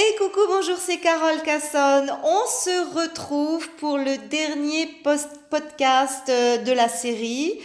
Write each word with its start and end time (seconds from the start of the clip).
Et 0.00 0.14
coucou, 0.16 0.42
bonjour, 0.46 0.76
c'est 0.76 0.98
Carole 0.98 1.42
Casson. 1.42 2.06
On 2.22 2.46
se 2.46 3.00
retrouve 3.00 3.68
pour 3.80 3.98
le 3.98 4.16
dernier 4.28 4.86
post 5.02 5.28
podcast 5.50 6.28
euh, 6.28 6.58
de 6.58 6.70
la 6.70 6.88
série 6.88 7.58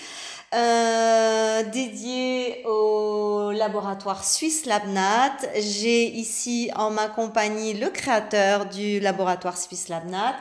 euh, 0.56 1.62
dédié 1.62 2.66
au 2.66 3.52
laboratoire 3.52 4.24
suisse 4.24 4.66
Labnat. 4.66 5.38
J'ai 5.60 6.06
ici 6.06 6.72
en 6.76 6.90
ma 6.90 7.08
compagnie 7.08 7.76
le 7.76 7.92
créateur 7.92 8.66
du 8.66 9.00
laboratoire 9.00 9.56
suisse 9.56 9.88
Labnat. 9.88 10.34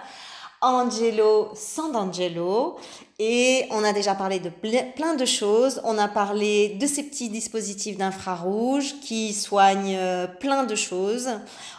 Angelo 0.62 1.50
Sandangelo 1.54 2.78
et 3.24 3.66
on 3.70 3.84
a 3.84 3.92
déjà 3.92 4.16
parlé 4.16 4.40
de 4.40 4.48
plein 4.48 5.14
de 5.14 5.24
choses. 5.24 5.80
On 5.84 5.96
a 5.96 6.08
parlé 6.08 6.70
de 6.70 6.88
ces 6.88 7.04
petits 7.04 7.28
dispositifs 7.28 7.96
d'infrarouge 7.96 8.96
qui 9.00 9.32
soignent 9.32 9.96
euh, 9.96 10.26
plein 10.26 10.64
de 10.64 10.74
choses. 10.74 11.30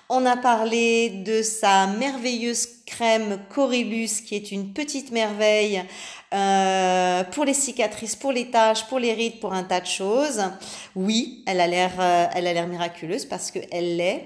On 0.07 0.25
a 0.25 0.37
parlé 0.37 1.09
de 1.09 1.41
sa 1.41 1.87
merveilleuse 1.87 2.69
crème 2.85 3.39
Corylus 3.53 4.21
qui 4.25 4.35
est 4.35 4.53
une 4.53 4.71
petite 4.71 5.11
merveille 5.11 5.83
euh, 6.33 7.23
pour 7.25 7.45
les 7.45 7.53
cicatrices, 7.53 8.15
pour 8.15 8.31
les 8.31 8.49
taches, 8.49 8.85
pour 8.87 8.99
les 8.99 9.13
rides, 9.13 9.39
pour 9.39 9.53
un 9.53 9.63
tas 9.63 9.79
de 9.79 9.85
choses. 9.85 10.41
Oui, 10.95 11.43
elle 11.45 11.59
a 11.59 11.67
l'air, 11.67 11.91
euh, 11.99 12.67
miraculeuse 12.67 13.25
parce 13.25 13.51
que 13.51 13.59
elle 13.71 13.97
l'est. 13.97 14.25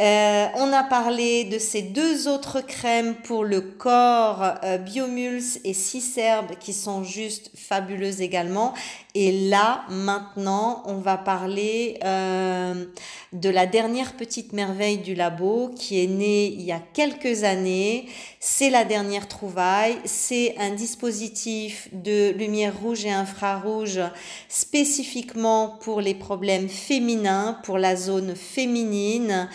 Euh, 0.00 0.46
on 0.56 0.72
a 0.72 0.84
parlé 0.84 1.44
de 1.44 1.58
ces 1.58 1.82
deux 1.82 2.28
autres 2.28 2.60
crèmes 2.60 3.16
pour 3.16 3.44
le 3.44 3.60
corps, 3.60 4.54
Biomulse 4.84 5.58
et 5.64 5.74
Cicerbe, 5.74 6.52
qui 6.58 6.72
sont 6.72 7.04
juste 7.04 7.50
fabuleuses 7.54 8.20
également. 8.20 8.72
Et 9.14 9.48
là, 9.48 9.82
maintenant, 9.88 10.82
on 10.86 10.98
va 10.98 11.16
parler 11.16 11.98
de 12.00 13.48
la 13.48 13.66
dernière 13.66 14.12
petite 14.16 14.52
merveille 14.52 14.98
du 14.98 15.14
labo 15.14 15.72
qui 15.76 16.02
est 16.02 16.06
née 16.06 16.46
il 16.46 16.62
y 16.62 16.70
a 16.70 16.80
quelques 16.92 17.42
années. 17.42 18.08
C'est 18.38 18.70
la 18.70 18.84
dernière 18.84 19.26
trouvaille. 19.26 19.96
C'est 20.04 20.54
un 20.58 20.70
dispositif 20.70 21.88
de 21.92 22.30
lumière 22.32 22.78
rouge 22.80 23.04
et 23.04 23.10
infrarouge 23.10 24.00
spécifiquement 24.48 25.78
pour 25.80 26.00
les 26.00 26.14
problèmes 26.14 26.68
féminins, 26.68 27.58
pour 27.64 27.78
la 27.78 27.96
zone 27.96 28.36
féminine. 28.36 29.48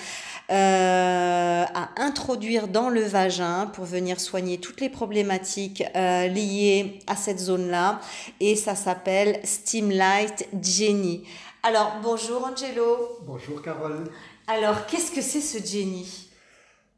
Euh, 0.52 1.64
à 1.74 1.90
introduire 1.98 2.68
dans 2.68 2.90
le 2.90 3.02
vagin 3.02 3.66
pour 3.66 3.86
venir 3.86 4.20
soigner 4.20 4.60
toutes 4.60 4.80
les 4.80 4.90
problématiques 4.90 5.84
euh, 5.96 6.28
liées 6.28 7.00
à 7.08 7.16
cette 7.16 7.40
zone-là. 7.40 8.00
Et 8.40 8.56
ça 8.56 8.76
s'appelle 8.76 9.40
Steamlight 9.44 10.48
Jenny. 10.62 11.24
Alors, 11.64 11.94
bonjour 12.04 12.46
Angelo. 12.46 13.20
Bonjour 13.26 13.60
Carole. 13.64 14.04
Alors, 14.46 14.86
qu'est-ce 14.86 15.12
que 15.12 15.22
c'est 15.22 15.42
ce 15.42 15.58
Jenny 15.66 16.30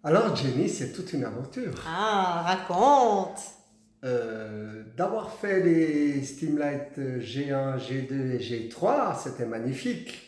Alors, 0.04 0.36
Jenny, 0.36 0.68
c'est 0.68 0.92
toute 0.92 1.14
une 1.14 1.24
aventure. 1.24 1.72
Ah, 1.88 2.44
raconte 2.46 3.40
euh, 4.04 4.84
D'avoir 4.98 5.32
fait 5.32 5.62
les 5.62 6.22
Steamlight 6.22 6.98
G1, 6.98 7.78
G2 7.78 8.32
et 8.34 8.40
G3, 8.40 9.18
c'était 9.18 9.46
magnifique. 9.46 10.27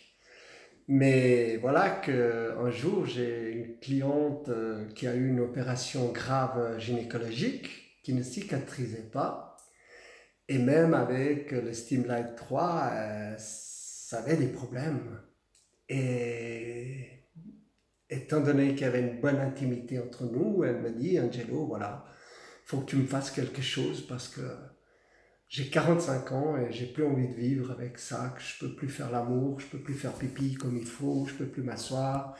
Mais 0.91 1.57
voilà 1.57 1.91
qu'un 1.91 2.71
jour, 2.71 3.05
j'ai 3.05 3.51
une 3.51 3.77
cliente 3.77 4.49
euh, 4.49 4.87
qui 4.95 5.05
a 5.05 5.13
eu 5.13 5.29
une 5.29 5.39
opération 5.39 6.11
grave 6.11 6.79
gynécologique 6.79 8.01
qui 8.01 8.11
ne 8.15 8.23
cicatrisait 8.23 9.11
pas. 9.11 9.55
Et 10.47 10.57
même 10.57 10.95
avec 10.95 11.51
le 11.51 11.73
Steamlight 11.73 12.35
3, 12.35 13.37
ça 13.37 14.17
avait 14.17 14.37
des 14.37 14.47
problèmes. 14.47 15.21
Et 15.89 17.27
étant 18.09 18.41
donné 18.41 18.69
qu'il 18.69 18.81
y 18.81 18.85
avait 18.85 19.01
une 19.01 19.21
bonne 19.21 19.37
intimité 19.37 19.99
entre 19.99 20.23
nous, 20.23 20.63
elle 20.63 20.81
me 20.81 20.89
dit, 20.89 21.19
Angelo, 21.19 21.67
voilà, 21.67 22.03
il 22.65 22.69
faut 22.69 22.79
que 22.79 22.89
tu 22.89 22.95
me 22.95 23.05
fasses 23.05 23.29
quelque 23.29 23.61
chose 23.61 24.07
parce 24.07 24.27
que 24.27 24.41
j'ai 25.49 25.67
45 25.67 26.31
ans 26.31 26.57
et 26.57 26.71
j'ai 26.71 26.85
plus 26.85 27.03
envie 27.03 27.27
de 27.27 27.33
vivre 27.33 27.71
avec 27.71 27.97
ça, 27.97 28.33
que 28.35 28.41
je 28.41 28.59
peux 28.59 28.75
plus 28.75 28.87
faire 28.87 29.09
l'amour, 29.09 29.59
je 29.59 29.65
peux 29.65 29.79
plus 29.79 29.95
faire 29.95 30.13
pipi 30.13 30.53
comme 30.53 30.77
il 30.77 30.85
faut, 30.85 31.25
je 31.27 31.33
peux 31.33 31.47
plus 31.47 31.63
m'asseoir. 31.63 32.35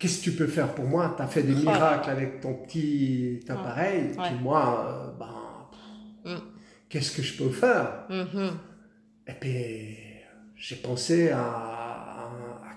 Qu'est-ce 0.00 0.18
que 0.18 0.24
tu 0.24 0.32
peux 0.32 0.48
faire 0.48 0.74
pour 0.74 0.84
moi? 0.84 1.14
Tu 1.16 1.22
as 1.22 1.28
fait 1.28 1.44
des 1.44 1.54
miracles 1.54 2.10
avec 2.10 2.40
ton 2.40 2.54
petit 2.54 3.38
appareil, 3.48 4.10
puis 4.20 4.34
moi, 4.42 4.84
euh, 4.84 5.12
ben, 5.16 6.34
mm. 6.34 6.42
qu'est-ce 6.88 7.16
que 7.16 7.22
je 7.22 7.40
peux 7.40 7.50
faire? 7.50 8.04
Mm-hmm. 8.10 8.50
Et 9.28 9.34
puis, 9.34 9.96
j'ai 10.56 10.76
pensé 10.76 11.30
à, 11.30 11.71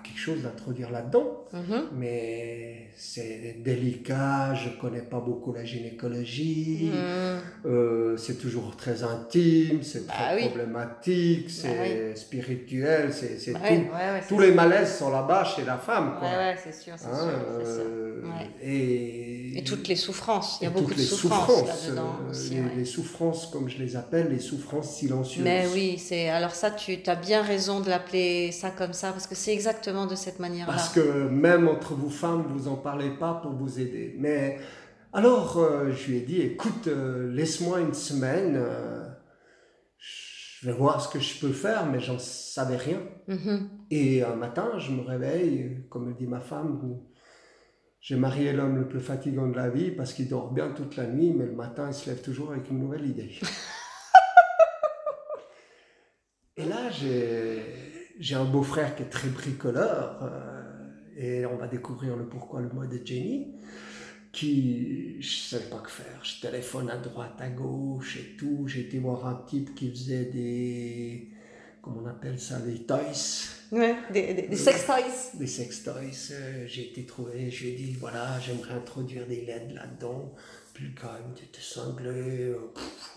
quelque 0.06 0.20
chose 0.20 0.42
d'introduire 0.42 0.90
là-dedans, 0.90 1.44
mhm. 1.52 1.88
mais 1.96 2.88
c'est 2.96 3.56
délicat, 3.62 4.54
je 4.54 4.70
connais 4.80 5.02
pas 5.02 5.20
beaucoup 5.20 5.52
la 5.52 5.64
gynécologie, 5.64 6.90
mhm. 6.92 7.40
euh, 7.66 8.16
c'est 8.16 8.38
toujours 8.38 8.76
très 8.76 9.02
intime, 9.02 9.82
c'est 9.82 10.06
bah 10.06 10.14
très 10.14 10.48
problématique, 10.48 11.46
bah 11.46 11.68
c'est 11.72 12.16
spirituel, 12.16 13.12
c'est 13.12 13.52
bah 13.52 13.60
tout. 13.68 14.36
Tous 14.36 14.38
les 14.38 14.52
malaises 14.52 14.98
sont 14.98 15.10
là-bas 15.10 15.44
chez 15.44 15.64
la 15.64 15.76
femme. 15.76 16.16
Quoi. 16.18 16.28
c'est 16.62 16.74
sûr, 16.74 16.94
c'est 16.96 17.06
hein, 17.06 17.18
sûr. 17.18 17.30
Euh, 17.30 18.22
et, 18.62 19.58
et, 19.58 19.64
toutes 19.64 19.88
les 19.88 19.96
souffrances, 19.96 20.58
il 20.60 20.64
y 20.64 20.66
a 20.66 20.70
beaucoup 20.70 20.94
de 20.94 21.00
souffrances, 21.00 21.66
là-dedans. 21.66 22.16
Euh, 22.28 22.68
les, 22.76 22.84
souffrances, 22.84 23.46
comme 23.46 23.68
je 23.68 23.78
les 23.78 23.96
appelle, 23.96 24.28
les 24.30 24.38
souffrances 24.38 24.96
silencieuses. 24.96 25.44
Mais 25.44 25.66
oui, 25.72 25.98
c'est 25.98 26.28
alors 26.28 26.54
ça, 26.54 26.70
tu 26.70 26.98
as 27.06 27.14
bien 27.14 27.42
raison 27.42 27.80
de 27.80 27.88
l'appeler 27.88 28.52
ça 28.52 28.70
comme 28.70 28.92
ça, 28.92 29.12
parce 29.12 29.26
que 29.26 29.34
c'est 29.34 29.52
exactement 29.52 29.95
de 30.04 30.14
cette 30.14 30.38
manière-là. 30.38 30.74
Parce 30.74 30.90
que 30.90 31.28
même 31.28 31.66
entre 31.68 31.94
vous 31.94 32.10
femmes, 32.10 32.44
vous 32.50 32.68
en 32.68 32.76
parlez 32.76 33.08
pas 33.08 33.40
pour 33.42 33.52
vous 33.52 33.80
aider. 33.80 34.14
Mais 34.18 34.58
alors, 35.14 35.56
euh, 35.56 35.92
je 35.92 36.10
lui 36.10 36.18
ai 36.18 36.20
dit, 36.20 36.42
écoute, 36.42 36.88
euh, 36.88 37.32
laisse-moi 37.32 37.80
une 37.80 37.94
semaine, 37.94 38.56
euh, 38.56 39.08
je 39.98 40.66
vais 40.66 40.74
voir 40.74 41.00
ce 41.00 41.08
que 41.08 41.20
je 41.20 41.40
peux 41.40 41.52
faire, 41.52 41.86
mais 41.86 42.00
j'en 42.00 42.18
savais 42.18 42.76
rien. 42.76 43.00
Mm-hmm. 43.26 43.60
Et 43.92 44.22
un 44.22 44.34
matin, 44.36 44.78
je 44.78 44.92
me 44.92 45.00
réveille, 45.00 45.86
comme 45.88 46.14
dit 46.14 46.26
ma 46.26 46.40
femme, 46.40 47.00
j'ai 48.00 48.16
marié 48.16 48.52
l'homme 48.52 48.76
le 48.76 48.86
plus 48.86 49.00
fatigant 49.00 49.48
de 49.48 49.56
la 49.56 49.70
vie 49.70 49.90
parce 49.90 50.12
qu'il 50.12 50.28
dort 50.28 50.52
bien 50.52 50.70
toute 50.72 50.96
la 50.96 51.06
nuit, 51.06 51.32
mais 51.32 51.46
le 51.46 51.54
matin, 51.54 51.88
il 51.88 51.94
se 51.94 52.10
lève 52.10 52.20
toujours 52.20 52.52
avec 52.52 52.68
une 52.70 52.80
nouvelle 52.80 53.06
idée. 53.06 53.30
Et 56.58 56.64
là, 56.64 56.90
j'ai 56.90 57.85
un 58.32 58.44
beau-frère 58.44 58.96
qui 58.96 59.02
est 59.02 59.10
très 59.10 59.28
bricoleur, 59.28 60.18
euh, 60.22 60.66
et 61.16 61.46
on 61.46 61.56
va 61.56 61.66
découvrir 61.66 62.16
le 62.16 62.26
pourquoi 62.26 62.60
le 62.60 62.68
mot 62.68 62.86
de 62.86 63.00
Jenny, 63.04 63.54
qui, 64.32 65.20
je 65.20 65.26
ne 65.26 65.60
savais 65.60 65.70
pas 65.70 65.78
que 65.78 65.90
faire. 65.90 66.20
Je 66.22 66.40
téléphone 66.40 66.90
à 66.90 66.96
droite, 66.96 67.36
à 67.38 67.48
gauche 67.48 68.18
et 68.18 68.36
tout. 68.36 68.66
J'ai 68.68 68.80
été 68.80 68.98
voir 68.98 69.26
un 69.26 69.42
type 69.46 69.74
qui 69.74 69.90
faisait 69.90 70.26
des, 70.26 71.30
comment 71.80 72.02
on 72.04 72.06
appelle 72.06 72.38
ça, 72.38 72.60
des 72.60 72.82
toys. 72.82 72.98
Ouais, 73.72 73.96
des, 74.12 74.34
des, 74.34 74.56
sex 74.56 74.84
toys. 74.84 75.38
Des 75.38 75.46
sex 75.46 75.82
toys. 75.82 76.32
Euh, 76.32 76.64
j'ai 76.66 76.90
été 76.90 77.06
trouvé, 77.06 77.50
je 77.50 77.64
lui 77.64 77.70
ai 77.72 77.76
dit, 77.76 77.92
voilà, 77.94 78.38
j'aimerais 78.40 78.74
introduire 78.74 79.26
des 79.26 79.42
LED 79.46 79.72
là-dedans. 79.72 80.34
Puis 80.74 80.84
le 80.84 81.00
gars, 81.00 81.18
il 81.24 81.30
me 81.30 81.34
dit, 81.34 81.48
t'es 81.50 81.60
cinglé, 81.62 82.50
euh, 82.50 82.72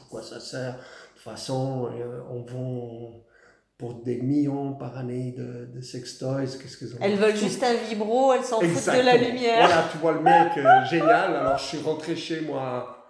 quoi 0.09 0.23
ça 0.23 0.39
sert? 0.39 0.75
De 0.75 0.79
toute 1.15 1.23
façon, 1.23 1.91
on 2.29 2.41
vend 2.43 3.25
pour 3.79 3.93
des 4.03 4.17
millions 4.17 4.73
par 4.73 4.97
année 4.97 5.33
de, 5.35 5.65
de 5.73 5.81
sextoys. 5.81 6.45
Qu'est-ce 6.61 6.77
qu'elles 6.77 6.93
ont 6.95 6.99
Elles 7.01 7.15
veulent 7.15 7.37
juste 7.37 7.63
un 7.63 7.73
vibro, 7.75 8.33
elles 8.33 8.43
s'en 8.43 8.59
foutent 8.59 8.93
de 8.93 9.01
la 9.01 9.15
lumière. 9.15 9.65
Voilà, 9.65 9.85
tu 9.89 9.97
vois 9.99 10.11
le 10.11 10.19
mec, 10.19 10.51
euh, 10.57 10.85
génial. 10.85 11.35
Alors 11.35 11.57
je 11.57 11.63
suis 11.63 11.77
rentré 11.79 12.15
chez 12.17 12.41
moi 12.41 13.07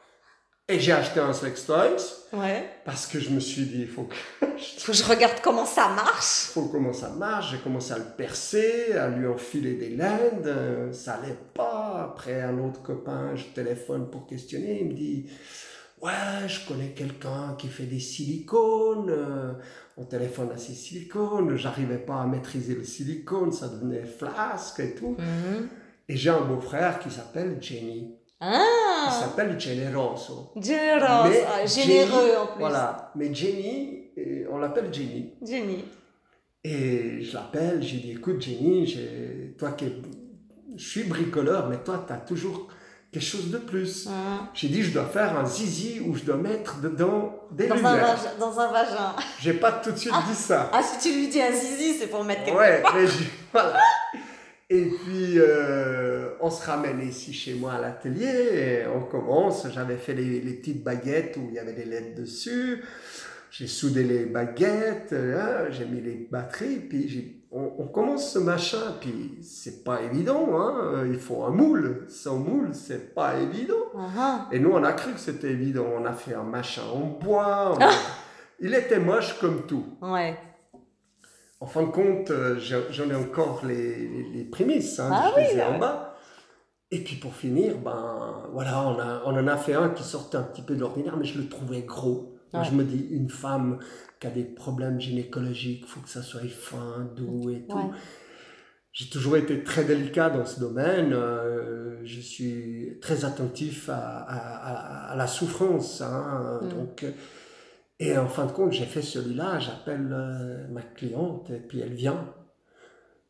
et 0.68 0.80
j'ai 0.80 0.92
acheté 0.92 1.20
un 1.20 1.34
sextoys. 1.34 1.98
Ouais. 2.32 2.70
Parce 2.86 3.08
que 3.08 3.20
je 3.20 3.32
me 3.32 3.40
suis 3.40 3.64
dit, 3.64 3.82
il 3.82 3.88
faut 3.88 4.04
que... 4.04 4.16
faut 4.78 4.92
que 4.92 4.98
je 4.98 5.04
regarde 5.04 5.42
comment 5.42 5.66
ça 5.66 5.90
marche. 5.90 6.50
Il 6.50 6.52
faut 6.52 6.66
comment 6.68 6.94
ça 6.94 7.10
marche. 7.10 7.50
J'ai 7.50 7.58
commencé 7.58 7.92
à 7.92 7.98
le 7.98 8.06
percer, 8.16 8.94
à 8.94 9.08
lui 9.08 9.26
enfiler 9.26 9.74
des 9.74 9.90
laines. 9.90 10.44
Euh, 10.46 10.94
ça 10.94 11.16
allait 11.16 11.40
pas. 11.56 12.12
Après, 12.12 12.44
un 12.44 12.60
autre 12.60 12.84
copain, 12.84 13.36
je 13.36 13.46
téléphone 13.46 14.12
pour 14.12 14.28
questionner. 14.28 14.82
Il 14.82 14.90
me 14.90 14.94
dit 14.94 15.26
Ouais, 16.02 16.48
je 16.48 16.66
connais 16.66 16.92
quelqu'un 16.92 17.56
qui 17.58 17.68
fait 17.68 17.84
des 17.84 18.00
silicones. 18.00 19.10
Euh, 19.10 19.54
on 20.00 20.06
téléphone 20.06 20.50
à 20.54 20.58
ces 20.58 20.74
silicones. 20.74 21.56
J'arrivais 21.58 21.98
pas 21.98 22.22
à 22.22 22.26
maîtriser 22.26 22.76
le 22.76 22.84
silicone, 22.84 23.52
ça 23.52 23.68
devenait 23.68 24.06
flasque 24.06 24.80
et 24.80 24.96
tout. 24.96 25.16
Mhm. 25.18 25.68
Et 26.08 26.16
j'ai 26.16 26.30
un 26.30 26.42
beau-frère 26.42 27.00
qui 27.00 27.12
s'appelle 27.12 27.58
Jenny. 27.62 28.16
Ah! 28.40 29.08
Il 29.08 29.12
s'appelle 29.12 29.60
Generoso. 29.60 30.52
Generoso, 30.56 31.40
ah, 31.48 31.66
généreux 31.66 32.32
en 32.42 32.48
plus. 32.48 32.60
Voilà, 32.60 33.12
mais 33.16 33.34
Jenny, 33.34 34.06
on 34.50 34.58
l'appelle 34.58 34.94
Jenny. 34.94 35.34
Jenny. 35.46 35.84
Et 36.64 37.22
je 37.22 37.34
l'appelle, 37.34 37.84
j'ai 37.84 37.98
dit 37.98 38.12
écoute 38.12 38.42
Jenny, 38.42 38.98
toi 39.58 39.74
qui 39.74 39.86
je 40.76 40.88
suis 40.88 41.04
bricoleur, 41.04 41.68
mais 41.68 41.78
toi 41.84 42.04
tu 42.08 42.14
as 42.14 42.18
toujours 42.18 42.70
quelque 43.12 43.24
chose 43.24 43.50
de 43.50 43.58
plus. 43.58 44.08
Ah. 44.10 44.50
J'ai 44.54 44.68
dit, 44.68 44.84
je 44.84 44.92
dois 44.92 45.06
faire 45.06 45.38
un 45.38 45.46
zizi 45.46 46.00
où 46.06 46.16
je 46.16 46.24
dois 46.24 46.38
mettre 46.38 46.80
dedans 46.82 47.48
des 47.52 47.68
dans 47.68 47.76
lumières. 47.76 47.94
Un 47.94 48.16
vagin, 48.16 48.38
dans 48.40 48.60
un 48.60 48.72
vagin. 48.72 49.16
J'ai 49.40 49.54
pas 49.54 49.72
tout 49.74 49.92
de 49.92 49.98
suite 49.98 50.14
dit 50.28 50.36
ça. 50.36 50.70
Ah, 50.74 50.82
si 50.84 51.10
tu 51.10 51.16
lui 51.16 51.28
dis 51.28 51.42
un 51.42 51.52
zizi, 51.52 51.96
c'est 52.00 52.08
pour 52.08 52.24
mettre 52.24 52.46
quelque 52.46 52.58
Ouais, 52.58 52.84
mais 52.96 53.08
voilà. 53.52 53.80
Et 54.72 54.86
puis, 54.86 55.40
euh, 55.40 56.30
on 56.42 56.52
se 56.52 56.64
ramène 56.64 57.02
ici 57.02 57.34
chez 57.34 57.56
moi 57.56 57.74
à 57.74 57.82
l'atelier, 57.82 58.28
et 58.28 58.88
on 58.88 59.02
commence. 59.02 59.66
J'avais 59.74 59.98
fait 59.98 60.14
les, 60.14 60.42
les, 60.42 60.54
petites 60.54 60.84
baguettes 60.84 61.38
où 61.38 61.48
il 61.50 61.56
y 61.56 61.60
avait 61.60 61.74
des 61.74 61.86
lettres 61.86 62.22
dessus. 62.22 62.84
J'ai 63.52 63.68
soudé 63.68 64.04
les 64.04 64.26
baguettes, 64.26 65.14
hein, 65.14 65.70
j'ai 65.72 65.86
mis 65.86 66.02
les 66.02 66.28
batteries, 66.32 66.80
puis 66.80 67.44
on, 67.52 67.72
on, 67.80 67.88
commence 67.88 68.32
ce 68.34 68.38
machin, 68.40 68.96
puis 69.02 69.40
c'est 69.42 69.84
pas 69.84 70.04
évident, 70.04 70.50
hein, 70.60 71.04
il 71.08 71.18
faut 71.18 71.44
un 71.44 71.50
moule. 71.50 72.06
Sans 72.08 72.38
moule, 72.38 72.70
c'est 72.74 73.16
pas 73.16 73.40
évident. 73.40 73.74
Uh-huh. 73.96 74.42
Et 74.52 74.60
nous, 74.60 74.70
on 74.72 74.84
a 74.84 74.94
cru 74.94 75.14
que 75.14 75.20
c'était 75.20 75.50
évident. 75.52 75.86
On 75.98 76.06
a 76.06 76.14
fait 76.14 76.36
un 76.36 76.44
machin 76.44 76.84
en 76.94 77.00
bois. 77.08 77.76
on- 77.76 77.84
il 78.60 78.74
était 78.76 79.00
moche 79.00 79.40
comme 79.40 79.66
tout. 79.66 79.84
Ouais. 80.02 80.38
En 81.60 81.66
fin 81.66 81.82
de 81.82 81.88
compte, 81.92 82.30
euh, 82.30 82.58
j'en 82.60 83.10
ai 83.10 83.16
encore 83.16 83.66
les, 83.66 83.96
les, 84.08 84.24
les 84.32 84.44
prémices, 84.44 85.00
hein, 85.00 85.10
Ah 85.12 85.32
je 85.36 85.42
les 85.42 85.58
ai 85.58 85.64
en 85.64 85.74
ouais. 85.74 85.80
bas. 85.80 86.16
Et 86.92 87.04
puis 87.04 87.16
pour 87.18 87.34
finir, 87.36 87.78
ben 87.80 88.48
voilà, 88.54 88.88
on, 88.88 89.00
a, 89.00 89.22
on 89.26 89.38
en 89.38 89.48
a 89.48 89.58
fait 89.58 89.74
un 89.74 89.90
qui 89.90 90.04
sortait 90.04 90.38
un 90.38 90.44
petit 90.44 90.62
peu 90.62 90.76
de 90.76 90.80
l'ordinaire, 90.80 91.18
mais 91.18 91.26
je 91.26 91.38
le 91.40 91.48
trouvais 91.50 91.82
gros. 91.82 92.36
Moi, 92.54 92.64
je 92.64 92.72
me 92.76 92.84
dis, 92.84 93.08
une 93.12 93.30
femme 93.30 93.80
qui 94.20 94.28
a 94.28 94.32
des 94.32 94.44
problèmes 94.44 95.00
gynécologiques, 95.00 95.86
faut 95.86 96.00
que 96.02 96.10
ça 96.10 96.22
soit 96.24 96.42
fin, 96.50 97.10
doux 97.16 97.50
et 97.50 97.66
tout. 97.68 97.78
J'ai 98.92 99.08
toujours 99.10 99.38
été 99.38 99.64
très 99.64 99.86
délicat 99.86 100.30
dans 100.32 100.46
ce 100.46 100.60
domaine. 100.60 101.14
euh, 101.14 102.02
je 102.04 102.20
suis 102.22 102.98
très 103.02 103.24
attentif 103.26 103.88
à, 103.90 103.98
à- 104.20 105.08
à- 105.08 105.12
à 105.12 105.16
la 105.16 105.28
souffrance. 105.28 106.02
hein, 106.02 106.60
Mm. 106.64 106.70
donc, 106.70 107.04
euh, 107.04 107.12
et 108.00 108.18
en 108.18 108.28
fin 108.28 108.46
de 108.46 108.52
compte, 108.52 108.72
j'ai 108.74 108.86
fait 108.86 109.02
celui-là. 109.04 109.60
J'appelle 109.60 110.10
euh, 110.12 110.68
ma 110.70 110.82
cliente 110.82 111.50
et 111.52 111.60
puis 111.60 111.80
elle 111.82 111.94
vient. 111.94 112.34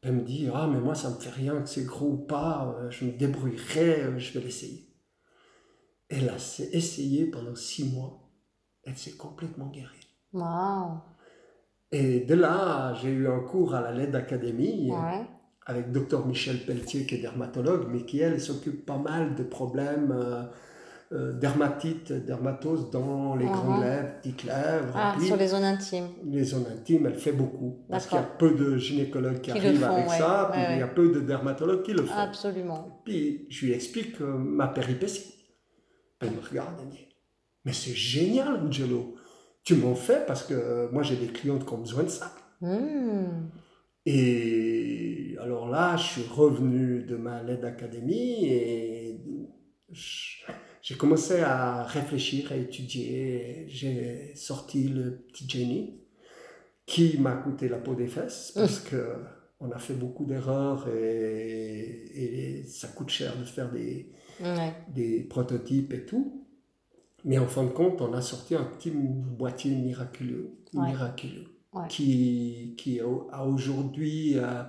Elle 0.01 0.13
me 0.13 0.21
dit 0.21 0.47
Ah, 0.53 0.67
mais 0.71 0.79
moi, 0.79 0.95
ça 0.95 1.09
me 1.09 1.15
fait 1.19 1.29
rien 1.31 1.59
que 1.61 1.67
c'est 1.67 1.83
gros 1.83 2.11
ou 2.13 2.17
pas. 2.17 2.77
Je 2.89 3.03
me 3.05 3.11
débrouillerai, 3.11 4.17
je 4.17 4.33
vais 4.39 4.45
l'essayer. 4.45 4.87
Elle 6.07 6.29
a 6.29 6.35
s- 6.35 6.61
essayé 6.71 7.25
pendant 7.25 7.55
six 7.55 7.83
mois. 7.83 8.28
Elle 8.89 8.97
s'est 8.97 9.17
complètement 9.17 9.67
guérie. 9.67 10.07
Wow. 10.33 10.97
Et 11.91 12.21
de 12.21 12.35
là, 12.35 12.93
j'ai 12.95 13.09
eu 13.11 13.27
un 13.27 13.39
cours 13.39 13.73
à 13.75 13.81
la 13.81 13.91
LED 13.91 14.15
Academy 14.15 14.89
Ouais. 14.91 15.25
avec 15.65 15.91
Dr 15.91 16.25
Michel 16.25 16.65
Pelletier 16.65 17.05
qui 17.05 17.15
est 17.15 17.21
dermatologue, 17.21 17.87
mais 17.91 18.03
qui 18.03 18.19
elle 18.19 18.41
s'occupe 18.41 18.85
pas 18.85 18.97
mal 18.97 19.35
de 19.35 19.43
problèmes 19.43 20.11
euh, 20.11 20.43
euh, 21.11 21.33
dermatite, 21.33 22.11
dermatose 22.13 22.91
dans 22.91 23.35
les 23.35 23.45
Mhm. 23.45 23.51
grandes 23.51 23.81
lèvres, 23.83 24.09
petites 24.21 24.43
lèvres, 24.43 24.93
Ah, 24.95 25.13
puis 25.17 25.25
sur 25.27 25.37
les 25.37 25.47
zones 25.47 25.63
intimes. 25.63 26.09
les 26.25 26.43
zones 26.43 26.67
intimes, 26.71 27.07
elle 27.07 27.15
fait 27.15 27.31
beaucoup. 27.31 27.79
Parce 27.89 28.05
qu'il 28.05 28.17
y 28.17 28.21
a 28.21 28.23
peu 28.23 28.51
de 28.53 28.77
gynécologues 28.77 29.41
qui, 29.41 29.49
arrivent 29.49 29.79
font, 29.79 29.85
avec 29.95 30.09
ouais. 30.09 30.17
ça, 30.19 30.49
puis 30.51 30.61
Ouais, 30.61 30.75
il 30.75 30.79
y 30.79 30.83
a 30.83 30.87
peu 30.87 31.11
de 31.11 31.19
dermatologues 31.21 31.81
qui 31.83 31.93
le 31.93 32.03
font. 32.05 32.15
Absolument. 32.15 33.01
Puis 33.05 33.47
je 33.49 33.65
lui 33.65 33.73
explique 33.73 34.21
euh, 34.21 34.37
ma 34.37 34.67
péripétie. 34.67 35.33
Elle 36.21 36.31
me 36.31 36.41
regarde 36.47 36.75
et 36.83 36.85
dit 36.91 37.05
Mais 37.65 37.73
c'est 37.73 37.93
génial, 37.95 38.55
Angelo. 38.65 39.15
Tu 39.63 39.75
m'en 39.75 39.95
fais 39.95 40.23
parce 40.25 40.43
que 40.43 40.53
euh, 40.53 40.89
moi 40.91 41.03
j'ai 41.03 41.15
des 41.17 41.27
clientes 41.27 41.65
qui 41.65 41.73
ont 41.73 41.77
besoin 41.79 42.03
de 42.03 42.09
ça. 42.09 42.33
Hmm. 42.61 43.49
Et 44.05 45.35
alors 45.39 45.69
là, 45.69 45.95
je 45.97 46.03
suis 46.03 46.23
revenu 46.23 47.03
de 47.03 47.15
ma 47.15 47.43
LED 47.43 47.65
Academy 47.65 48.45
et 48.45 49.21
j'ai 50.81 50.95
commencé 50.95 51.41
à 51.41 51.83
réfléchir, 51.83 52.51
à 52.51 52.55
étudier. 52.55 53.65
J'ai 53.67 54.33
sorti 54.35 54.87
le 54.87 55.17
petit 55.27 55.47
Jenny 55.47 55.99
qui 56.85 57.17
m'a 57.19 57.35
coûté 57.35 57.69
la 57.69 57.77
peau 57.77 57.93
des 57.95 58.07
fesses 58.07 58.51
parce 58.55 58.79
que 58.79 59.15
on 59.59 59.69
a 59.71 59.77
fait 59.77 59.93
beaucoup 59.93 60.25
d'erreurs 60.25 60.87
et, 60.87 62.61
et 62.61 62.63
ça 62.63 62.87
coûte 62.87 63.09
cher 63.09 63.37
de 63.37 63.43
faire 63.43 63.69
des, 63.71 64.09
Ouais. 64.41 64.73
des 64.95 65.19
prototypes 65.23 65.93
et 65.93 66.05
tout. 66.05 66.38
Mais 67.25 67.37
en 67.37 67.47
fin 67.47 67.63
de 67.63 67.69
compte, 67.69 68.01
on 68.01 68.13
a 68.13 68.21
sorti 68.21 68.55
un 68.55 68.63
petit 68.63 68.91
boîtier 68.91 69.71
miraculeux, 69.75 70.51
Ouais. 70.73 70.87
miraculeux 70.89 71.45
Ouais. 71.73 71.87
qui, 71.87 72.75
qui 72.77 72.99
a 72.99 73.05
a 73.31 73.45
aujourd'hui, 73.45 74.37
euh, 74.37 74.63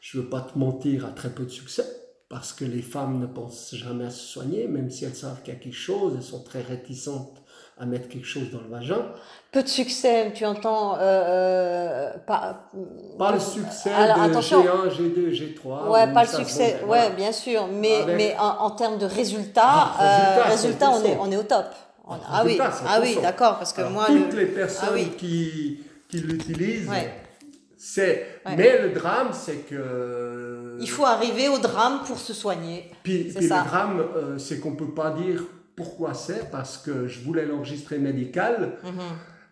je 0.00 0.18
ne 0.18 0.22
veux 0.22 0.28
pas 0.28 0.42
te 0.42 0.58
mentir, 0.58 1.06
a 1.06 1.10
très 1.10 1.30
peu 1.34 1.44
de 1.44 1.50
succès. 1.50 1.84
Parce 2.28 2.52
que 2.52 2.64
les 2.64 2.82
femmes 2.82 3.20
ne 3.20 3.26
pensent 3.26 3.74
jamais 3.76 4.06
à 4.06 4.10
se 4.10 4.24
soigner, 4.26 4.66
même 4.66 4.90
si 4.90 5.04
elles 5.04 5.14
savent 5.14 5.42
qu'il 5.42 5.54
y 5.54 5.56
a 5.56 5.60
quelque 5.60 5.72
chose, 5.74 6.14
elles 6.16 6.22
sont 6.24 6.42
très 6.42 6.60
réticentes 6.60 7.40
à 7.78 7.84
mettre 7.86 8.08
quelque 8.08 8.26
chose 8.26 8.50
dans 8.50 8.60
le 8.60 8.68
vagin. 8.68 9.04
Peu 9.52 9.62
de 9.62 9.68
succès, 9.68 10.32
tu 10.34 10.44
entends 10.46 10.94
euh, 10.94 10.98
euh, 11.00 12.10
pas, 12.26 12.70
Pas 13.18 13.32
le 13.32 13.38
succès 13.40 13.90
Alors, 13.92 14.16
de 14.24 14.30
attention. 14.30 14.62
G1, 14.62 14.88
G2, 14.90 15.30
G3. 15.30 15.90
Ouais, 15.90 16.12
pas 16.12 16.22
le 16.22 16.28
succès, 16.28 16.74
ouais, 16.80 16.84
voilà. 16.86 17.10
bien 17.10 17.32
sûr, 17.32 17.66
mais, 17.70 17.96
Avec- 18.02 18.16
mais 18.16 18.36
en, 18.38 18.64
en 18.66 18.70
termes 18.70 18.98
de 18.98 19.06
résultats, 19.06 19.62
Ah, 19.66 20.38
euh, 20.38 20.42
résultats, 20.50 20.90
on 20.90 21.02
est, 21.04 21.14
100%. 21.14 21.18
on 21.20 21.30
est 21.32 21.36
au 21.36 21.42
top. 21.42 21.66
On- 22.08 22.14
Ah, 22.14 22.18
ah 22.32 22.42
oui, 22.46 22.58
ah 22.60 22.98
oui, 23.02 23.14
100%. 23.14 23.22
d'accord, 23.22 23.58
parce 23.58 23.72
que 23.72 23.80
Alors, 23.80 23.92
moi, 23.92 24.06
toutes 24.06 24.32
le- 24.32 24.40
les 24.40 24.46
personnes 24.46 24.88
Ah 24.92 24.94
oui. 24.94 25.12
qui, 25.18 25.80
qui 26.08 26.18
l'utilisent, 26.18 26.88
Ouais. 26.88 27.12
c'est. 27.76 28.26
Ouais. 28.46 28.54
Mais 28.56 28.78
le 28.82 28.90
drame, 28.90 29.28
c'est 29.32 29.66
que. 29.68 30.76
il 30.80 30.88
faut 30.88 31.04
arriver 31.04 31.48
au 31.48 31.58
drame 31.58 32.00
pour 32.06 32.18
se 32.18 32.32
soigner. 32.32 32.90
Puis, 33.02 33.24
puis 33.34 33.48
le 33.48 33.48
drame, 33.48 34.00
euh, 34.16 34.38
c'est 34.38 34.60
qu'on 34.60 34.76
peut 34.76 34.94
pas 34.94 35.10
dire 35.10 35.42
pourquoi 35.76 36.14
c'est, 36.14 36.50
parce 36.50 36.78
que 36.78 37.06
je 37.06 37.20
voulais 37.24 37.44
l'enregistrer 37.46 37.98
médical, 37.98 38.72
Mhm. 38.82 38.92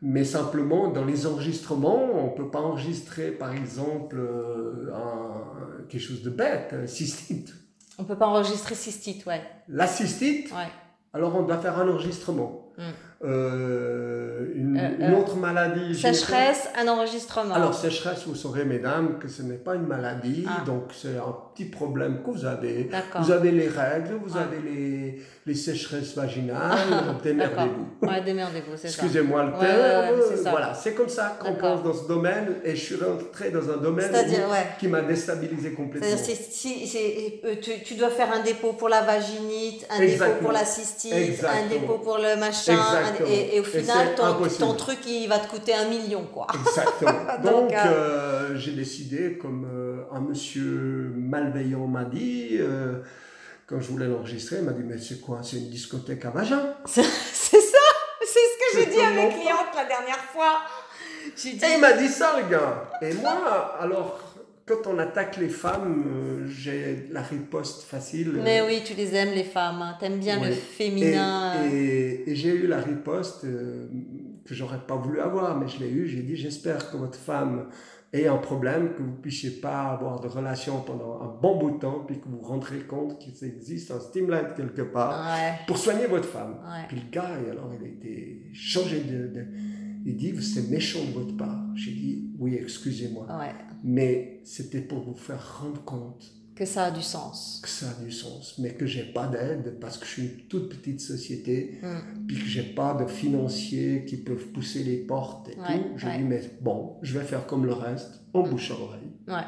mais 0.03 0.25
simplement 0.25 0.89
dans 0.89 1.05
les 1.05 1.27
enregistrements, 1.27 2.25
on 2.25 2.31
peut 2.31 2.51
pas 2.51 2.61
enregistrer, 2.61 3.31
par 3.31 3.53
exemple, 3.55 4.17
euh, 4.19 4.91
un- 4.95 5.85
quelque 5.89 6.03
chose 6.03 6.23
de 6.23 6.31
bête, 6.31 6.75
un 6.83 6.87
cystite. 6.87 7.55
On 7.99 8.05
peut 8.05 8.17
pas 8.17 8.27
enregistrer 8.27 8.75
cystite, 8.75 9.25
ouais. 9.27 9.43
La 9.69 9.87
cystite, 9.87 10.51
ouais. 10.51 10.69
alors 11.13 11.37
on 11.37 11.43
doit 11.43 11.59
faire 11.59 11.79
un 11.79 11.89
enregistrement. 11.89 12.73
Mm. 12.77 12.83
Euh, 13.25 14.53
une, 14.55 14.77
Euh, 14.79 14.91
une 14.99 15.15
euh, 15.15 15.19
autre 15.21 15.37
maladie. 15.37 15.95
Sécheresse, 15.95 16.69
un 16.77 16.89
enregistrement. 16.89 17.55
Alors, 17.55 17.75
sécheresse, 17.75 18.27
vous 18.27 18.35
saurez, 18.35 18.65
mesdames, 18.65 19.19
que 19.19 19.29
ce 19.29 19.43
n'est 19.43 19.57
pas 19.69 19.75
une 19.77 19.87
maladie, 19.87 20.45
Ah. 20.49 20.65
donc 20.67 20.85
c'est 20.93 21.17
un 21.17 21.35
petit 21.55 21.65
problème 21.67 22.19
que 22.25 22.31
vous 22.31 22.45
avez. 22.45 22.91
Vous 23.21 23.31
avez 23.31 23.51
les 23.53 23.69
règles, 23.69 24.15
vous 24.25 24.35
Ouais. 24.35 24.41
avez 24.43 24.59
les, 24.69 25.23
les 25.47 25.55
sécheresses 25.55 26.15
vaginales, 26.17 26.79
démerdez-vous. 27.23 28.07
Ouais, 28.07 28.21
démerdez-vous, 28.23 28.73
c'est 28.77 28.89
ça. 28.89 29.03
Excusez-moi 29.03 29.45
le 29.45 29.53
Ouais, 29.53 29.59
terme, 29.67 30.17
ouais, 30.19 30.25
c'est 30.43 30.51
voilà, 30.51 30.75
c'est 30.75 30.95
comme 30.95 31.09
ça 31.09 31.37
qu'on 31.41 31.55
pense 31.55 31.83
dans 31.83 31.93
ce 31.95 32.09
domaine, 32.09 32.57
et 32.65 32.75
je 32.75 32.81
suis 32.85 32.97
rentré 32.97 33.51
dans 33.51 33.71
un 33.71 33.77
domaine 33.77 34.11
où- 34.13 34.51
ouais. 34.53 34.67
qui 34.81 34.89
m'a 34.89 35.03
déstabilisé 35.03 35.73
complètement. 35.73 36.09
C'est-à-dire, 36.09 36.25
c'est- 36.37 36.51
si, 36.51 36.87
c'est- 36.87 37.41
euh, 37.45 37.55
tu, 37.63 37.71
tu 37.85 37.95
dois 37.95 38.11
faire 38.11 38.33
un 38.33 38.43
dépôt 38.43 38.73
pour 38.73 38.89
la 38.89 39.03
vaginite, 39.03 39.87
un 39.91 40.01
dépôt 40.01 40.25
pour 40.43 40.53
la 40.53 40.65
cystite, 40.65 41.13
un 41.45 41.69
dépôt 41.69 41.99
pour 41.99 42.19
le 42.19 42.39
machin, 42.39 42.75
un- 42.77 43.25
et, 43.27 43.57
et 43.57 43.61
au 43.61 43.65
final, 43.65 44.09
ton, 44.59 44.75
truc, 44.75 44.99
il 45.07 45.29
va 45.29 45.39
te 45.39 45.49
coûter 45.49 45.75
un 45.75 45.89
million, 45.89 46.25
quoi. 46.33 46.47
Exactement. 46.55 47.13
Donc, 47.43 47.55
Donc, 47.65 47.73
euh, 47.73 47.77
euh, 47.87 48.57
j'ai 48.57 48.73
décidé, 48.73 49.39
comme 49.39 49.67
euh, 49.73 50.03
un 50.13 50.21
monsieur 50.21 51.13
malveillant 51.45 51.87
m'a 51.87 52.05
dit, 52.05 52.57
euh, 52.59 53.01
quand 53.67 53.81
je 53.81 53.89
voulais 53.91 54.07
l'enregistrer, 54.07 54.57
il 54.59 54.65
m'a 54.65 54.73
dit 54.73 54.83
Mais 54.85 54.99
c'est 54.99 55.21
quoi? 55.21 55.41
C'est 55.43 55.57
une 55.57 55.71
discothèque 55.71 56.25
à 56.25 56.31
vagin 56.31 56.75
C'est 56.85 57.03
ça, 57.03 57.09
c'est 58.21 58.27
ce 58.27 58.59
que 58.77 58.79
j'ai 58.81 58.87
dit 58.91 59.01
à 59.01 59.11
mes 59.11 59.29
clientes 59.29 59.75
la 59.75 59.85
dernière 59.85 60.25
fois. 60.33 60.59
Dit, 61.37 61.51
Et 61.63 61.75
il 61.77 61.81
m'a 61.81 61.93
dit 61.95 62.09
ça, 62.09 62.41
le 62.41 62.51
gars. 62.51 62.91
Et 63.01 63.15
moi, 63.15 63.77
alors, 63.81 64.21
quand 64.67 64.87
on 64.87 64.99
attaque 64.99 65.37
les 65.39 65.49
femmes, 65.49 66.05
euh, 66.07 66.47
j'ai 66.49 67.09
la 67.11 67.23
riposte 67.23 67.83
facile. 67.83 68.41
mais 68.43 68.63
oui, 68.63 68.83
tu 68.85 68.95
les 68.95 69.15
aimes, 69.15 69.33
les 69.35 69.45
femmes, 69.45 69.81
hein. 69.83 69.97
t'aimes 70.01 70.19
bien 70.19 70.43
le 70.43 70.53
féminin. 70.53 71.65
Et, 71.71 71.77
et- 71.77 72.31
et 72.31 72.37
j'ai 72.37 72.51
eu 72.51 72.67
la 72.67 72.79
riposte 72.81 73.45
euh, 73.45 73.87
que 74.47 74.55
j'aurais 74.55 74.81
pas 74.87 74.97
voulu 74.97 75.21
avoir, 75.21 75.57
mais 75.59 75.69
je 75.69 75.79
l'ai 75.81 75.91
eu. 75.91 76.07
J'ai 76.09 76.23
dit 76.23 76.37
J'espère 76.37 76.91
que 76.91 76.97
votre 76.97 77.19
femme 77.19 77.69
ait 78.15 78.27
un 78.29 78.37
problème, 78.39 78.95
que 78.95 79.03
vous 79.03 79.13
puissiez 79.21 79.51
pas 79.51 79.91
avoir 79.93 80.21
de 80.21 80.29
relation 80.29 80.81
pendant 80.81 81.21
un 81.23 81.29
bon 81.41 81.59
bout 81.59 81.73
de 81.73 81.79
temps, 81.81 82.05
puis 82.07 82.19
que 82.21 82.29
vous 82.29 82.39
vous 82.39 82.43
rendrez 82.45 82.81
compte 82.81 83.19
qu'il 83.19 83.33
existe 83.47 83.91
un 83.91 84.01
stimulant 84.01 84.41
quelque 84.57 84.83
part 84.83 85.27
Ouais, 85.35 85.53
pour 85.67 85.77
soigner 85.79 86.07
votre 86.07 86.29
femme. 86.29 86.53
Ouais. 86.65 86.85
Puis 86.89 86.97
le 86.99 87.11
gars, 87.11 87.31
et 87.47 87.51
alors, 87.51 87.71
il 87.79 87.85
a 87.85 87.89
été 87.89 88.47
changé 88.53 89.01
de. 89.01 89.29
de- 89.29 89.47
il 90.07 90.17
dit 90.17 90.35
C'est 90.43 90.69
méchant 90.71 91.01
de 91.05 91.13
votre 91.13 91.37
part. 91.37 91.59
J'ai 91.75 91.93
dit 91.93 92.31
Oui, 92.39 92.55
excusez-moi. 92.61 93.27
ouais, 93.39 93.53
Mais 93.83 94.41
c'était 94.45 94.83
pour 94.83 95.01
vous 95.01 95.15
faire 95.15 95.61
rendre 95.63 95.83
compte 95.85 96.31
que 96.57 96.65
ça 96.65 96.85
a 96.85 96.91
du 96.93 97.03
sens. 97.03 97.61
que 97.63 97.69
ça 97.69 97.87
a 97.91 98.03
du 98.05 98.13
sens, 98.13 98.57
mais 98.59 98.71
que 98.75 98.87
j'ai 98.87 99.03
pas 99.13 99.27
d'aide 99.27 99.79
parce 99.81 99.99
que 99.99 100.07
je 100.07 100.11
suis 100.11 100.23
une 100.23 100.37
toute 100.49 100.69
petite 100.69 101.01
société, 101.01 101.79
Mm. 101.83 102.27
puis 102.29 102.37
que 102.39 102.45
j'ai 102.47 102.63
pas 102.63 102.95
de 102.95 103.07
financiers 103.07 104.05
qui 104.07 104.17
peuvent 104.19 104.47
pousser 104.53 104.85
les 104.85 104.99
portes 104.99 105.49
et 105.49 105.59
Ouais, 105.59 105.79
tout. 105.79 105.85
Je 105.97 106.07
ouais. 106.07 106.19
dis 106.19 106.25
mais 106.25 106.43
bon, 106.61 106.97
je 107.03 107.19
vais 107.19 107.25
faire 107.25 107.47
comme 107.47 107.67
le 107.67 107.73
reste, 107.73 108.21
en 108.33 108.43
bouche 108.43 108.71
à 108.71 108.75
oreille. 108.75 109.13
Ouais. 109.29 109.43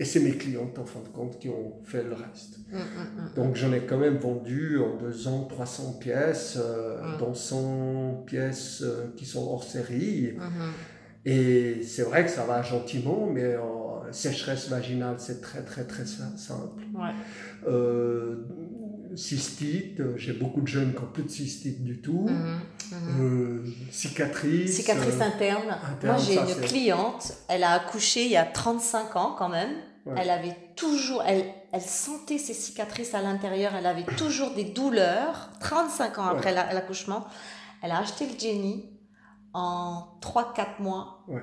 Et 0.00 0.04
c'est 0.04 0.20
mes 0.20 0.32
clientes 0.32 0.78
en 0.78 0.84
fin 0.86 1.00
de 1.00 1.08
compte 1.08 1.38
qui 1.38 1.48
ont 1.48 1.74
fait 1.84 2.02
le 2.02 2.14
reste. 2.14 2.58
Mm, 2.72 2.76
mm, 2.76 2.80
mm. 2.80 3.34
Donc 3.36 3.56
j'en 3.56 3.72
ai 3.72 3.80
quand 3.80 3.98
même 3.98 4.16
vendu 4.16 4.78
en 4.78 4.96
deux 4.96 5.28
ans 5.28 5.44
300 5.44 5.94
pièces, 6.00 6.56
euh, 6.60 7.18
dont 7.18 7.34
100 7.34 8.24
pièces 8.26 8.82
euh, 8.82 9.12
qui 9.16 9.24
sont 9.26 9.44
hors 9.48 9.62
série. 9.64 10.34
Et 11.24 11.82
c'est 11.84 12.02
vrai 12.02 12.24
que 12.24 12.30
ça 12.30 12.44
va 12.44 12.62
gentiment, 12.62 13.28
mais 13.32 13.44
euh, 13.44 13.60
sécheresse 14.12 14.68
vaginale, 14.68 15.16
c'est 15.18 15.40
très 15.40 15.62
très 15.64 15.84
très 15.84 16.04
sim- 16.06 16.36
simple. 16.36 16.82
Ouais. 16.94 17.10
Euh, 17.68 18.46
cystite, 19.14 20.00
euh, 20.00 20.14
j'ai 20.16 20.32
beaucoup 20.32 20.60
de 20.60 20.66
jeunes 20.68 20.94
qui 20.94 21.00
n'ont 21.00 21.08
plus 21.10 21.22
de 21.24 21.28
cystite 21.28 21.82
du 21.84 22.00
tout. 22.00 22.26
Mhm, 22.28 22.60
mhm. 22.92 23.20
Euh, 23.20 23.64
cicatrice. 23.90 24.76
Cicatrice 24.76 25.16
euh, 25.20 25.24
interne. 25.24 25.76
interne, 25.90 26.16
Moi, 26.16 26.24
j'ai 26.24 26.36
une 26.38 26.60
cliente, 26.62 27.32
elle 27.48 27.64
a 27.64 27.72
accouché 27.72 28.24
il 28.24 28.30
y 28.30 28.36
a 28.36 28.44
35 28.46 29.16
ans 29.16 29.34
quand 29.38 29.48
même. 29.48 29.70
Ouais. 30.06 30.14
Elle 30.16 30.30
avait 30.30 30.56
toujours, 30.74 31.22
elle, 31.24 31.44
elle 31.72 31.80
sentait 31.80 32.38
ses 32.38 32.54
cicatrices 32.54 33.14
à 33.14 33.22
l'intérieur, 33.22 33.72
elle 33.78 33.86
avait 33.86 34.04
toujours 34.16 34.52
des 34.54 34.64
douleurs. 34.64 35.50
35 35.60 36.18
ans 36.18 36.24
après 36.26 36.52
Ouais. 36.54 36.72
l'accouchement, 36.74 37.24
elle 37.82 37.92
a 37.92 37.98
acheté 37.98 38.26
le 38.26 38.36
Jenny 38.38 38.90
en 39.54 40.18
3-4 40.20 40.80
mois. 40.82 41.24
Ouais. 41.28 41.42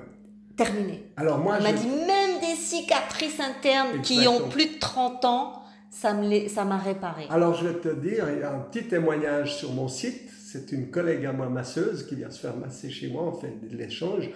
Terminé. 0.64 1.04
Alors 1.18 1.38
moi, 1.40 1.56
Elle 1.58 1.64
m'a 1.64 1.74
dit 1.74 1.88
même 1.88 2.40
des 2.42 2.56
cicatrices 2.56 3.40
internes 3.40 4.02
qui 4.02 4.28
ont 4.28 4.50
plus 4.50 4.66
de 4.76 4.80
30 4.80 5.26
ans, 5.26 5.64
ça 5.92 6.14
me 6.14 6.28
les- 6.28 6.50
ça 6.50 6.66
m'a 6.66 6.78
réparé. 6.78 7.26
Alors 7.30 7.56
je 7.56 7.68
vais 7.68 7.80
te 7.80 7.90
dire, 7.96 8.28
il 8.34 8.40
y 8.40 8.44
a 8.44 8.54
un 8.54 8.60
petit 8.60 8.84
témoignage 8.88 9.56
sur 9.56 9.72
mon 9.74 9.88
site. 9.88 10.22
C'est 10.46 10.72
une 10.72 10.90
collègue 10.92 11.26
à 11.26 11.32
moi 11.32 11.48
masseuse 11.50 12.06
qui 12.08 12.16
vient 12.16 12.30
se 12.32 12.40
faire 12.40 12.56
masser 12.58 12.90
chez 12.90 13.10
moi, 13.10 13.24
on 13.24 13.40
fait 13.40 13.54
de 13.70 13.76
l'échange. 13.78 14.30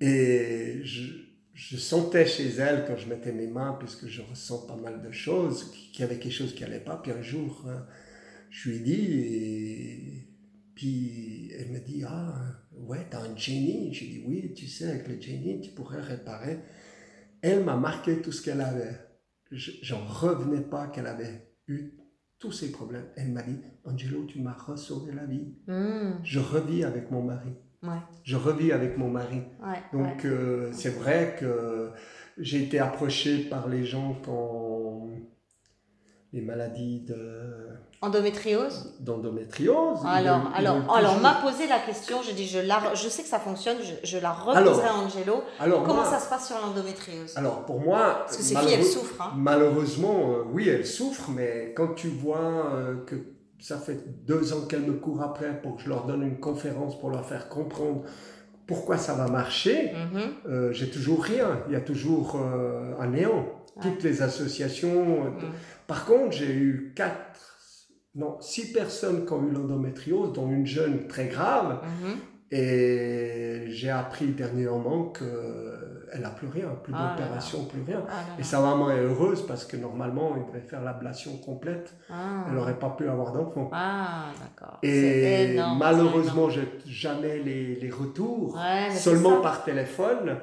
Et 0.00 0.80
je, 0.84 1.12
je 1.54 1.76
sentais 1.76 2.26
chez 2.26 2.48
elle 2.58 2.84
quand 2.86 2.96
je 2.96 3.06
mettais 3.08 3.32
mes 3.32 3.46
mains, 3.46 3.76
puisque 3.78 4.06
je 4.08 4.22
ressens 4.22 4.66
pas 4.66 4.76
mal 4.76 5.00
de 5.02 5.12
choses, 5.12 5.70
qu'il 5.92 6.00
y 6.00 6.04
avait 6.04 6.18
quelque 6.18 6.32
chose 6.32 6.54
qui 6.54 6.64
allait 6.64 6.80
pas. 6.80 6.96
Puis 7.02 7.12
un 7.12 7.22
jour, 7.22 7.64
euh, 7.66 7.76
je 8.50 8.68
lui 8.70 8.76
ai 8.76 8.80
dit, 8.80 9.20
et 9.20 10.25
puis 10.76 11.50
elle 11.58 11.72
me 11.72 11.80
dit, 11.80 12.04
ah 12.06 12.34
ouais, 12.72 13.06
t'as 13.10 13.22
un 13.22 13.34
Jenny. 13.36 13.92
J'ai 13.92 14.06
dit, 14.06 14.22
oui, 14.26 14.52
tu 14.54 14.66
sais, 14.68 14.88
avec 14.90 15.08
le 15.08 15.20
Jenny, 15.20 15.60
tu 15.60 15.70
pourrais 15.72 16.00
réparer. 16.00 16.60
Elle 17.42 17.64
m'a 17.64 17.76
marqué 17.76 18.20
tout 18.22 18.30
ce 18.30 18.42
qu'elle 18.42 18.60
avait. 18.60 18.96
Je- 19.50 19.72
J'en 19.82 20.04
revenais 20.04 20.60
pas 20.62 20.86
qu'elle 20.88 21.06
avait 21.06 21.48
eu 21.66 21.94
tous 22.38 22.52
ces 22.52 22.70
problèmes. 22.70 23.06
Elle 23.16 23.32
m'a 23.32 23.42
dit, 23.42 23.56
Angelo, 23.84 24.24
tu 24.26 24.40
m'as 24.40 24.52
ressauvé 24.52 25.12
la 25.12 25.24
vie. 25.24 25.54
Mmh, 25.66 26.20
Je 26.22 26.38
revis 26.38 26.84
avec 26.84 27.10
mon 27.10 27.22
mari. 27.22 27.50
ouais, 27.82 27.98
Je 28.24 28.36
revis 28.36 28.72
avec 28.72 28.98
mon 28.98 29.08
mari. 29.08 29.42
ouais, 29.62 29.82
Donc 29.92 30.24
ouais. 30.24 30.26
euh, 30.26 30.72
c'est 30.72 30.90
vrai 30.90 31.36
que 31.40 31.90
j'ai 32.38 32.64
été 32.64 32.78
approché 32.78 33.44
par 33.44 33.68
les 33.68 33.84
gens 33.86 34.20
quand 34.24 34.75
les 36.36 36.42
maladies 36.42 37.00
de- 37.00 37.66
Endométriose 38.02 38.94
d'endométriose. 39.00 40.00
Alors, 40.06 40.42
alors, 40.54 40.76
alors, 40.94 41.14
on 41.16 41.20
m'a 41.20 41.34
posé 41.42 41.66
la 41.66 41.78
question, 41.78 42.18
je 42.22 42.32
dis, 42.32 42.46
je, 42.46 42.58
la, 42.58 42.94
je 42.94 43.08
sais 43.08 43.22
que 43.22 43.28
ça 43.28 43.38
fonctionne, 43.40 43.78
je, 43.82 43.94
je 44.06 44.18
la 44.18 44.32
reposerai 44.32 44.86
à 44.86 44.94
Angelo. 44.94 45.42
alors, 45.58 45.82
Comment 45.82 46.02
moi- 46.02 46.04
ça 46.04 46.18
se 46.20 46.28
passe 46.28 46.46
sur 46.46 46.56
l'endométriose? 46.60 47.32
Alors 47.36 47.64
pour 47.64 47.80
moi, 47.80 48.18
Parce 48.26 48.36
que 48.36 48.42
ces 48.42 48.54
filles, 48.54 48.58
elles 48.64 48.78
malheureux- 48.80 48.84
souffrent. 48.90 49.22
Hein. 49.22 49.32
Malheureusement, 49.36 50.30
euh, 50.32 50.42
oui, 50.52 50.68
elle 50.68 50.84
souffre, 50.86 51.30
mais 51.30 51.72
quand 51.74 51.94
tu 51.94 52.08
vois 52.08 52.66
euh, 52.74 52.96
que 53.06 53.16
ça 53.60 53.78
fait 53.78 53.98
deux 54.26 54.52
ans 54.52 54.66
qu'elle 54.68 54.82
me 54.82 54.92
court 54.92 55.22
après 55.22 55.58
pour 55.62 55.76
que 55.76 55.82
je 55.82 55.88
leur 55.88 56.04
donne 56.04 56.22
une 56.22 56.38
conférence 56.38 57.00
pour 57.00 57.08
leur 57.08 57.24
faire 57.24 57.48
comprendre 57.48 58.02
pourquoi 58.66 58.98
ça 58.98 59.14
va 59.14 59.26
marcher, 59.28 59.92
Mhm. 59.94 60.20
euh, 60.52 60.72
j'ai 60.72 60.90
toujours 60.90 61.22
rien. 61.24 61.60
Il 61.68 61.72
y 61.72 61.76
a 61.76 61.80
toujours 61.80 62.36
un 62.36 63.06
néant. 63.06 63.46
Toutes 63.80 64.02
les 64.02 64.22
associations. 64.22 65.26
euh, 65.26 65.30
Mhm. 65.30 65.52
Par 65.86 66.04
contre, 66.06 66.32
j'ai 66.32 66.52
eu 66.54 66.92
quatre, 66.96 67.40
non, 68.14 68.38
six 68.40 68.72
personnes 68.72 69.24
qui 69.26 69.32
ont 69.32 69.46
eu 69.46 69.50
l'endométriose, 69.52 70.32
dont 70.32 70.48
une 70.50 70.66
jeune 70.66 71.06
très 71.06 71.26
grave. 71.28 71.80
Mhm. 72.02 72.16
Et 72.52 73.64
j'ai 73.68 73.90
appris 73.90 74.26
dernièrement 74.28 75.06
qu'elle 75.06 76.20
n'a 76.20 76.30
plus 76.30 76.46
rien, 76.46 76.68
plus 76.82 76.92
Ah 76.96 77.02
là 77.02 77.16
d'opération, 77.16 77.64
plus 77.64 77.82
rien. 77.82 78.02
Ah 78.08 78.12
là 78.12 78.34
Et 78.38 78.44
sa 78.44 78.60
maman 78.60 78.90
est 78.92 79.00
heureuse 79.00 79.44
parce 79.46 79.64
que 79.64 79.76
normalement, 79.76 80.36
il 80.36 80.46
devait 80.46 80.64
faire 80.66 80.82
l'ablation 80.82 81.36
complète. 81.38 81.94
Ah. 82.08 82.44
Elle 82.48 82.54
n'aurait 82.54 82.78
pas 82.78 82.90
pu 82.90 83.08
avoir 83.08 83.32
d'enfant. 83.32 83.68
Ah, 83.72 84.26
d'accord. 84.40 84.78
Et 84.82 85.52
énorme, 85.54 85.78
malheureusement, 85.78 86.48
j'ai 86.48 86.68
jamais 86.86 87.38
les, 87.40 87.74
les 87.76 87.90
retours. 87.90 88.54
Ouais, 88.54 88.90
seulement 88.94 89.40
par 89.40 89.64
téléphone. 89.64 90.36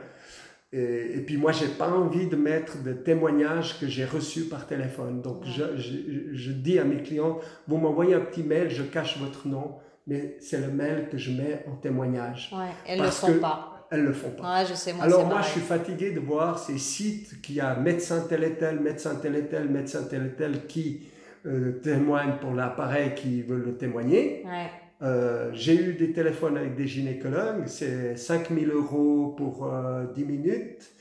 Et, 0.73 1.17
et 1.17 1.21
puis 1.21 1.37
moi, 1.37 1.51
j'ai 1.51 1.67
pas 1.67 1.87
envie 1.89 2.25
de 2.27 2.35
mettre 2.35 2.81
de 2.81 2.93
témoignages 2.93 3.79
que 3.79 3.87
j'ai 3.87 4.05
reçus 4.05 4.45
par 4.45 4.65
téléphone. 4.67 5.21
Donc 5.21 5.43
je, 5.45 5.77
je- 5.77 6.33
je 6.33 6.51
dis 6.51 6.79
à 6.79 6.83
mes 6.83 7.03
clients, 7.03 7.37
vous 7.67 7.77
m'envoyez 7.77 8.15
un 8.15 8.21
petit 8.21 8.41
mail, 8.43 8.69
je 8.71 8.81
cache 8.83 9.19
votre 9.19 9.47
nom, 9.47 9.75
mais 10.07 10.35
c'est 10.39 10.59
le 10.59 10.69
mail 10.71 11.07
que 11.11 11.17
je 11.17 11.31
mets 11.31 11.63
en 11.71 11.75
témoignage. 11.75 12.51
Ouais, 12.51 12.65
elles 12.87 12.97
Parce 12.97 13.21
le 13.21 13.27
font 13.27 13.33
que- 13.35 13.39
pas. 13.41 13.69
Elles 13.91 14.03
le 14.05 14.13
font 14.13 14.31
pas. 14.31 14.61
Ouais, 14.61 14.65
je 14.67 14.73
sais, 14.73 14.91
moi, 14.93 15.03
Alors 15.05 15.27
moi, 15.27 15.41
je 15.43 15.49
suis 15.49 15.61
fatigué 15.61 16.09
de 16.09 16.19
voir 16.19 16.57
ces 16.57 16.79
sites 16.79 17.39
qui 17.43 17.59
a 17.59 17.75
médecin 17.75 18.25
tel 18.27 18.43
et 18.43 18.53
tel, 18.55 18.79
médecin 18.79 19.13
tel 19.21 19.35
et 19.35 19.45
tel, 19.45 19.69
médecin 19.69 20.01
tel 20.09 20.25
et 20.25 20.31
tel 20.35 20.65
qui 20.65 21.03
euh, 21.45 21.73
témoignent 21.83 22.37
pour 22.41 22.53
l'appareil 22.55 23.13
qui 23.13 23.43
veulent 23.43 23.65
le 23.65 23.77
témoigner. 23.77 24.41
Ouais. 24.45 24.71
Euh, 25.03 25.49
J'ai 25.53 25.75
eu 25.75 25.93
des 25.95 26.13
téléphones 26.13 26.57
avec 26.57 26.75
des 26.75 26.87
gynécologues, 26.87 27.67
c'est 27.67 28.15
5000 28.15 28.69
euros 28.71 29.33
pour 29.37 29.65
euh, 29.65 30.05
10 30.15 30.25
minutes. 30.25 30.91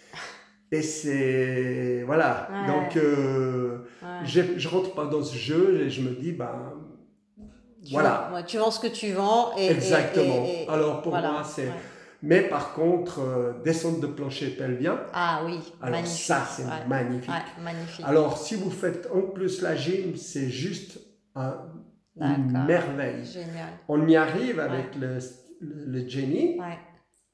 Et 0.73 0.83
c'est... 0.83 2.03
Voilà. 2.07 2.49
Ouais. 2.51 2.67
Donc, 2.67 2.97
euh, 2.97 3.79
ouais. 4.03 4.09
je 4.25 4.69
rentre 4.69 4.95
pas 4.95 5.05
dans 5.05 5.23
ce 5.23 5.37
jeu 5.37 5.83
et 5.83 5.91
je 5.91 6.01
me 6.03 6.11
dis, 6.15 6.33
ben... 6.33 6.73
Tu 7.85 7.93
Voilà. 7.93 8.29
vends- 8.31 8.37
ouais, 8.37 8.45
tu 8.45 8.59
vends 8.59 8.71
ce 8.71 8.81
que 8.81 8.87
tu 8.93 9.13
vends. 9.13 9.57
Et, 9.59 9.67
Exactement. 9.71 10.45
et- 10.47 10.63
et- 10.65 10.69
Alors 10.69 11.03
pour 11.03 11.13
voilà. 11.13 11.33
moi, 11.33 11.45
c'est... 11.45 11.69
Mais 12.25 12.43
par 12.43 12.73
contre, 12.75 13.19
euh, 13.21 13.53
descente 13.65 14.01
de 14.01 14.07
plancher 14.07 14.51
pelvien, 14.51 15.01
Ah 15.13 15.43
oui, 15.45 15.59
alors 15.81 15.97
magnifique. 15.97 16.25
ça, 16.25 16.45
c'est 16.49 16.65
magnifique. 16.89 17.29
Magnifique. 17.63 18.05
Alors, 18.07 18.39
si 18.39 18.55
vous 18.55 18.71
faites 18.71 19.09
en 19.13 19.23
plus 19.23 19.61
la 19.61 19.75
gym, 19.75 20.15
c'est 20.17 20.49
juste 20.49 21.01
un- 21.35 21.57
une 22.21 22.65
merveille. 22.67 23.25
Génial. 23.25 23.69
On 23.89 24.07
y 24.07 24.17
arrive 24.17 24.61
avec 24.61 24.95
le, 24.97 25.19
le, 25.61 26.01
Ouais. 26.01 26.79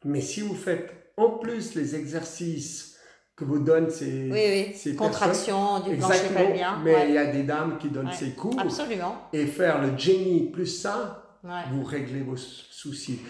mais 0.05 0.21
si 0.21 0.41
vous 0.43 0.55
faites 0.55 1.13
en 1.17 1.31
plus 1.39 1.75
les 1.75 1.97
exercices 1.97 2.97
que 3.35 3.45
vous 3.45 3.59
donnent 3.61 3.91
ces, 3.91 4.29
Oui, 4.31 4.41
oui. 4.69 4.75
ces 4.75 4.95
Contraction 4.97 5.81
du 5.81 5.97
plancher 5.97 6.29
pelvien. 6.35 6.79
mais 6.85 7.09
il 7.09 7.15
y 7.15 7.19
a 7.19 7.27
des 7.33 7.45
dames 7.45 7.79
qui 7.79 7.89
donnent 7.89 8.13
ces 8.13 8.31
cours 8.31 8.59
Absolument. 8.59 9.17
et 9.33 9.47
faire 9.47 9.81
le 9.81 9.97
Jenny 9.97 10.51
plus 10.51 10.67
ça, 10.67 11.39
vous 11.73 11.85
réglez 11.85 12.21
vos 12.21 12.37
soucis. 12.37 13.21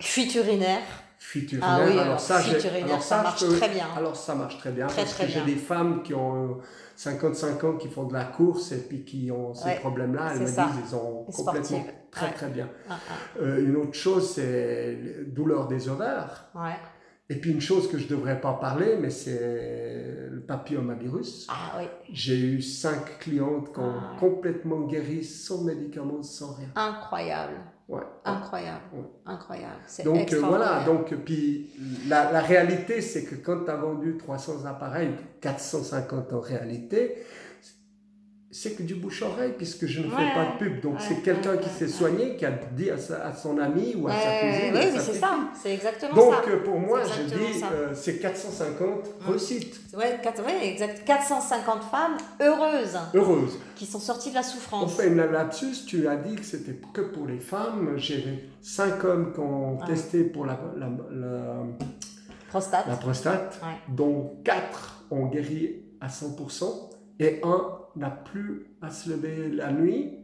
Fuite 0.00 0.34
urinaire. 0.34 0.82
Fuite 1.18 1.54
Ah 1.62 1.78
oui, 1.84 1.92
alors 1.92 2.02
alors, 2.04 2.20
ça, 2.20 2.36
alors 2.36 3.02
ça 3.02 3.22
marche 3.22 3.40
peux- 3.46 3.56
très 3.56 3.68
bien. 3.70 3.86
Alors 3.96 4.14
ça 4.16 4.34
marche 4.34 4.58
très 4.58 4.70
bien 4.70 4.86
Très, 4.86 5.02
parce 5.02 5.14
très 5.14 5.26
que 5.26 5.32
j'ai 5.32 5.40
des 5.42 5.56
femmes 5.56 6.02
qui 6.02 6.12
ont 6.14 6.58
55 6.94 7.64
ans 7.64 7.76
qui 7.76 7.88
font 7.88 8.04
de 8.04 8.12
la 8.12 8.24
course 8.24 8.72
et 8.72 8.78
puis 8.86 9.02
qui 9.04 9.30
ont 9.30 9.54
ces 9.54 9.64
Ouais, 9.64 9.76
problèmes-là. 9.80 10.32
Elles 10.34 10.40
me 10.40 10.46
ça. 10.46 10.66
disent 10.66 10.90
ils 10.90 10.94
ont 10.94 11.24
Les 11.26 11.32
complètement 11.34 11.64
sportives. 11.64 11.92
très 12.10 12.26
Ouais. 12.26 12.32
très 12.32 12.46
bien. 12.48 12.68
Ah, 12.90 12.94
Euh, 13.40 13.64
une 13.66 13.76
autre 13.76 13.94
chose 13.94 14.30
c'est 14.34 14.98
les 15.02 15.24
douleurs 15.26 15.68
des 15.68 15.88
ovaires. 15.88 16.46
ah. 16.54 16.64
Ouais. 16.64 16.76
Et 17.28 17.36
puis 17.36 17.50
une 17.50 17.60
chose 17.60 17.88
que 17.90 17.98
je 17.98 18.06
devrais 18.06 18.40
pas 18.40 18.54
parler 18.54 18.96
mais 19.00 19.10
c'est 19.10 20.28
le 20.30 20.40
papillomavirus. 20.46 21.46
Ah 21.50 21.72
oui. 21.78 21.84
J'ai 22.12 22.38
eu 22.38 22.62
cinq 22.62 23.18
clientes 23.18 23.72
qui 23.72 23.80
ont 23.80 23.94
Ah. 24.00 24.16
complètement 24.20 24.80
guéri 24.82 25.24
sans 25.24 25.62
médicaments, 25.64 26.22
sans 26.22 26.54
rien. 26.54 26.68
Incroyable. 26.76 27.54
Ouais. 27.88 28.02
Incroyable. 28.24 28.80
Ouais. 28.94 29.04
Incroyable. 29.26 29.80
Donc 30.04 30.32
euh, 30.32 30.40
voilà, 30.40 30.84
donc 30.84 31.14
puis 31.24 31.70
la, 32.08 32.30
la 32.32 32.40
réalité 32.40 33.00
c'est 33.00 33.24
que 33.24 33.34
quand 33.36 33.64
tu 33.64 33.70
as 33.70 33.76
vendu 33.76 34.16
300 34.16 34.64
appareils, 34.66 35.10
450 35.40 36.32
en 36.32 36.40
réalité, 36.40 37.24
c'est 38.58 38.70
que 38.72 38.82
du 38.82 38.94
bouche-oreille 38.94 39.52
puisque 39.56 39.84
je 39.86 40.00
ne 40.00 40.08
fais 40.08 40.34
pas 40.34 40.46
de 40.54 40.58
pub. 40.58 40.80
Donc 40.80 40.94
ouais, 40.94 41.00
c'est 41.06 41.16
quelqu'un 41.22 41.52
ouais, 41.56 41.60
qui 41.60 41.68
s'est 41.68 41.88
soigné, 41.88 42.36
qui 42.36 42.46
a 42.46 42.52
dit 42.72 42.90
à, 42.90 42.96
sa- 42.96 43.24
à 43.26 43.34
son 43.34 43.58
ami 43.58 43.94
ou 43.96 44.08
à 44.08 44.12
sa 44.12 44.18
cousine. 44.40 44.74
oui, 44.74 44.92
sa 44.94 45.00
c'est 45.00 45.18
ça. 45.18 45.38
C'est 45.62 45.74
exactement 45.74 46.14
Donc 46.14 46.32
ça. 46.44 46.50
euh, 46.50 46.64
pour 46.64 46.78
moi, 46.78 47.00
je 47.04 47.22
dis 47.34 47.62
euh, 47.70 47.92
c'est 47.94 48.18
450 48.18 48.88
Mm. 48.88 49.30
réussites, 49.30 49.80
ouais, 49.96 50.18
exact. 50.62 51.02
450 51.04 51.82
femmes 51.84 52.16
heureuses 52.40 52.96
heureuses. 53.14 53.58
qui 53.74 53.84
sont 53.86 53.98
sorties 54.00 54.30
de 54.30 54.34
la 54.36 54.40
On 54.40 54.44
souffrance. 54.44 54.94
fait 54.96 55.08
une 55.08 55.16
lapsus, 55.16 55.84
tu 55.86 56.08
as 56.08 56.16
dit 56.16 56.36
que 56.36 56.44
c'était 56.44 56.78
que 56.94 57.02
pour 57.02 57.26
les 57.26 57.38
femmes. 57.40 57.92
J'ai 57.96 58.48
cinq 58.62 59.04
hommes 59.04 59.32
qui 59.34 59.40
ont 59.40 59.76
testé 59.86 60.24
pour 60.24 60.46
la, 60.46 60.58
la, 60.78 60.86
la, 61.10 61.62
Prostate. 62.48 62.86
la 62.86 62.96
prostate, 62.96 63.60
dont 63.88 64.36
quatre 64.44 65.04
ont 65.10 65.26
guéri 65.26 65.82
à 66.00 66.08
100% 66.08 66.64
et 67.18 67.40
un 67.42 67.75
n'a 67.96 68.10
plus 68.10 68.66
à 68.82 68.90
se 68.90 69.10
lever 69.10 69.48
la 69.50 69.72
nuit, 69.72 70.18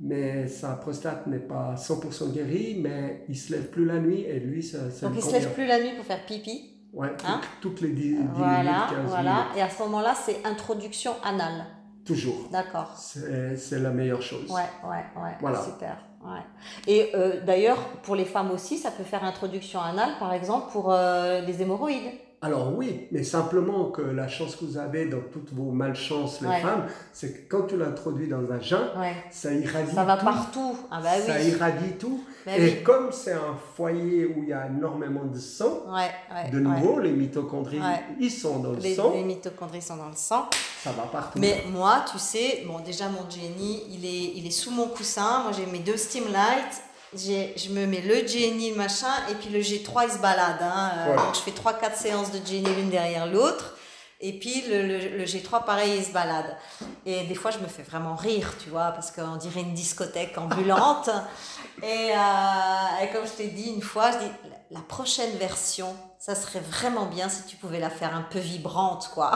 mais 0.00 0.46
sa 0.48 0.76
prostate 0.76 1.26
n'est 1.26 1.38
pas 1.38 1.74
100% 1.76 2.32
guérie, 2.32 2.78
mais 2.82 3.24
il 3.28 3.36
se 3.36 3.52
lève 3.52 3.70
plus 3.70 3.84
la 3.86 3.98
nuit 3.98 4.20
et 4.22 4.38
lui, 4.40 4.62
ça, 4.62 4.90
ça 4.90 5.08
Donc 5.08 5.16
ils 5.16 5.22
se 5.22 5.32
lèvent 5.32 5.54
plus 5.54 5.66
la 5.66 5.80
nuit 5.80 5.94
pour 5.96 6.04
faire 6.04 6.24
pipi. 6.26 6.72
Ouais, 6.92 7.10
Hein 7.26 7.40
toutes 7.60 7.80
les 7.82 7.90
10, 7.90 8.16
10 8.16 8.18
Voilà, 8.34 8.62
minutes, 8.62 8.80
15 8.90 9.08
voilà. 9.08 9.32
minutes. 9.34 9.56
Et 9.56 9.62
à 9.62 9.68
ce 9.70 9.82
moment-là, 9.82 10.14
c'est 10.14 10.46
introduction 10.46 11.12
anale. 11.24 11.66
Toujours. 12.04 12.48
D'accord. 12.52 12.94
C'est 12.96 13.56
c'est 13.56 13.80
la 13.80 13.90
meilleure 13.90 14.22
chose. 14.22 14.48
Ouais, 14.50 14.62
ouais, 14.88 15.04
ouais. 15.22 15.32
Voilà. 15.40 15.60
Super. 15.62 15.98
Ouais. 16.24 16.40
Et 16.86 17.10
euh, 17.14 17.40
d'ailleurs, 17.44 17.78
pour 18.02 18.14
les 18.16 18.24
femmes 18.24 18.50
aussi, 18.50 18.78
ça 18.78 18.90
peut 18.90 19.02
faire 19.02 19.24
introduction 19.24 19.80
anale, 19.80 20.12
par 20.18 20.32
exemple, 20.32 20.70
pour 20.72 20.92
euh, 20.92 21.40
les 21.40 21.60
hémorroïdes. 21.62 22.12
Alors 22.42 22.76
oui, 22.76 23.08
mais 23.12 23.22
simplement 23.24 23.86
que 23.86 24.02
la 24.02 24.28
chance 24.28 24.56
que 24.56 24.64
vous 24.66 24.76
avez 24.76 25.06
dans 25.06 25.22
toutes 25.32 25.52
vos 25.54 25.70
malchances, 25.72 26.42
les 26.42 26.48
Ouais. 26.48 26.60
femmes, 26.60 26.84
c'est 27.12 27.32
que 27.32 27.56
quand 27.56 27.66
tu 27.66 27.78
l'introduis 27.78 28.28
dans 28.28 28.38
le 28.40 28.46
vagin, 28.46 28.90
Ouais. 28.96 29.14
ça 29.30 29.52
irradie 29.52 29.94
Ça 29.94 30.04
va 30.04 30.18
tout. 30.18 30.24
partout. 30.26 30.76
Ah 30.90 31.00
bah 31.02 31.18
Ça 31.18 31.40
irradie 31.42 31.92
tout. 31.98 32.22
Bah 32.44 32.52
Et 32.58 32.62
oui. 32.62 32.82
comme 32.84 33.10
c'est 33.10 33.32
un 33.32 33.56
foyer 33.74 34.26
où 34.26 34.42
il 34.42 34.50
y 34.50 34.52
a 34.52 34.66
énormément 34.66 35.24
de 35.24 35.38
sang, 35.38 35.84
Ouais, 35.88 36.50
de 36.52 36.60
nouveau, 36.60 37.00
les 37.00 37.10
mitochondries, 37.12 37.80
ils 38.20 38.30
sont 38.30 38.58
dans 38.60 38.72
le 38.72 38.78
Les, 38.80 38.94
sang, 38.94 39.12
les 39.14 39.24
mitochondries 39.24 39.82
sont 39.82 39.96
dans 39.96 40.08
le 40.10 40.14
sang. 40.16 40.48
ça 40.84 40.92
va 40.92 41.04
partout. 41.04 41.38
Mais 41.40 41.64
moi, 41.72 42.04
tu 42.12 42.18
sais, 42.18 42.64
bon, 42.66 42.80
déjà 42.80 43.08
mon 43.08 43.28
Jenny, 43.30 43.82
il 43.90 44.04
est, 44.04 44.32
il 44.36 44.46
est 44.46 44.50
sous 44.50 44.70
mon 44.70 44.88
coussin. 44.88 45.42
Moi, 45.44 45.52
j'ai 45.56 45.64
mes 45.66 45.78
deux 45.80 45.96
Steamlight. 45.96 46.34
J'ai, 46.70 46.82
je 47.18 47.70
me 47.70 47.86
mets 47.86 48.00
le 48.00 48.26
Jenny, 48.26 48.70
le 48.70 48.76
machin, 48.76 49.12
et 49.30 49.34
puis 49.34 49.48
le 49.50 49.60
G3, 49.60 50.04
il 50.06 50.12
se 50.12 50.18
balade. 50.18 50.58
Hein. 50.62 50.90
Euh, 50.98 51.10
Ouais. 51.10 51.16
Donc, 51.16 51.34
je 51.34 51.40
fais 51.40 51.50
3-4 51.52 51.94
séances 51.96 52.30
de 52.32 52.38
Jenny 52.46 52.74
l'une 52.74 52.90
derrière 52.90 53.26
l'autre. 53.26 53.72
Et 54.20 54.38
puis 54.38 54.62
le, 54.62 54.80
le- 54.82 55.18
le 55.18 55.24
G3, 55.24 55.64
pareil, 55.66 55.96
il 55.98 56.04
se 56.04 56.10
balade. 56.12 56.56
Et 57.04 57.24
des 57.24 57.34
fois, 57.34 57.50
je 57.50 57.58
me 57.58 57.66
fais 57.66 57.82
vraiment 57.82 58.16
rire, 58.16 58.54
tu 58.62 58.70
vois, 58.70 58.90
parce 58.92 59.10
qu'on 59.10 59.36
dirait 59.36 59.60
une 59.60 59.74
discothèque 59.74 60.38
ambulante. 60.38 61.10
et, 61.82 62.12
euh, 62.12 63.02
et 63.04 63.08
comme 63.12 63.26
je 63.26 63.32
t'ai 63.32 63.48
dit 63.48 63.68
une 63.74 63.82
fois, 63.82 64.10
je 64.12 64.18
dis, 64.18 64.30
la- 64.70 64.78
la 64.78 64.80
prochaine 64.80 65.36
version, 65.36 65.94
ça 66.18 66.34
serait 66.34 66.60
vraiment 66.60 67.04
bien 67.06 67.28
si 67.28 67.42
tu 67.44 67.56
pouvais 67.56 67.78
la 67.78 67.90
faire 67.90 68.14
un 68.16 68.22
peu 68.22 68.38
vibrante, 68.38 69.10
quoi. 69.12 69.32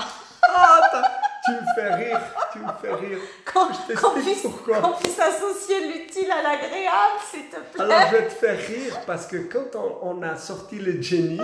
Tu 1.44 1.52
me 1.52 1.74
fais 1.74 1.94
rire, 1.94 2.20
tu 2.52 2.58
me 2.58 2.72
fais 2.82 2.92
rire. 2.94 3.18
Qu'on 3.50 3.72
Je 3.72 3.86
t'explique 3.88 4.24
puisse, 4.24 4.42
pourquoi. 4.42 4.80
qu'on 4.80 4.92
puisse 4.92 5.18
associer 5.18 5.76
l'utile 5.88 6.30
à 6.30 6.42
l'agréable, 6.42 7.20
s'il 7.30 7.44
te 7.48 7.56
plaît. 7.56 7.82
Alors 7.82 8.00
je 8.10 8.16
vais 8.16 8.24
te 8.26 8.32
faire 8.32 8.58
rire 8.58 9.00
parce 9.06 9.26
que 9.26 9.36
quand 9.38 9.74
on, 9.74 10.18
on 10.18 10.22
a 10.22 10.36
sorti 10.36 10.78
le 10.78 11.00
Jenny, 11.00 11.40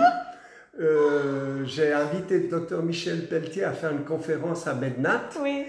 euh, 0.79 1.65
j'ai 1.65 1.91
invité 1.93 2.39
le 2.39 2.47
docteur 2.47 2.83
Michel 2.83 3.27
Pelletier 3.27 3.63
à 3.63 3.73
faire 3.73 3.91
une 3.91 4.05
conférence 4.05 4.67
à 4.67 4.75
Mednat. 4.75 5.29
Oui. 5.41 5.65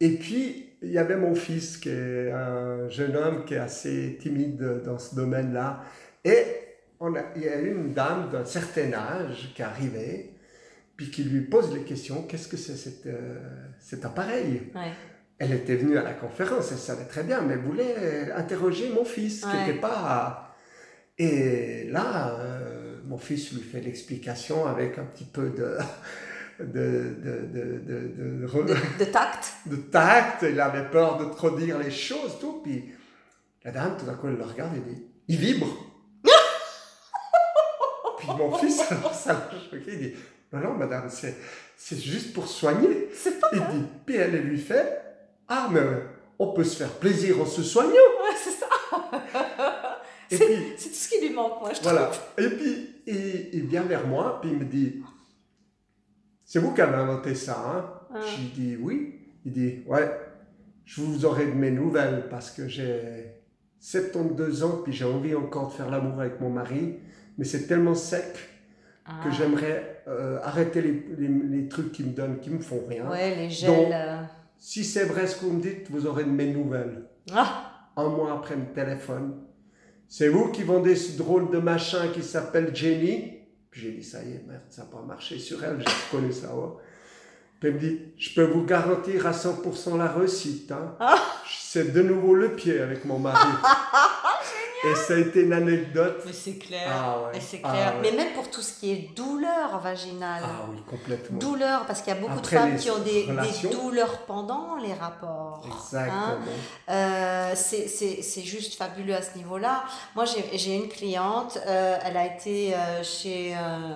Et 0.00 0.10
puis, 0.18 0.68
il 0.82 0.90
y 0.90 0.98
avait 0.98 1.16
mon 1.16 1.34
fils, 1.34 1.78
qui 1.78 1.88
est 1.88 2.30
un 2.32 2.88
jeune 2.88 3.16
homme 3.16 3.44
qui 3.44 3.54
est 3.54 3.58
assez 3.58 4.18
timide 4.20 4.82
dans 4.84 4.98
ce 4.98 5.14
domaine-là. 5.14 5.80
Et 6.24 6.44
on 7.00 7.14
a, 7.14 7.20
il 7.36 7.42
y 7.44 7.48
a 7.48 7.54
une 7.54 7.92
dame 7.94 8.28
d'un 8.30 8.44
certain 8.44 8.92
âge 8.92 9.52
qui 9.54 9.62
est 9.62 9.64
arrivée, 9.64 10.31
puis 11.02 11.10
qui 11.10 11.24
lui 11.24 11.40
pose 11.42 11.74
les 11.74 11.82
questions, 11.82 12.22
qu'est-ce 12.22 12.46
que 12.48 12.56
c'est 12.56 12.76
cet, 12.76 13.06
euh, 13.06 13.40
cet 13.80 14.04
appareil? 14.04 14.70
Ouais. 14.74 14.92
Elle 15.38 15.52
était 15.52 15.74
venue 15.76 15.98
à 15.98 16.02
la 16.04 16.12
conférence, 16.12 16.70
elle 16.70 16.78
savait 16.78 17.06
très 17.06 17.24
bien, 17.24 17.40
mais 17.42 17.54
elle 17.54 17.60
voulait 17.62 18.30
interroger 18.32 18.90
mon 18.90 19.04
fils, 19.04 19.40
qui 19.40 19.46
Ouais. 19.46 19.66
n'était 19.66 19.80
pas... 19.80 20.54
Et 21.18 21.88
là, 21.90 22.36
euh, 22.38 22.98
mon 23.04 23.18
fils 23.18 23.52
lui 23.52 23.60
fait 23.62 23.80
l'explication 23.80 24.66
avec 24.66 24.98
un 24.98 25.04
petit 25.04 25.24
peu 25.24 25.50
de... 25.50 25.76
De, 26.60 26.66
de, 26.68 27.46
de, 27.46 27.78
de, 27.80 28.08
de- 28.14 28.46
De, 28.46 29.04
de 29.04 29.04
tact. 29.10 29.52
de 29.66 29.74
tact, 29.76 30.44
il 30.48 30.60
avait 30.60 30.88
peur 30.90 31.16
de 31.18 31.24
trop 31.34 31.50
dire 31.50 31.78
les 31.78 31.90
choses, 31.90 32.38
tout. 32.40 32.60
Puis 32.62 32.92
la 33.64 33.72
dame, 33.72 33.96
tout 33.98 34.04
d'un 34.06 34.14
coup, 34.14 34.28
elle 34.28 34.36
le 34.36 34.44
regarde 34.44 34.76
et 34.76 34.80
dit 34.80 35.02
Il 35.26 35.38
vibre 35.38 35.66
Puis 38.18 38.28
mon 38.38 38.52
fils, 38.58 38.80
alors, 38.92 39.12
ça 39.14 39.32
l'a 39.32 39.50
choqué, 39.70 39.92
il 39.92 39.98
dit 39.98 40.14
Non, 40.52 40.60
non, 40.60 40.74
madame, 40.74 41.08
c'est, 41.08 41.36
c'est 41.76 41.98
juste 41.98 42.32
pour 42.34 42.46
soigner. 42.46 43.08
C'est 43.14 43.40
pas 43.40 43.48
Il 43.52 43.60
dit 43.60 43.84
Puis 44.06 44.16
elle 44.16 44.36
lui 44.42 44.58
fait 44.58 45.00
Ah, 45.48 45.68
mais 45.72 45.80
on 46.38 46.52
peut 46.52 46.64
se 46.64 46.76
faire 46.76 46.92
plaisir 46.92 47.40
en 47.40 47.46
se 47.46 47.62
soignant. 47.62 47.92
Ouais, 47.92 48.36
c'est 48.42 48.50
ça. 48.50 48.66
Et 50.30 50.36
C'est- 50.36 50.44
puis, 50.46 50.64
C'est 50.76 50.88
tout 50.88 50.94
ce 50.94 51.08
qui 51.08 51.26
lui 51.26 51.34
manque, 51.34 51.60
moi, 51.60 51.72
je 51.74 51.82
voilà. 51.82 52.06
trouve. 52.06 52.44
Et 52.44 52.48
puis, 52.50 52.88
il, 53.06 53.48
il 53.54 53.66
vient 53.66 53.82
vers 53.82 54.06
moi, 54.06 54.40
puis 54.40 54.50
il 54.50 54.58
me 54.58 54.64
dit 54.64 55.02
C'est 56.44 56.58
vous 56.58 56.72
qui 56.74 56.80
avez 56.80 56.96
inventé 56.96 57.34
ça, 57.34 57.56
hein 57.66 57.90
Ah. 58.14 58.20
J'ai 58.26 58.42
dit 58.62 58.76
oui. 58.76 59.18
Il 59.44 59.52
dit 59.52 59.82
ouais, 59.86 60.10
je 60.84 61.00
vous 61.00 61.24
aurai 61.24 61.46
de 61.46 61.52
mes 61.52 61.70
nouvelles 61.70 62.28
parce 62.30 62.50
que 62.50 62.68
j'ai 62.68 63.32
72 63.80 64.62
ans 64.62 64.80
puis 64.84 64.92
j'ai 64.92 65.04
envie 65.04 65.34
encore 65.34 65.68
de 65.68 65.72
faire 65.72 65.90
l'amour 65.90 66.20
avec 66.20 66.40
mon 66.40 66.50
mari, 66.50 66.98
mais 67.38 67.44
c'est 67.44 67.66
tellement 67.66 67.94
sec 67.94 68.32
que 68.34 69.10
Ah. 69.28 69.30
j'aimerais 69.36 69.91
euh, 70.08 70.38
arrêter 70.42 70.80
les, 70.82 71.06
les- 71.18 71.58
les 71.58 71.68
trucs 71.68 71.92
qui 71.92 72.02
me 72.04 72.10
donnent, 72.10 72.40
qui 72.40 72.50
me 72.50 72.60
font 72.60 72.82
rien. 72.88 73.08
Ouais, 73.08 73.34
les 73.36 73.50
gels. 73.50 73.70
Donc- 73.70 73.92
euh, 73.92 74.22
Si 74.58 74.84
c'est 74.84 75.04
vrai 75.04 75.26
ce 75.26 75.36
que 75.36 75.44
vous 75.46 75.52
me 75.52 75.60
dites, 75.62 75.90
vous 75.90 76.06
aurez 76.06 76.24
de 76.24 76.30
mes 76.30 76.46
nouvelles. 76.52 77.02
Ah, 77.32 77.88
Un 77.96 78.08
mois 78.08 78.32
après 78.32 78.56
le 78.56 78.66
téléphone, 78.74 79.34
c'est 80.08 80.28
vous 80.28 80.50
qui 80.50 80.62
vendez 80.62 80.96
ce 80.96 81.16
drôle 81.18 81.50
de 81.50 81.58
machin 81.58 82.08
qui 82.14 82.22
s'appelle 82.22 82.74
Jenny. 82.74 83.38
Puis 83.70 83.80
j'ai 83.82 83.92
dit 83.92 84.04
ça 84.04 84.22
y 84.22 84.32
est, 84.32 84.44
merde, 84.46 84.62
ça 84.68 84.82
n'a 84.82 84.88
pas 84.88 85.02
marché 85.02 85.38
sur 85.38 85.62
elle, 85.64 85.78
je 85.80 86.10
connais 86.16 86.32
ça. 86.32 86.54
ouais. 86.54 86.68
Puis 87.58 87.68
elle 87.68 87.74
me 87.76 87.80
dit, 87.80 88.00
je 88.18 88.34
peux 88.34 88.44
vous 88.44 88.64
garantir 88.64 89.26
à 89.26 89.30
100% 89.32 89.96
la 89.96 90.08
réussite. 90.08 90.70
Hein. 90.72 90.96
Ah. 91.00 91.16
C'est 91.48 91.92
de 91.92 92.02
nouveau 92.02 92.34
le 92.34 92.54
pied 92.56 92.80
avec 92.80 93.04
mon 93.04 93.18
mari. 93.18 93.38
Et 94.84 94.94
ça 94.96 95.14
a 95.14 95.18
été 95.18 95.42
une 95.42 95.52
anecdote. 95.52 96.22
mais 96.26 96.32
c'est 96.32 96.56
clair. 96.56 96.88
Ah 96.90 97.20
ouais. 97.22 97.40
Ah 97.62 97.70
clair. 97.70 97.94
ouais. 97.94 98.00
Mais 98.02 98.12
même 98.16 98.32
pour 98.34 98.50
tout 98.50 98.60
ce 98.62 98.80
qui 98.80 98.90
est 98.90 99.14
douleur 99.14 99.78
vaginale. 99.80 100.42
Ah 100.44 100.66
oui, 100.70 100.78
complètement. 100.88 101.38
Douleur, 101.38 101.86
parce 101.86 102.00
qu'il 102.02 102.12
y 102.12 102.16
a 102.16 102.20
beaucoup 102.20 102.38
Après 102.38 102.56
de 102.56 102.60
femmes 102.62 102.76
qui 102.76 102.90
ont 102.90 102.98
des, 102.98 103.26
douleurs 103.70 104.18
pendant 104.26 104.76
les 104.76 104.92
rapports. 104.92 105.62
hein. 105.64 105.68
Exactement. 105.84 106.38
Euh, 106.90 107.52
c'est- 107.54 108.42
juste 108.42 108.74
fabuleux 108.74 109.14
à 109.14 109.22
ce 109.22 109.36
niveau-là. 109.38 109.84
Moi, 110.16 110.24
j'ai 110.54 110.74
une 110.74 110.88
cliente, 110.88 111.58
euh, 111.66 111.96
elle 112.04 112.16
a 112.16 112.26
été 112.26 112.74
euh, 112.74 113.02
chez 113.04 113.54
euh, 113.54 113.94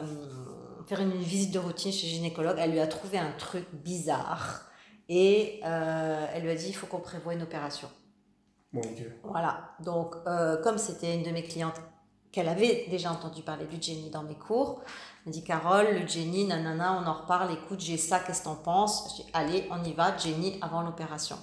faire 0.86 1.00
une 1.00 1.10
visite 1.16 1.50
de 1.52 1.58
routine 1.58 1.90
chez 1.92 2.06
gynécologue. 2.06 2.56
Elle 2.58 2.70
lui 2.70 2.80
a 2.80 2.86
trouvé 2.86 3.18
un 3.18 3.32
truc 3.38 3.64
bizarre 3.72 4.62
et 5.08 5.60
euh, 5.64 6.26
elle 6.34 6.42
lui 6.42 6.50
a 6.50 6.54
dit 6.54 6.68
il 6.68 6.74
faut 6.74 6.86
qu'on 6.86 7.00
prévoie 7.00 7.34
une 7.34 7.42
opération. 7.42 7.88
Mon 8.72 8.82
Dieu. 8.94 9.20
Voilà. 9.24 9.70
Donc, 9.80 10.14
euh, 10.26 10.62
comme 10.62 10.78
c'était 10.78 11.14
une 11.14 11.22
de 11.22 11.30
mes 11.30 11.42
clientes 11.42 11.80
qu'elle 12.32 12.48
avait 12.48 12.86
déjà 12.90 13.10
entendu 13.10 13.42
parler 13.42 13.64
du 13.64 13.80
Jenny 13.80 14.10
dans 14.10 14.22
mes 14.22 14.34
cours, 14.34 14.82
elle 15.24 15.26
m'a 15.26 15.32
dit 15.32 15.44
Carole, 15.44 15.86
le 15.98 16.06
Jenny, 16.06 16.44
nanana, 16.46 17.00
on 17.02 17.06
en 17.06 17.14
reparle, 17.14 17.52
écoute, 17.52 17.80
j'ai 17.80 17.96
ça, 17.96 18.20
qu'est-ce 18.20 18.40
que 18.40 18.44
t'en 18.44 18.56
penses? 18.56 19.10
Je 19.16 19.22
dis 19.22 19.30
Allez, 19.32 19.66
on 19.70 19.82
y 19.82 19.92
va, 19.92 20.16
Jenny, 20.16 20.58
avant 20.60 20.82
l'opération. 20.82 21.36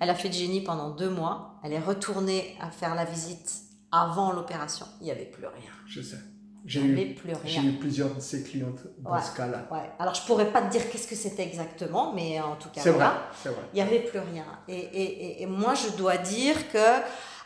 Elle 0.00 0.10
a 0.10 0.14
fait 0.14 0.32
Jenny 0.32 0.62
pendant 0.62 0.90
deux 0.90 1.10
mois, 1.10 1.54
elle 1.62 1.72
est 1.72 1.78
retournée 1.78 2.56
à 2.60 2.70
faire 2.70 2.94
la 2.94 3.04
visite 3.04 3.62
avant 3.92 4.32
l'opération. 4.32 4.86
Il 5.00 5.04
n'y 5.04 5.12
avait 5.12 5.26
plus 5.26 5.46
rien. 5.46 5.70
Je 5.86 6.00
sais. 6.00 6.18
J'ai 6.64 6.80
eu, 6.80 7.16
j'ai 7.44 7.60
eu 7.60 7.72
plusieurs 7.72 8.14
de 8.14 8.20
ces 8.20 8.44
clientes 8.44 8.80
dans 8.98 9.12
Ouais. 9.12 9.22
ce 9.22 9.36
cas-là. 9.36 9.66
Ouais. 9.70 9.90
Alors, 9.98 10.14
je 10.14 10.22
pourrais 10.22 10.52
pas 10.52 10.62
te 10.62 10.70
dire 10.70 10.88
qu'est-ce 10.90 11.08
que 11.08 11.16
c'était 11.16 11.42
exactement, 11.42 12.12
mais 12.14 12.40
en 12.40 12.54
tout 12.56 12.68
cas, 12.68 12.80
C'est 12.80 12.90
vrai, 12.90 13.04
vrai. 13.44 13.62
Il 13.72 13.76
n'y 13.76 13.80
avait 13.82 13.98
plus 14.00 14.20
rien. 14.20 14.44
Et, 14.68 14.74
et, 14.78 15.02
et, 15.02 15.42
et 15.42 15.46
moi, 15.46 15.74
je 15.74 15.96
dois 15.96 16.18
dire 16.18 16.70
que, 16.70 16.78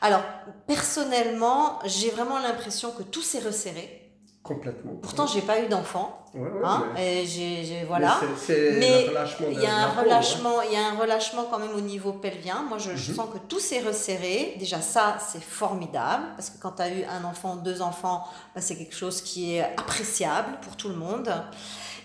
alors, 0.03 0.23
personnellement, 0.67 1.79
j'ai 1.85 2.11
vraiment 2.11 2.39
l'impression 2.39 2.91
que 2.93 3.03
tout 3.03 3.23
s'est 3.23 3.39
resserré. 3.41 4.06
Complètement. 4.47 4.93
Pourtant, 5.03 5.27
j'ai 5.27 5.41
pas 5.43 5.61
eu 5.61 5.69
d'enfant. 5.69 6.25
Ouais, 6.35 6.43
ouais, 6.43 6.61
Hein, 6.65 6.85
mais- 6.95 7.23
et 7.23 7.27
j'ai, 7.27 7.65
j'ai- 7.65 7.85
voilà. 7.85 8.19
mais 8.21 8.29
c'est- 8.37 8.47
c'est 8.47 8.79
Mais 8.79 9.03
le 9.05 9.09
relâchement 9.11 9.47
Il 9.51 9.61
y 9.61 9.67
a 9.67 9.75
un 9.77 9.89
relâchement, 9.89 10.63
il 10.63 10.73
y 10.73 10.77
a 10.77 10.87
un 10.89 10.95
relâchement 10.97 11.45
quand 11.51 11.59
même 11.59 11.75
au 11.75 11.81
niveau 11.81 12.13
pelvien. 12.13 12.63
Moi, 12.69 12.79
je, 12.79 12.95
je 12.95 13.11
Mhm. 13.11 13.17
sens 13.17 13.29
que 13.33 13.39
tout 13.39 13.59
s'est 13.61 13.81
resserré. 13.81 14.55
Déjà, 14.59 14.81
ça, 14.81 15.17
c'est 15.27 15.43
formidable 15.43 16.25
parce 16.37 16.51
que 16.51 16.59
quand 16.61 16.73
tu 16.73 16.83
as 16.83 16.91
eu 16.91 17.05
un 17.05 17.25
enfant, 17.25 17.57
deux 17.57 17.81
enfants, 17.83 18.25
bah, 18.55 18.61
c'est 18.61 18.77
quelque 18.77 18.95
chose 18.95 19.23
qui 19.23 19.55
est 19.57 19.63
appréciable 19.63 20.59
pour 20.63 20.77
tout 20.77 20.89
le 20.89 20.97
monde. 20.97 21.31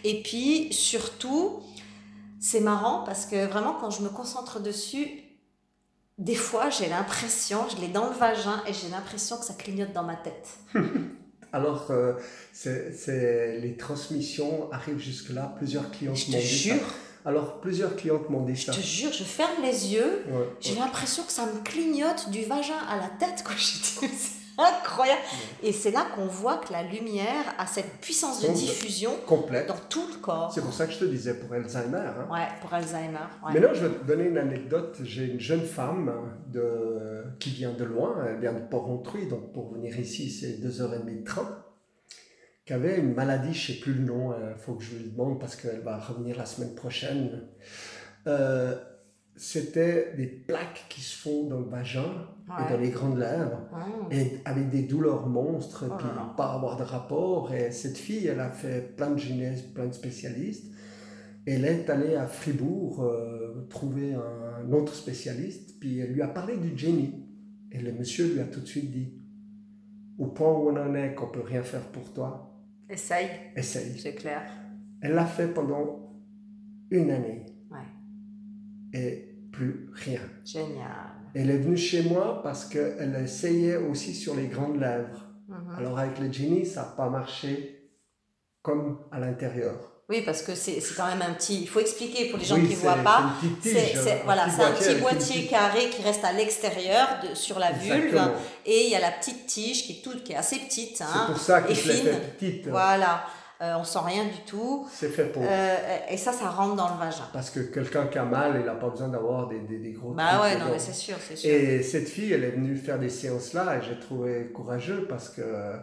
Et 0.04 0.21
puis, 0.23 0.71
surtout, 0.73 1.60
c'est 2.39 2.62
marrant 2.62 3.04
parce 3.06 3.25
que 3.25 3.45
vraiment, 3.45 3.73
quand 3.80 3.91
je 3.91 4.01
me 4.01 4.10
concentre 4.10 4.60
dessus, 4.60 5.08
des 6.17 6.36
fois, 6.36 6.69
j'ai 6.69 6.88
l'impression, 6.88 7.65
je 7.69 7.82
l'ai 7.82 7.88
dans 7.88 8.06
le 8.08 8.13
vagin 8.13 8.62
et 8.67 8.73
j'ai 8.73 8.89
l'impression 8.89 9.38
que 9.38 9.45
ça 9.45 9.54
clignote 9.56 9.91
dans 9.93 10.04
ma 10.04 10.15
tête. 10.15 10.47
Alors, 11.54 11.88
euh, 11.92 12.14
c'est, 12.54 13.60
les 13.62 13.76
transmissions 13.78 14.72
arrivent 14.72 15.00
jusque-là. 15.00 15.54
Plusieurs 15.58 15.90
clientes 15.92 16.16
Je 16.18 16.32
m'ont 16.32 16.38
dit 16.38 16.46
jure, 16.48 16.76
ça. 16.76 17.30
Alors, 17.30 17.60
plusieurs 17.62 17.96
clientes 17.96 18.30
m'ont 18.30 18.46
dit 18.46 18.56
je 18.56 18.66
ça. 18.66 18.72
te 18.74 18.80
jure, 18.82 19.12
je 19.12 19.24
ferme 19.24 19.62
les 19.62 19.94
yeux 19.94 20.24
Ouais, 20.30 20.46
J'ai 20.60 20.74
ouais. 20.74 20.80
l'impression 20.80 21.24
que 21.24 21.32
ça 21.32 21.46
me 21.46 21.62
clignote 21.64 22.30
du 22.30 22.44
vagin 22.46 22.78
à 22.90 22.98
la 22.98 23.10
tête, 23.20 23.44
dit, 23.48 23.56
C'est 24.18 24.40
incroyable. 24.63 25.21
Et 25.63 25.71
c'est 25.71 25.91
là 25.91 26.06
qu'on 26.15 26.26
voit 26.28 26.58
que 26.58 26.71
la 26.71 26.84
lumière 26.84 27.56
a 27.58 27.65
cette 27.67 27.91
puissance 28.00 28.41
de 28.41 28.47
diffusion 28.54 29.12
Complète. 29.26 29.67
dans 29.67 29.78
tout 29.89 30.06
le 30.13 30.19
corps. 30.19 30.52
C'est 30.54 30.62
pour 30.62 30.74
ça 30.74 30.86
que 30.88 30.93
je 30.93 31.00
te 31.00 31.06
disais 31.06 31.36
pour 31.39 31.54
Alzheimer. 31.54 31.97
hein. 31.97 32.28
Ouais, 32.32 32.47
pour 32.62 32.74
Alzheimer. 32.74 33.17
ouais. 33.45 33.54
Maintenant, 33.54 33.74
je 33.74 33.86
vais 33.88 33.97
te 34.00 34.04
donner 34.06 34.26
une 34.26 34.38
anecdote. 34.38 34.97
J'ai 35.04 35.26
une 35.26 35.39
jeune 35.39 35.65
femme 35.65 36.12
de, 36.47 37.24
qui 37.39 37.50
vient 37.52 37.74
de 37.74 37.84
loin, 37.84 38.26
elle 38.28 38.39
vient 38.39 38.54
de 38.54 38.60
Port-Rontruy, 38.60 39.28
donc 39.28 39.54
pour 39.54 39.74
venir 39.74 40.00
ici, 40.00 40.30
c'est 40.30 40.62
deux 40.62 40.82
heures 40.82 40.93
et 40.93 41.00
demie 41.00 41.19
de 41.19 41.24
train, 41.26 41.63
qui 42.65 42.74
avait 42.74 42.97
une 42.97 43.13
maladie, 43.13 43.54
je 43.54 43.71
ne 43.71 43.76
sais 43.78 43.82
plus 43.82 43.93
le 43.93 44.02
nom, 44.04 44.34
il 44.34 44.58
faut 44.62 44.74
que 44.76 44.84
je 44.84 44.95
lui 44.95 45.10
demande 45.10 45.39
parce 45.39 45.56
qu'elle 45.56 45.82
va 45.82 45.97
revenir 45.97 46.38
la 46.38 46.45
semaine 46.45 46.76
prochaine. 46.76 47.47
Euh, 48.28 48.76
c'était 49.36 50.13
des 50.15 50.28
plaques 50.28 50.86
qui 50.89 51.02
se 51.02 51.17
font 51.17 51.45
dans 51.47 51.60
le 51.60 51.65
vagin 51.65 52.28
et 52.60 52.74
dans 52.74 52.80
les 52.80 52.90
grandes 52.90 53.18
lèvres, 53.18 53.62
et 54.12 54.40
avec 54.46 54.70
des 54.70 54.84
douleurs 54.84 55.28
monstres, 55.28 55.86
Oh 55.90 55.94
puis 55.98 56.08
pas 56.36 56.54
avoir 56.54 56.78
de 56.78 56.84
rapport. 56.84 57.54
Et 57.54 57.72
cette 57.72 57.98
fille, 57.98 58.28
elle 58.28 58.40
a 58.40 58.50
fait 58.50 58.96
plein 58.96 59.12
de 59.12 59.18
gynés, 59.18 59.56
plein 59.74 59.88
de 59.88 59.94
spécialistes. 59.94 60.74
Elle 61.46 61.66
est 61.66 61.90
allée 61.90 62.16
à 62.16 62.28
Fribourg 62.28 63.04
euh, 63.04 63.66
trouver 63.70 64.14
un 64.14 64.72
autre 64.72 64.94
spécialiste, 64.94 65.80
puis 65.80 66.00
elle 66.00 66.12
lui 66.14 66.22
a 66.22 66.28
parlé 66.28 66.58
du 66.58 66.78
Jenny. 66.78 67.26
Et 67.72 67.80
le 67.80 67.94
monsieur 67.94 68.34
lui 68.34 68.40
a 68.42 68.46
tout 68.46 68.60
de 68.60 68.66
suite 68.68 68.92
dit 68.92 69.14
Au 70.20 70.28
point 70.28 70.52
où 70.52 70.70
on 70.70 70.76
en 70.78 70.94
est, 70.94 71.16
qu'on 71.16 71.28
peut 71.30 71.42
rien 71.42 71.64
faire 71.64 71.88
pour 71.92 72.14
toi, 72.14 72.48
Essaye, 72.90 73.28
essaye. 73.56 73.98
c'est 73.98 74.16
clair. 74.16 74.44
Elle 75.02 75.14
l'a 75.14 75.26
fait 75.26 75.48
pendant 75.48 76.14
une 76.92 77.10
année. 77.10 77.46
Ouais. 77.72 79.00
Et 79.00 79.36
plus 79.52 79.90
rien. 79.94 80.20
Génial. 80.46 81.21
Elle 81.34 81.50
est 81.50 81.58
venue 81.58 81.78
chez 81.78 82.04
moi 82.04 82.41
parce 82.44 82.65
qu'elle 82.65 83.17
essayait 83.24 83.78
aussi 83.78 84.13
sur 84.13 84.36
les 84.36 84.48
grandes 84.48 84.80
lèvres. 84.80 85.28
Mhm. 85.48 85.76
Alors 85.78 86.00
avec 86.00 86.20
le 86.20 86.32
Genie, 86.32 86.65
ça 86.65 86.82
n'a 86.82 86.88
pas 86.89 87.10
marché 87.10 87.89
comme 88.62 89.00
à 89.12 89.20
l'intérieur. 89.20 89.76
Oui, 90.10 90.24
parce 90.26 90.41
que 90.41 90.56
c'est 90.56 90.82
c'est 90.82 90.94
quand 90.96 91.08
même 91.08 91.22
un 91.22 91.34
petit. 91.34 91.62
Il 91.62 91.67
faut 91.70 91.80
expliquer 91.80 92.30
pour 92.30 92.38
les 92.38 92.44
gens 92.44 92.56
Oui, 92.56 92.63
qui 92.63 92.70
ne 92.72 92.76
c'est- 92.76 92.82
voient 92.82 92.96
pas. 92.98 93.32
c'est 93.63 93.70
C'est 93.70 93.96
c'est- 93.96 94.12
un 94.22 94.24
voilà, 94.26 94.44
petit 94.46 94.56
c'est 94.56 94.62
un 94.63 94.70
boîtier 94.72 94.88
petit 94.96 95.02
boîtier 95.02 95.48
carré 95.48 95.89
qui 95.89 96.02
reste 96.02 96.26
à 96.26 96.34
l'extérieur, 96.34 97.08
sur 97.34 97.60
la 97.60 97.72
vulve, 97.72 98.08
Exactement. 98.08 98.34
et 98.65 98.84
il 98.86 98.89
y 98.91 98.96
a 98.96 99.00
la 99.00 99.12
petite 99.12 99.46
tige 99.48 99.86
qui 99.86 99.94
est 100.00 100.02
toute, 100.04 100.24
qui 100.26 100.34
est 100.34 100.36
assez 100.36 100.58
petite. 100.60 100.98
C'est 100.98 101.04
Hein. 101.06 101.28
pour 101.28 101.38
ça 101.38 101.62
que 101.62 101.72
et 101.72 101.76
je 101.76 101.80
fine. 101.91 102.04
fait 102.08 102.38
petite. 102.38 102.67
Voilà, 102.67 103.24
Euh, 103.62 103.76
on 103.78 103.84
sent 103.84 104.00
rien 104.04 104.24
du 104.26 104.41
tout. 104.47 104.88
C'est 104.89 105.10
fait 105.10 105.26
pour. 105.26 105.43
Euh, 105.45 105.76
et 106.10 106.17
ça, 106.17 106.32
ça 106.34 106.50
rentre 106.50 106.76
dans 106.76 106.89
le 106.89 107.00
vagin. 107.00 107.24
Parce 107.32 107.52
que 107.52 107.60
quelqu'un 107.60 108.08
qui 108.08 108.17
a 108.17 108.26
mal, 108.26 108.58
il 108.60 108.65
n'a 108.65 108.74
pas 108.74 108.89
besoin 108.89 109.08
d'avoir 109.10 109.47
des, 109.47 109.60
des, 109.60 109.78
des 109.78 109.91
gros 109.91 110.13
Bah 110.13 110.41
ouais, 110.41 110.56
dedans. 110.56 110.65
non, 110.65 110.71
mais 110.71 110.80
c'est 110.80 110.93
sûr, 110.93 111.15
c'est 111.19 111.36
sûr. 111.36 111.47
Et 111.50 111.84
cette 111.84 112.10
fille, 112.10 112.34
elle 112.34 112.43
est 112.43 112.52
venue 112.52 112.76
faire 112.76 112.97
des 112.97 113.10
séances 113.10 113.54
là 113.54 113.78
et 113.78 113.82
j'ai 113.84 114.00
trouvé 114.00 114.52
courageux 114.52 115.06
parce 115.08 115.30
que 115.30 115.41
euh, 115.45 115.78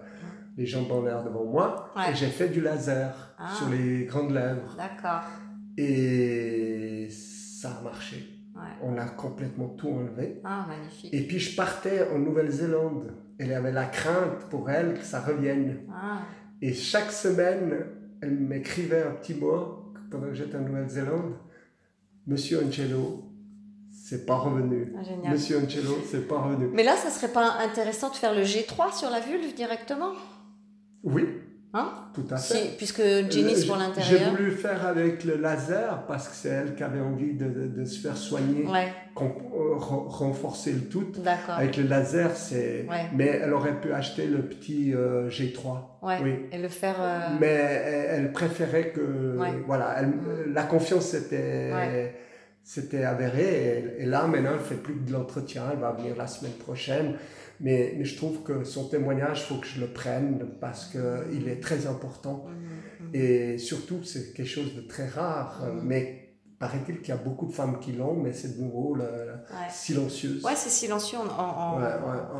les 0.57 0.67
jambes 0.67 0.91
en 0.91 1.03
l'air 1.03 1.23
devant 1.23 1.45
moi 1.45 1.93
Ouais. 1.97 2.11
et 2.11 2.15
j'ai 2.17 2.27
fait 2.27 2.49
du 2.49 2.61
laser 2.61 3.15
Ah. 3.39 3.51
sur 3.57 3.69
les 3.69 4.07
grandes 4.07 4.33
lèvres 4.33 4.75
D'accord. 4.77 5.23
et 5.77 7.09
ça 7.11 7.77
a 7.79 7.83
marché. 7.83 8.29
Ouais. 8.57 8.63
On 8.83 8.99
a 8.99 9.05
complètement 9.07 9.69
tout 9.69 9.89
enlevé. 9.91 10.41
Ah, 10.45 10.65
magnifique. 10.69 11.15
Et 11.15 11.23
puis 11.27 11.39
je 11.39 11.55
partais 11.55 12.09
en 12.13 12.19
Nouvelle-Zélande. 12.19 13.13
Elle 13.39 13.53
avait 13.53 13.71
la 13.71 13.85
crainte 13.87 14.49
pour 14.51 14.69
elle 14.69 14.95
que 14.95 15.05
ça 15.05 15.21
revienne. 15.21 15.79
Ah, 15.93 16.23
Et 16.61 16.75
chaque 16.75 17.13
semaine, 17.13 17.87
elle 18.21 18.33
m'écrivait 18.33 19.03
un 19.03 19.13
petit 19.13 19.35
mot 19.35 19.93
pendant 20.11 20.27
que 20.29 20.35
j'étais 20.35 20.57
en 20.57 20.61
Nouvelle-Zélande. 20.61 21.35
Monsieur 22.27 22.63
Angelo, 22.65 23.25
c'est 23.91 24.27
pas 24.27 24.37
revenu. 24.37 24.93
ah, 24.99 25.03
génial. 25.03 25.33
Monsieur 25.33 25.59
Angelo, 25.59 25.99
c'est 26.11 26.27
pas 26.27 26.41
revenu. 26.41 26.69
Mais 26.73 26.83
là, 26.83 26.97
ça 26.97 27.11
serait 27.11 27.33
pas 27.33 27.59
intéressant 27.61 28.11
de 28.11 28.15
faire 28.17 28.35
le 28.35 28.43
G3 28.43 28.97
sur 28.97 29.11
la 29.11 29.21
vulve 29.21 29.55
directement? 29.55 30.13
Oui, 31.05 31.27
Hein? 31.75 31.91
Tout 32.15 32.25
à 32.31 32.39
si, 32.39 32.55
fait. 32.55 32.77
Puisque 32.79 33.03
Jenny, 33.03 33.55
c'est 33.55 33.67
pour 33.67 33.77
Euh, 33.77 33.81
J'ai 33.99 34.15
l'intérieur. 34.19 34.31
voulu 34.31 34.51
faire 34.53 34.87
avec 34.87 35.23
le 35.25 35.37
laser 35.37 36.05
parce 36.09 36.27
que 36.29 36.35
c'est 36.35 36.49
elle 36.49 36.75
qui 36.75 36.83
avait 36.83 37.01
envie 37.01 37.35
de, 37.35 37.45
de- 37.47 37.67
de 37.67 37.85
se 37.85 38.01
faire 38.01 38.17
soigner, 38.17 38.65
Ouais, 38.67 38.89
euh, 39.21 39.25
ren- 39.77 40.07
renforcer 40.09 40.73
le 40.73 40.81
tout. 40.81 41.05
d'accord. 41.19 41.57
Avec 41.57 41.77
le 41.77 41.83
laser, 41.85 42.35
c'est. 42.35 42.87
Ouais. 42.89 43.11
Mais 43.15 43.41
elle 43.43 43.53
aurait 43.53 43.79
pu 43.81 43.93
acheter 43.93 44.27
le 44.27 44.39
petit 44.43 44.95
euh, 44.95 45.29
G3. 45.29 45.99
Ouais. 46.01 46.17
Oui. 46.23 46.35
Et 46.53 46.59
le 46.59 46.69
faire. 46.69 46.97
euh, 47.01 47.19
Mais 47.39 47.47
elle, 47.49 48.07
elle 48.25 48.33
préférait 48.33 48.89
que. 48.91 49.37
Voilà, 49.67 49.97
elle- 49.99 50.53
la 50.53 50.63
confiance 50.63 51.05
c'était. 51.09 52.15
C'était 52.65 53.05
avéré 53.05 53.95
et, 53.99 54.03
et 54.03 54.05
là 54.05 54.27
maintenant 54.27 54.51
elle 54.53 54.61
fait 54.61 54.75
plus 54.75 54.93
que 54.95 55.09
de 55.09 55.13
l'entretien, 55.15 55.63
elle 55.73 55.79
va 55.79 55.93
venir 55.93 56.15
la 56.17 56.27
semaine 56.27 56.53
prochaine. 56.53 57.15
Mais, 57.61 57.95
mais 57.99 58.05
je 58.05 58.17
trouve 58.17 58.43
que 58.43 58.63
son 58.65 58.89
témoignage, 58.89 59.45
faut 59.47 59.57
que 59.57 59.67
je 59.67 59.81
le 59.81 59.89
prenne 59.89 60.47
parce 60.61 60.87
qu'il 60.87 61.49
est 61.49 61.61
très 61.61 61.87
important. 61.87 62.47
mhm, 62.47 63.07
mhm. 63.09 63.15
Et 63.15 63.59
surtout, 63.59 64.03
c'est 64.05 64.33
quelque 64.33 64.47
chose 64.49 64.75
de 64.77 64.81
très 64.83 65.09
rare. 65.09 65.65
Mhm. 65.67 65.81
Mais 65.85 66.25
paraît-il 66.61 66.99
qu'il 67.01 67.09
y 67.09 67.13
a 67.13 67.21
beaucoup 67.21 67.47
de 67.47 67.53
femmes 67.53 67.79
qui 67.81 67.93
l'ont, 67.93 68.15
mais 68.15 68.33
c'est 68.33 68.57
de 68.59 68.63
nouveau 68.63 68.95
la, 68.97 69.05
la 69.07 69.33
Ouais. 69.35 69.69
silencieuse. 69.71 70.45
Ouais, 70.45 70.55
c'est 70.57 70.71
silencieux 70.71 71.19
en, 71.19 71.27
en- 71.27 71.79
Ouais, 71.79 71.85
ouais, 71.85 71.91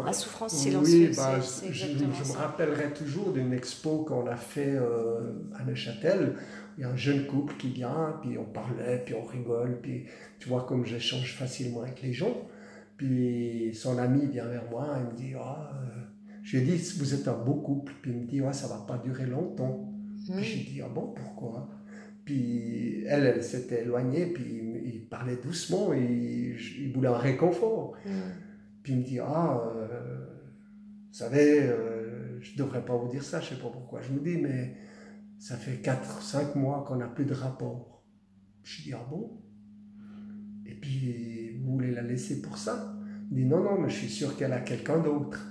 ouais. 0.01 0.07
la 0.07 0.13
souffrance 0.13 0.53
Oui, 0.55 0.59
silencieuse. 0.59 1.17
bah, 1.17 1.41
c'est- 1.41 1.67
c'est 1.67 1.73
je, 1.73 1.87
me 2.05 2.37
rappellerai 2.37 2.93
toujours 2.93 3.33
d'une 3.33 3.53
expo 3.53 4.05
qu'on 4.05 4.27
a 4.27 4.37
fait 4.37 4.75
euh, 4.75 5.33
à 5.59 5.65
Neuchâtel. 5.65 6.35
Il 6.77 6.83
y 6.83 6.85
a 6.85 6.91
un 6.91 6.97
jeune 6.97 7.27
couple 7.27 7.55
qui 7.59 7.71
vient, 7.71 8.19
puis 8.23 8.39
on 8.39 8.45
parlait, 8.45 9.03
puis 9.05 9.15
on 9.15 9.25
rigole, 9.25 9.81
puis 9.83 10.07
tu 10.39 10.49
vois 10.49 10.65
comme 10.65 10.85
j'échange 10.87 11.35
facilement 11.37 11.83
avec 11.83 12.03
les 12.03 12.13
gens. 12.13 12.37
Puis 12.99 13.71
son 13.75 13.97
ami 13.97 14.27
vient 14.27 14.47
vers 14.49 14.69
moi 14.69 14.99
et 14.99 15.13
me 15.13 15.17
dit 15.17 15.33
ah, 15.39 15.71
euh, 15.73 16.03
Je 16.43 16.59
dit 16.59 16.77
Vous 16.99 17.15
êtes 17.15 17.29
un 17.29 17.39
beau 17.39 17.55
couple. 17.55 17.95
Puis 18.03 18.11
il 18.11 18.17
me 18.19 18.27
dit 18.27 18.41
Ouais, 18.43 18.53
ça 18.53 18.67
va 18.67 18.85
pas 18.87 18.99
durer 18.99 19.25
longtemps. 19.25 19.95
Mhm. 20.29 20.37
Puis 20.37 20.45
j'ai 20.45 20.71
dit 20.73 20.83
Ah 20.85 20.89
bon, 20.93 21.15
pourquoi? 21.15 21.71
Puis 22.25 23.05
elle, 23.07 23.25
elle 23.25 23.43
s'était 23.43 23.83
éloignée, 23.83 24.27
puis 24.27 24.45
il, 24.45 24.95
il 24.95 25.09
parlait 25.09 25.37
doucement, 25.37 25.95
et 25.95 26.03
il, 26.03 26.85
il 26.87 26.93
voulait 26.93 27.09
un 27.09 27.17
réconfort. 27.17 27.95
Mhm. 28.05 28.13
Puis 28.83 28.93
il 28.95 28.99
me 28.99 29.05
dit 29.05 29.21
Ah, 29.21 29.63
euh, 29.77 30.27
vous 31.07 31.15
savez, 31.15 31.63
euh, 31.63 32.41
je 32.41 32.57
devrais 32.57 32.85
pas 32.85 32.97
vous 32.97 33.09
dire 33.09 33.23
ça, 33.23 33.41
je 33.41 33.51
sais 33.51 33.61
pas 33.61 33.71
pourquoi. 33.71 34.03
Je 34.03 34.13
me 34.13 34.19
dis 34.19 34.39
Mais 34.39 34.75
ça 35.39 35.57
fait 35.57 35.81
4-5 35.81 36.59
mois 36.59 36.85
qu'on 36.87 36.97
n'a 36.97 37.07
plus 37.07 37.25
de 37.27 37.35
rapport. 37.35 38.05
Je 38.65 38.83
dis 38.83 38.93
Ah 38.93 39.07
bon? 39.09 39.41
Et 40.69 40.75
puis 40.75 41.59
vous 41.59 41.73
voulez 41.73 41.91
la 41.91 42.03
laisser 42.03 42.43
pour 42.43 42.59
ça? 42.59 42.95
Il 43.31 43.37
dit 43.37 43.45
Non, 43.45 43.63
non, 43.63 43.81
mais 43.81 43.89
je 43.89 43.97
suis 43.97 44.09
sûr 44.09 44.37
qu'elle 44.37 44.53
a 44.53 44.61
quelqu'un 44.61 44.99
d'autre 44.99 45.45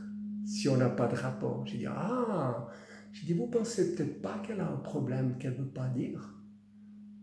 si 0.45 0.69
on 0.69 0.77
n'a 0.77 0.89
pas 0.89 1.07
de 1.07 1.15
rapport. 1.15 1.65
J'ai 1.65 1.79
dit 1.79 1.87
Ah 1.87 2.67
J'ai 3.11 3.25
dit 3.25 3.33
Vous 3.33 3.47
pensez 3.47 3.95
peut-être 3.95 4.21
pas 4.21 4.41
qu'elle 4.45 4.61
a 4.61 4.69
un 4.69 4.77
problème 4.77 5.37
qu'elle 5.37 5.55
veut 5.55 5.69
pas 5.69 5.87
dire? 5.89 6.35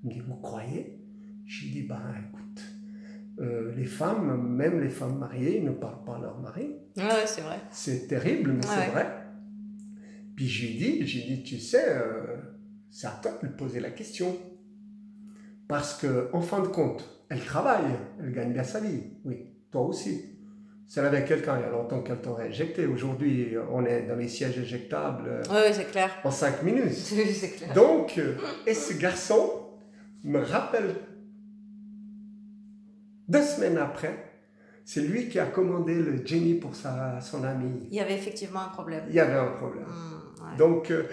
Il 0.02 0.08
me 0.08 0.14
dit 0.14 0.20
Vous 0.20 0.36
croyez? 0.36 1.00
J'ai 1.46 1.68
dit 1.68 1.82
Ben 1.82 2.14
écoute. 2.28 2.62
Euh, 3.40 3.74
les 3.74 3.86
femmes, 3.86 4.54
même 4.54 4.80
les 4.80 4.90
femmes 4.90 5.18
mariées, 5.18 5.60
ne 5.60 5.72
parlent 5.72 6.04
pas 6.04 6.16
à 6.16 6.20
leur 6.20 6.40
mari. 6.40 6.76
Ouais, 6.96 7.02
ouais, 7.02 7.26
c'est 7.26 7.40
vrai. 7.40 7.60
C'est 7.70 8.06
terrible, 8.06 8.52
mais 8.52 8.62
c'est 8.62 8.90
vrai. 8.90 9.24
Puis 10.36 10.48
je 10.48 10.66
lui 10.66 11.06
j'ai 11.06 11.22
dit, 11.22 11.42
tu 11.42 11.58
sais, 11.58 11.84
euh, 11.88 12.36
c'est 12.90 13.06
à 13.06 13.18
toi 13.22 13.32
de 13.40 13.48
lui 13.48 13.56
poser 13.56 13.80
la 13.80 13.90
question. 13.90 14.36
Parce 15.68 16.00
que, 16.00 16.28
en 16.32 16.42
fin 16.42 16.62
de 16.62 16.68
compte, 16.68 17.23
elle 17.34 17.44
travaille, 17.44 17.84
elle 18.20 18.32
gagne 18.32 18.52
bien 18.52 18.62
sa 18.64 18.80
vie. 18.80 19.02
Oui, 19.24 19.46
toi 19.70 19.82
aussi. 19.82 20.30
Si 20.86 20.98
elle 20.98 21.06
avait 21.06 21.24
quelqu'un 21.24 21.56
il 21.58 21.62
y 21.62 21.64
a 21.64 21.70
longtemps 21.70 22.02
qu'elle 22.02 22.20
t'aurait 22.20 22.48
éjecté, 22.50 22.86
aujourd'hui, 22.86 23.54
on 23.72 23.84
est 23.84 24.02
dans 24.02 24.16
les 24.16 24.28
sièges 24.28 24.58
éjectables 24.58 25.42
ouais, 25.50 25.72
c'est 25.72 25.90
clair. 25.90 26.10
en 26.22 26.30
5 26.30 26.62
minutes. 26.62 26.92
c'est 26.92 27.50
clair. 27.56 27.72
Donc, 27.74 28.18
euh, 28.18 28.34
et 28.66 28.74
ce 28.74 28.94
garçon 28.94 29.50
me 30.22 30.38
rappelle 30.40 30.94
deux 33.28 33.42
semaines 33.42 33.78
après, 33.78 34.32
c'est 34.84 35.00
lui 35.00 35.28
qui 35.28 35.38
a 35.38 35.46
commandé 35.46 35.94
le 35.94 36.24
Jenny 36.24 36.54
pour 36.54 36.74
sa, 36.74 37.20
son 37.20 37.42
ami. 37.44 37.88
Il 37.90 37.96
y 37.96 38.00
avait 38.00 38.14
effectivement 38.14 38.60
un 38.60 38.68
problème. 38.68 39.04
Il 39.08 39.14
y 39.14 39.20
avait 39.20 39.38
un 39.38 39.52
problème. 39.52 39.86
Ouais. 39.86 40.56
Donc, 40.58 40.90
euh, 40.90 41.04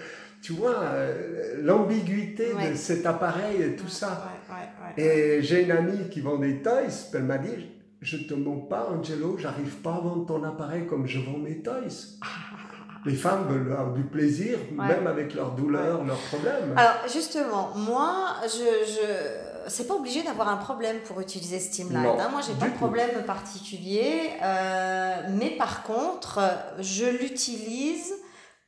tu 0.42 0.52
vois, 0.52 0.78
euh, 0.82 1.62
l'ambiguïté 1.62 2.52
Ouais. 2.52 2.72
de 2.72 2.74
cet 2.76 3.06
appareil 3.06 3.62
et 3.62 3.76
tout 3.76 3.88
ça. 3.88 4.28
Ouais. 4.50 4.61
Et 4.96 5.42
j'ai 5.42 5.62
une 5.64 5.70
amie 5.72 6.08
qui 6.10 6.20
vend 6.20 6.36
des 6.36 6.62
toys, 6.62 7.10
elle 7.14 7.22
m'a 7.24 7.38
dit, 7.38 7.68
je 8.00 8.16
te 8.18 8.34
mens 8.34 8.56
pas, 8.68 8.88
Angelo, 8.90 9.36
j'arrive 9.38 9.76
pas 9.76 9.94
à 9.94 10.00
vendre 10.00 10.26
ton 10.26 10.42
appareil 10.44 10.86
comme 10.86 11.06
je 11.06 11.20
vends 11.20 11.38
mes 11.38 11.62
toys. 11.62 12.18
Les 13.04 13.16
femmes 13.16 13.48
veulent 13.48 13.72
avoir 13.72 13.92
du 13.94 14.04
plaisir, 14.04 14.58
Ouais. 14.78 14.86
même 14.86 15.08
avec 15.08 15.34
leurs 15.34 15.52
douleurs, 15.52 16.04
leurs 16.04 16.20
problèmes. 16.20 16.72
Alors 16.76 16.94
justement, 17.12 17.72
moi, 17.74 18.28
je, 18.44 18.48
je... 18.48 19.68
c'est 19.68 19.88
pas 19.88 19.94
obligé 19.94 20.22
d'avoir 20.22 20.48
un 20.48 20.56
problème 20.56 20.98
pour 21.00 21.20
utiliser 21.20 21.58
Steamlight. 21.58 22.20
Hein. 22.20 22.28
Moi, 22.30 22.40
j'ai 22.46 22.54
pas 22.54 22.68
de 22.68 22.76
problème 22.76 23.24
particulier, 23.26 24.30
euh, 24.40 25.16
mais 25.30 25.50
par 25.58 25.82
contre, 25.82 26.38
je 26.78 27.06
l'utilise 27.06 28.12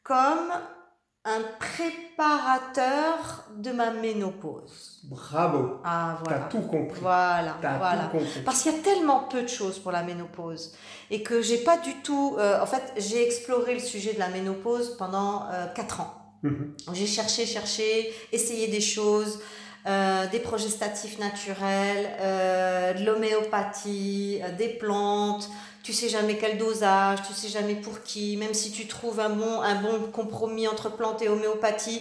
comme 0.02 0.50
un 1.26 1.40
préparateur 1.58 3.44
de 3.56 3.72
ma 3.72 3.90
ménopause. 3.90 5.00
Bravo, 5.04 5.80
Ah 5.84 6.18
t'as 6.24 6.30
voilà, 6.30 6.44
tout 6.50 6.60
compris. 6.60 7.00
voilà, 7.00 7.56
T'as 7.62 7.78
voilà. 7.78 8.04
tout 8.04 8.18
compris. 8.18 8.40
Parce 8.44 8.62
qu'il 8.62 8.72
y 8.72 8.76
a 8.76 8.78
tellement 8.82 9.20
peu 9.20 9.42
de 9.42 9.48
choses 9.48 9.78
pour 9.78 9.92
la 9.92 10.02
ménopause 10.02 10.74
et 11.10 11.22
que 11.22 11.40
j'ai 11.42 11.58
pas 11.58 11.78
du 11.78 11.94
tout. 12.02 12.36
euh, 12.38 12.60
en 12.60 12.66
fait, 12.66 12.92
j'ai 12.96 13.24
exploré 13.26 13.74
le 13.74 13.80
sujet 13.80 14.12
de 14.14 14.18
la 14.18 14.28
ménopause 14.28 14.96
pendant 14.98 15.44
4 15.74 16.00
ans. 16.00 16.14
Mhm. 16.42 16.74
J'ai 16.92 17.06
cherché, 17.06 17.46
cherché, 17.46 18.12
essayé 18.32 18.68
des 18.68 18.80
choses, 18.82 19.40
euh, 19.86 20.26
des 20.28 20.40
progestatifs 20.40 21.18
naturels, 21.18 22.08
euh, 22.20 22.92
de 22.94 23.04
l'homéopathie, 23.04 24.40
euh, 24.42 24.52
des 24.56 24.68
plantes. 24.68 25.48
Tu 25.84 25.92
sais 25.92 26.08
jamais 26.08 26.38
quel 26.38 26.56
dosage, 26.58 27.20
tu 27.26 27.32
sais 27.34 27.48
jamais 27.48 27.74
pour 27.76 28.02
qui. 28.02 28.36
Même 28.38 28.54
si 28.54 28.72
tu 28.72 28.86
trouves 28.88 29.20
un 29.20 29.28
bon, 29.30 29.60
un 29.60 29.80
bon 29.82 30.10
compromis 30.12 30.66
entre 30.66 30.88
plantes 30.90 31.20
et 31.22 31.28
homéopathie, 31.28 32.00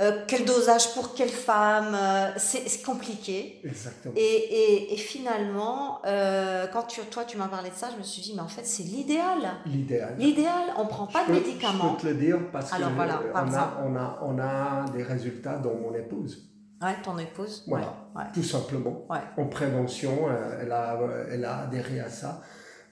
euh, 0.00 0.24
quel 0.26 0.44
dosage 0.44 0.94
pour 0.94 1.14
quelle 1.14 1.28
femme, 1.28 1.94
euh, 1.94 2.30
c'est 2.38 2.82
compliqué. 2.84 3.60
Exactement. 3.64 4.14
Et, 4.16 4.20
et, 4.20 4.94
et 4.94 4.96
finalement, 4.96 6.00
euh, 6.06 6.66
quand 6.72 6.82
tu, 6.84 7.00
toi 7.02 7.22
tu 7.24 7.36
m'as 7.36 7.46
parlé 7.46 7.70
de 7.70 7.74
ça, 7.76 7.88
je 7.92 7.98
me 7.98 8.02
suis 8.02 8.20
dit, 8.20 8.32
mais 8.34 8.40
en 8.42 8.48
fait 8.48 8.66
c'est 8.66 8.82
l'idéal. 8.82 9.38
L'idéal. 9.66 10.14
L'idéal, 10.18 10.64
on 10.76 10.86
prend 10.86 11.06
pas 11.06 11.22
Je 11.28 11.32
de 11.32 11.38
peux- 11.38 11.46
médicaments. 11.46 11.90
Je 11.90 11.94
peux 11.96 12.00
te 12.02 12.06
le 12.08 12.14
dire 12.14 12.38
parce 12.50 12.72
Alors 12.72 12.88
que 12.90 12.94
voilà, 12.94 13.20
on, 13.34 13.54
a, 13.54 13.78
on, 13.84 13.96
a, 13.96 14.18
on 14.22 14.38
a 14.40 14.90
des 14.90 15.02
résultats 15.04 15.56
dans 15.58 15.74
mon 15.74 15.94
épouse, 15.94 16.48
Ouais, 16.82 16.96
ton 17.04 17.16
épouse. 17.18 17.62
Voilà. 17.68 17.94
Ouais. 18.16 18.24
tout 18.34 18.42
simplement. 18.42 19.04
Ouais. 19.10 19.18
En 19.36 19.46
prévention, 19.46 20.28
euh, 20.30 20.58
elle 20.62 20.72
a, 20.72 20.98
elle 21.30 21.44
a 21.44 21.58
adhéré 21.58 22.00
à 22.00 22.08
ça. 22.08 22.40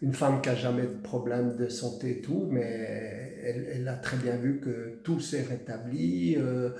Une 0.00 0.12
femme 0.12 0.40
qui 0.40 0.48
a 0.48 0.54
jamais 0.54 0.82
de 0.82 1.00
problème 1.02 1.56
de 1.56 1.68
santé 1.68 2.10
et 2.18 2.20
tout, 2.20 2.46
mais 2.50 3.38
elle, 3.42 3.66
elle 3.74 3.88
a 3.88 3.94
très 3.94 4.16
bien 4.16 4.36
vu 4.36 4.60
que 4.60 5.00
tout 5.02 5.20
s'est 5.20 5.42
rétabli, 5.42 6.36
euh, 6.38 6.70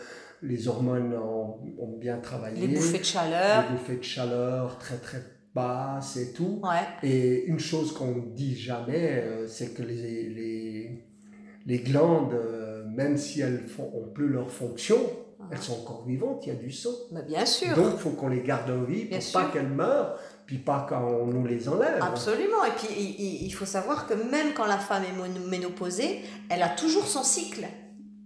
les 0.43 0.69
hormones 0.69 1.15
ont, 1.15 1.59
ont 1.79 1.97
bien 1.99 2.19
travaillé, 2.19 2.67
Les 2.67 2.75
bouffées 2.77 2.99
de 2.99 3.05
chaleur. 3.05 3.65
les 3.65 3.77
bouffées 3.77 3.97
de 3.97 4.05
chaleur 4.05 4.79
très 4.79 4.97
très 4.97 5.23
basses 5.55 6.17
et 6.17 6.33
tout. 6.33 6.61
Ouais. 6.63 7.09
Et 7.09 7.45
une 7.47 7.59
chose 7.59 7.93
qu'on 7.93 8.15
ne 8.15 8.35
dit 8.35 8.55
jamais, 8.57 9.23
euh, 9.25 9.47
c'est 9.49 9.75
que 9.75 9.83
les, 9.83 10.29
les, 10.29 11.05
les 11.67 11.79
glandes, 11.79 12.35
euh, 12.35 12.85
même 12.87 13.17
si 13.17 13.41
elles 13.41 13.67
font, 13.67 13.91
ont 13.95 14.09
plus 14.13 14.29
leur 14.29 14.51
fonction, 14.51 14.99
elles 15.51 15.59
sont 15.59 15.73
encore 15.81 16.05
vivantes, 16.07 16.45
il 16.47 16.53
y 16.53 16.53
a 16.57 16.59
du 16.59 16.71
sang. 16.71 16.91
Bah, 17.11 17.23
bien 17.23 17.47
sûr. 17.47 17.75
Donc 17.75 17.95
il 17.95 17.99
faut 17.99 18.11
qu'on 18.11 18.29
les 18.29 18.43
garde 18.43 18.71
en 18.71 18.83
vie 18.83 19.07
pour 19.07 19.33
pas 19.33 19.51
qu'elles 19.53 19.69
meurent, 19.69 20.19
puis 20.49 20.57
pas 20.59 20.87
quand 20.89 21.05
on 21.07 21.27
nous 21.27 21.47
les 21.47 21.69
enlève. 21.69 21.99
Absolument. 22.03 22.65
Et 22.65 22.71
puis, 22.71 22.89
il- 23.45 23.53
faut 23.53 23.67
savoir 23.67 24.07
que 24.09 24.15
même 24.15 24.55
quand 24.57 24.65
la 24.67 24.79
femme 24.79 25.03
est 25.05 25.49
ménopausée, 25.51 26.23
elle 26.49 26.63
a 26.63 26.71
toujours 26.71 27.07
son 27.07 27.23
cycle. 27.23 27.67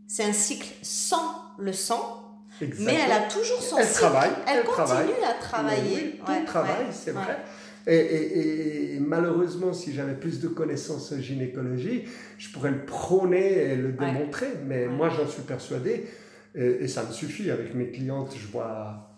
C'est 0.07 0.23
un 0.25 0.33
cycle 0.33 0.69
sans 0.83 1.35
le 1.59 1.73
sang, 1.73 2.39
mais 2.79 2.95
elle 3.05 3.11
a 3.13 3.23
toujours 3.29 3.61
son 3.61 3.77
Elle 3.79 3.87
cycle. 3.87 3.99
travaille, 3.99 4.31
Elle, 4.47 4.59
elle 4.59 4.65
continue 4.65 4.87
travaille. 4.87 5.09
à 5.29 5.33
travailler. 5.43 5.97
Oui, 5.97 6.21
tout 6.25 6.31
Ouais, 6.33 6.45
travaille, 6.45 6.71
ouais, 6.87 6.93
c'est 6.93 7.11
ouais. 7.11 7.23
vrai. 7.23 7.39
Et, 7.89 7.97
et- 7.97 8.95
et 8.95 9.01
malheureusement, 9.01 9.73
si 9.73 9.93
j'avais 9.93 10.15
plus 10.15 10.39
de 10.39 10.47
connaissances 10.47 11.11
en 11.11 11.19
gynécologie, 11.21 12.05
je 12.39 12.49
pourrais 12.51 12.71
le 12.71 12.85
prôner 12.87 13.55
et 13.65 13.75
le 13.75 13.91
démontrer. 13.91 14.53
Mais 14.65 14.87
moi, 14.87 15.09
j'en 15.11 15.27
suis 15.27 15.43
persuadé, 15.43 16.07
et, 16.55 16.65
et 16.85 16.87
ça 16.89 17.03
me 17.03 17.11
suffit. 17.13 17.51
Avec 17.51 17.75
mes 17.75 17.91
clientes, 17.91 18.33
je 18.41 18.47
vois. 18.47 19.09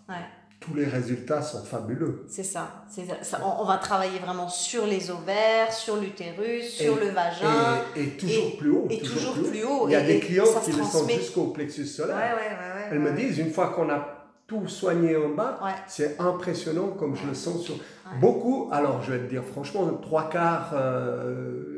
Tous 0.65 0.75
les 0.75 0.85
résultats 0.87 1.43
sont 1.43 1.63
fabuleux. 1.63 2.25
C'est 2.29 2.43
ça. 2.45 2.85
Ça. 3.23 3.39
On, 3.45 3.63
on 3.63 3.67
va 3.67 3.77
travailler 3.77 4.19
vraiment 4.19 4.49
sur 4.49 4.87
les 4.87 5.11
ovaires, 5.11 5.73
sur 5.73 5.97
l'utérus, 5.97 6.69
sur 6.71 6.97
Et- 6.97 7.05
le 7.07 7.11
vagin. 7.11 7.79
Et, 7.97 8.03
et 8.03 8.09
toujours 8.17 8.57
plus 8.57 8.71
haut. 8.71 8.87
et 8.91 8.99
toujours 9.01 9.35
plus 9.35 9.63
haut. 9.65 9.89
Il 9.89 9.93
y 9.93 9.97
a 9.97 10.01
des 10.01 10.21
se 10.21 10.27
qui 10.27 10.33
le 10.33 10.45
sentent 10.45 10.89
transmet. 10.91 11.15
jusqu'au 11.15 11.45
plexus 11.49 11.87
solaire. 11.87 12.17
ouais, 12.17 12.23
ouais, 12.23 12.49
ouais, 12.57 12.89
Elles 12.93 12.99
me 13.01 13.13
disent, 13.13 13.39
une 13.39 13.51
fois 13.51 13.69
qu'on 13.69 13.91
a 13.91 14.09
tout 14.47 14.69
soigné 14.69 15.17
en 15.17 15.31
bas, 15.31 15.59
c'est 15.87 16.21
impressionnant 16.21 16.89
comme 16.99 17.17
je 17.17 17.27
le 17.27 17.35
sens 17.35 17.63
sur... 17.63 17.75
Beaucoup, 18.21 18.69
alors 18.71 19.03
je 19.03 19.13
vais 19.13 19.19
te 19.21 19.31
dire 19.31 19.43
franchement, 19.43 19.87
trois 20.03 20.29
quarts 20.29 20.73
euh, 20.75 21.74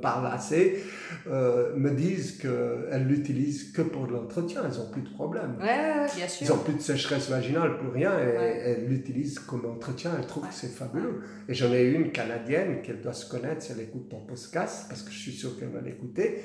parlent 0.00 0.26
assez, 0.32 0.82
euh, 1.28 1.74
me 1.76 1.90
disent 1.90 2.38
qu'elles 2.38 3.06
l'utilisent 3.06 3.72
que 3.72 3.82
pour 3.82 4.06
l'entretien, 4.06 4.62
elles 4.64 4.78
n'ont 4.78 4.90
plus 4.90 5.02
de 5.02 5.10
problème. 5.10 5.56
Ouais, 5.60 6.06
bien 6.16 6.26
Ils 6.26 6.30
sûr. 6.30 6.56
n'ont 6.56 6.62
plus 6.62 6.74
de 6.74 6.80
sécheresse 6.80 7.30
vaginale, 7.30 7.78
plus 7.78 7.88
rien, 7.88 8.12
et 8.18 8.36
Ouais. 8.38 8.62
elles 8.64 8.86
l'utilisent 8.88 9.38
comme 9.38 9.64
entretien, 9.66 10.10
elles 10.18 10.26
trouvent 10.26 10.48
que 10.48 10.54
c'est 10.54 10.68
fabuleux. 10.74 11.20
Et 11.48 11.54
j'en 11.54 11.72
ai 11.72 11.84
une 11.84 12.10
canadienne 12.12 12.82
qu'elle 12.82 13.00
doit 13.00 13.12
se 13.12 13.28
connaître 13.30 13.62
si 13.62 13.72
elle 13.72 13.80
écoute 13.80 14.08
ton 14.08 14.20
podcast, 14.20 14.86
parce 14.88 15.02
que 15.02 15.10
je 15.10 15.18
suis 15.18 15.32
sûr 15.32 15.58
qu'elle 15.58 15.70
va 15.70 15.80
l'écouter. 15.80 16.42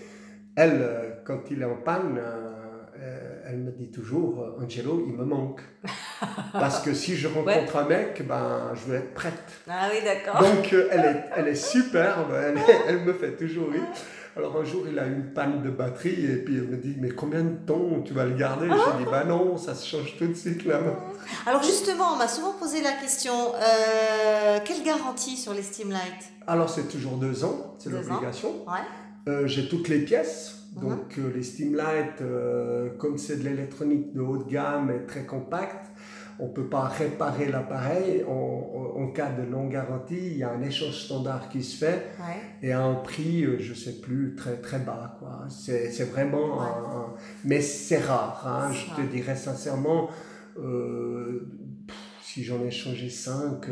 Elle, 0.58 0.78
euh, 0.82 1.10
quand 1.26 1.42
il 1.52 1.62
est 1.62 1.66
en 1.66 1.76
panne, 1.76 2.18
euh, 2.18 2.55
elle 3.48 3.58
me 3.58 3.72
dit 3.72 3.90
toujours, 3.92 4.42
euh, 4.42 4.64
Angelo, 4.64 5.04
il 5.08 5.14
me 5.14 5.26
manque. 5.26 5.62
Parce 6.54 6.82
que 6.82 6.94
si 6.94 7.16
je 7.16 7.28
rencontre 7.28 7.78
un 7.78 7.86
mec, 7.86 8.26
ben, 8.28 8.72
je 8.74 8.92
veux 8.92 8.98
être 8.98 9.14
prête. 9.14 9.34
Ah 9.70 9.90
oui, 9.92 10.00
d'accord. 10.04 10.42
Donc 10.42 10.74
euh, 10.74 10.88
elle, 10.92 11.06
est, 11.06 11.26
elle 11.36 11.48
est 11.48 11.56
superbe, 11.56 12.34
elle, 12.36 12.58
elle 12.88 13.00
me 13.02 13.14
fait 13.14 13.36
toujours 13.36 13.72
rire. 13.72 13.84
Alors 14.38 14.58
un 14.58 14.66
jour, 14.66 14.84
il 14.90 15.00
a 15.00 15.06
une 15.06 15.32
panne 15.34 15.62
de 15.62 15.70
batterie 15.70 16.26
et 16.26 16.36
puis 16.38 16.58
elle 16.58 16.68
me 16.68 16.76
dit, 16.76 16.96
mais 17.00 17.10
combien 17.10 17.42
de 17.42 17.56
temps 17.66 18.02
tu 18.04 18.14
vas 18.14 18.26
le 18.26 18.36
garder? 18.36 18.68
J'ai 18.68 19.04
dit, 19.04 19.10
bah 19.10 19.24
non, 19.24 19.58
ça 19.58 19.74
se 19.74 19.88
change 19.88 20.18
tout 20.18 20.28
de 20.28 20.34
suite 20.34 20.66
là. 20.66 20.82
Alors 21.46 21.64
justement, 21.64 22.14
on 22.14 22.18
m'a 22.18 22.28
souvent 22.28 22.52
posé 22.54 22.82
la 22.82 22.92
question, 22.92 23.54
euh, 23.56 24.60
quelle 24.66 24.84
garantie 24.84 25.38
sur 25.38 25.54
les 25.54 25.62
Steamlight 25.62 26.34
Alors 26.48 26.70
c'est 26.70 26.90
toujours 26.90 27.14
deux 27.14 27.46
ans, 27.46 27.76
c'est 27.80 27.90
l'obligation. 27.90 28.50
Ouais. 28.68 29.32
Euh, 29.32 29.48
J'ai 29.48 29.70
toutes 29.70 29.88
les 29.88 30.00
pièces. 30.00 30.65
Donc 30.82 31.18
euh, 31.20 31.32
les 31.34 31.44
Steamlight, 31.44 32.22
euh, 32.22 32.90
comme 32.98 33.18
c'est 33.18 33.38
de 33.38 33.44
l'électronique 33.44 34.14
de 34.14 34.22
haut 34.22 34.38
de 34.38 34.50
gamme 34.50 34.92
et 34.92 35.06
très 35.06 35.26
compacte, 35.26 35.86
on 36.40 36.48
ne 36.48 36.54
peut 36.54 36.68
pas 36.68 36.84
réparer 36.90 37.48
l'appareil. 37.48 38.24
En, 38.28 38.32
en- 38.32 39.12
cas 39.16 39.32
de 39.32 39.44
non 39.50 39.68
garantie, 39.68 40.18
il 40.32 40.38
y 40.38 40.44
a 40.44 40.52
un 40.52 40.62
échange 40.62 40.96
standard 41.06 41.48
qui 41.48 41.64
se 41.64 41.78
fait. 41.78 42.08
Ouais. 42.20 42.42
et 42.68 42.74
à 42.74 42.82
un 42.84 42.96
prix, 42.96 43.44
euh, 43.46 43.58
je 43.60 43.74
sais 43.74 44.02
plus, 44.02 44.36
très 44.36 44.58
très 44.58 44.80
bas. 44.80 45.16
quoi. 45.20 45.46
C'est 45.50 45.90
c'est 45.92 46.06
vraiment 46.12 46.60
Ouais. 46.60 46.66
un, 46.66 46.98
un- 46.98 47.14
Mais 47.46 47.62
c'est 47.62 48.00
rare, 48.00 48.44
hein, 48.46 48.72
je 48.74 48.90
rare. 48.90 48.98
te 48.98 49.02
dirais 49.04 49.36
sincèrement. 49.38 50.10
euh, 50.60 51.48
si 52.36 52.44
j'en 52.44 52.62
ai 52.66 52.72
changé 52.72 53.10
5 53.10 53.66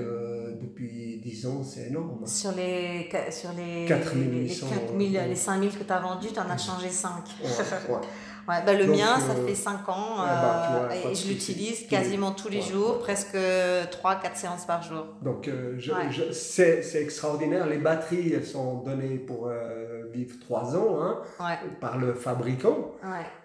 depuis 0.62 1.20
10 1.22 1.48
ans, 1.48 1.64
c'est 1.64 1.88
énorme. 1.88 2.26
Sur 2.26 2.54
les, 2.54 3.10
sur 3.30 3.50
les, 3.52 3.86
4800, 3.86 4.68
les, 4.70 4.76
4000, 4.80 5.18
ouais. 5.18 5.28
les 5.28 5.36
5000 5.36 5.78
que 5.78 5.84
tu 5.84 5.92
as 5.92 6.00
vendus, 6.00 6.30
tu 6.34 6.40
en 6.40 6.50
as 6.50 6.58
changé 6.58 6.88
5. 6.90 7.12
Ouais, 7.44 7.50
ouais. 7.94 8.00
Ouais, 8.48 8.56
bah 8.66 8.74
le 8.74 8.86
Donc, 8.86 8.98
mien, 8.98 9.18
ça 9.20 9.36
euh, 9.38 9.48
fait 9.48 9.56
5 9.56 9.88
ans 9.88 10.18
bah, 10.18 10.76
euh, 10.76 10.80
vois, 10.80 10.88
pas 10.90 11.10
et 11.10 11.16
je 11.16 11.30
l'utilise 11.30 11.88
quasiment 11.88 12.32
tous 12.34 12.50
les 12.50 12.62
jours, 12.62 13.00
presque 13.00 13.36
3-4 13.36 14.36
séances 14.36 14.66
par 14.66 14.84
jour. 14.84 15.06
Donc 15.22 15.48
euh, 15.48 15.80
c'est 16.34 16.82
extraordinaire. 16.96 17.68
Les 17.68 17.78
batteries, 17.78 18.34
elles 18.34 18.46
sont 18.46 18.82
données 18.82 19.18
pour 19.18 19.48
euh, 19.48 20.10
vivre 20.12 20.36
3 20.42 20.76
ans 20.76 21.00
hein, 21.02 21.22
par 21.80 21.98
le 21.98 22.14
fabricant. 22.14 22.92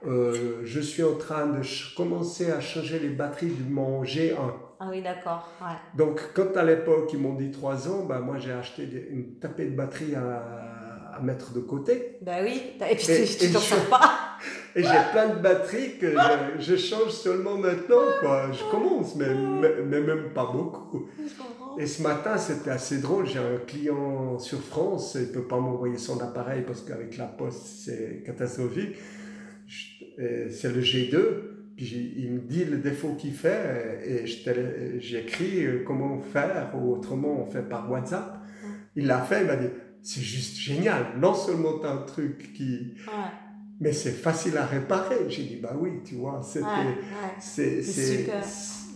Euh, 0.05 0.63
je 0.65 0.81
suis 0.81 1.05
en 1.05 1.15
train 1.15 1.47
de 1.47 1.61
commencer 1.97 2.51
à 2.51 2.61
changer 2.61 2.99
les 2.99 3.11
batteries 3.11 3.55
de 3.55 3.73
mon 3.73 4.03
G1. 4.03 4.35
Ah 4.81 4.87
oui, 4.91 5.03
d'accord. 5.03 5.49
Ouais. 5.61 5.75
Donc, 5.97 6.21
quand 6.35 6.57
à 6.57 6.63
l'époque 6.65 7.11
ils 7.13 7.19
m'ont 7.19 7.35
dit 7.35 7.51
3 7.51 7.89
ans, 7.89 8.05
bah, 8.05 8.21
moi 8.21 8.39
j'ai 8.39 8.53
acheté 8.53 8.87
des- 8.87 9.09
une 9.11 9.35
tapée 9.41 9.67
de 9.67 9.75
batterie 9.77 10.15
à, 10.15 11.17
à 11.17 11.21
mettre 11.21 11.53
de 11.53 11.61
côté. 11.61 12.17
Bah 12.23 12.37
oui, 12.43 12.63
et 12.89 12.95
puis 12.95 13.13
Et- 13.13 13.25
tu 13.27 13.53
t'en 13.53 13.59
sers 13.59 13.85
pas. 13.89 14.11
Et 14.77 14.83
j'ai 14.85 14.89
plein 15.13 15.31
de 15.31 15.41
batteries 15.41 15.99
que 15.99 16.13
je, 16.13 16.61
je 16.61 16.77
change 16.77 17.11
seulement 17.11 17.57
maintenant. 17.57 18.03
Quoi. 18.21 18.53
Je 18.53 18.63
commence, 18.71 19.17
mais, 19.17 19.35
mais, 19.35 19.71
mais 19.85 20.01
même 20.01 20.31
pas 20.33 20.47
beaucoup. 20.47 21.09
Et 21.77 21.87
ce 21.87 22.03
matin, 22.03 22.37
c'était 22.37 22.71
assez 22.71 22.99
drôle. 23.01 23.27
J'ai 23.27 23.41
un 23.41 23.57
client 23.67 24.39
sur 24.39 24.61
France, 24.61 25.17
il 25.17 25.23
ne 25.29 25.33
peut 25.35 25.49
pas 25.49 25.59
m'envoyer 25.59 25.99
son 25.99 26.21
appareil 26.21 26.63
parce 26.65 26.83
qu'avec 26.83 27.17
la 27.17 27.25
poste, 27.27 27.67
c'est 27.85 28.23
catastrophique. 28.25 28.97
C'est 30.17 30.73
le 30.73 30.81
G2. 30.81 31.17
Puis 31.79 32.13
il 32.19 32.33
me 32.33 32.41
dit 32.41 32.65
le 32.65 32.79
défaut 32.79 33.15
qu'il 33.15 33.33
fait 33.33 34.01
et 34.05 34.27
je 34.27 34.43
télé- 34.45 35.01
j'écris 35.01 35.65
euh, 35.65 35.85
comment 35.87 36.21
faire 36.21 36.73
ou 36.75 36.93
autrement 36.93 37.41
on 37.41 37.51
fait 37.51 37.63
par 37.63 37.89
WhatsApp. 37.91 38.43
Il 38.97 39.07
l'a 39.07 39.21
fait, 39.23 39.43
il 39.43 39.47
m'a 39.47 39.57
dit 39.57 39.69
c'est 40.03 40.21
juste 40.21 40.57
génial. 40.59 41.07
Non 41.19 41.33
seulement 41.35 41.79
tu 41.79 41.87
as 41.87 41.93
un 41.93 42.03
truc 42.03 42.53
qui. 42.53 42.95
Ouais, 43.07 43.13
Mais 43.81 43.93
c'est 43.93 44.11
facile 44.11 44.57
à 44.59 44.67
réparer. 44.67 45.27
J'ai 45.29 45.45
dit 45.45 45.57
bah 45.63 45.77
oui, 45.79 46.03
tu 46.05 46.17
vois, 46.17 46.43
c'était. 46.43 46.65
ouais, 46.67 47.37
c'est-. 47.39 48.27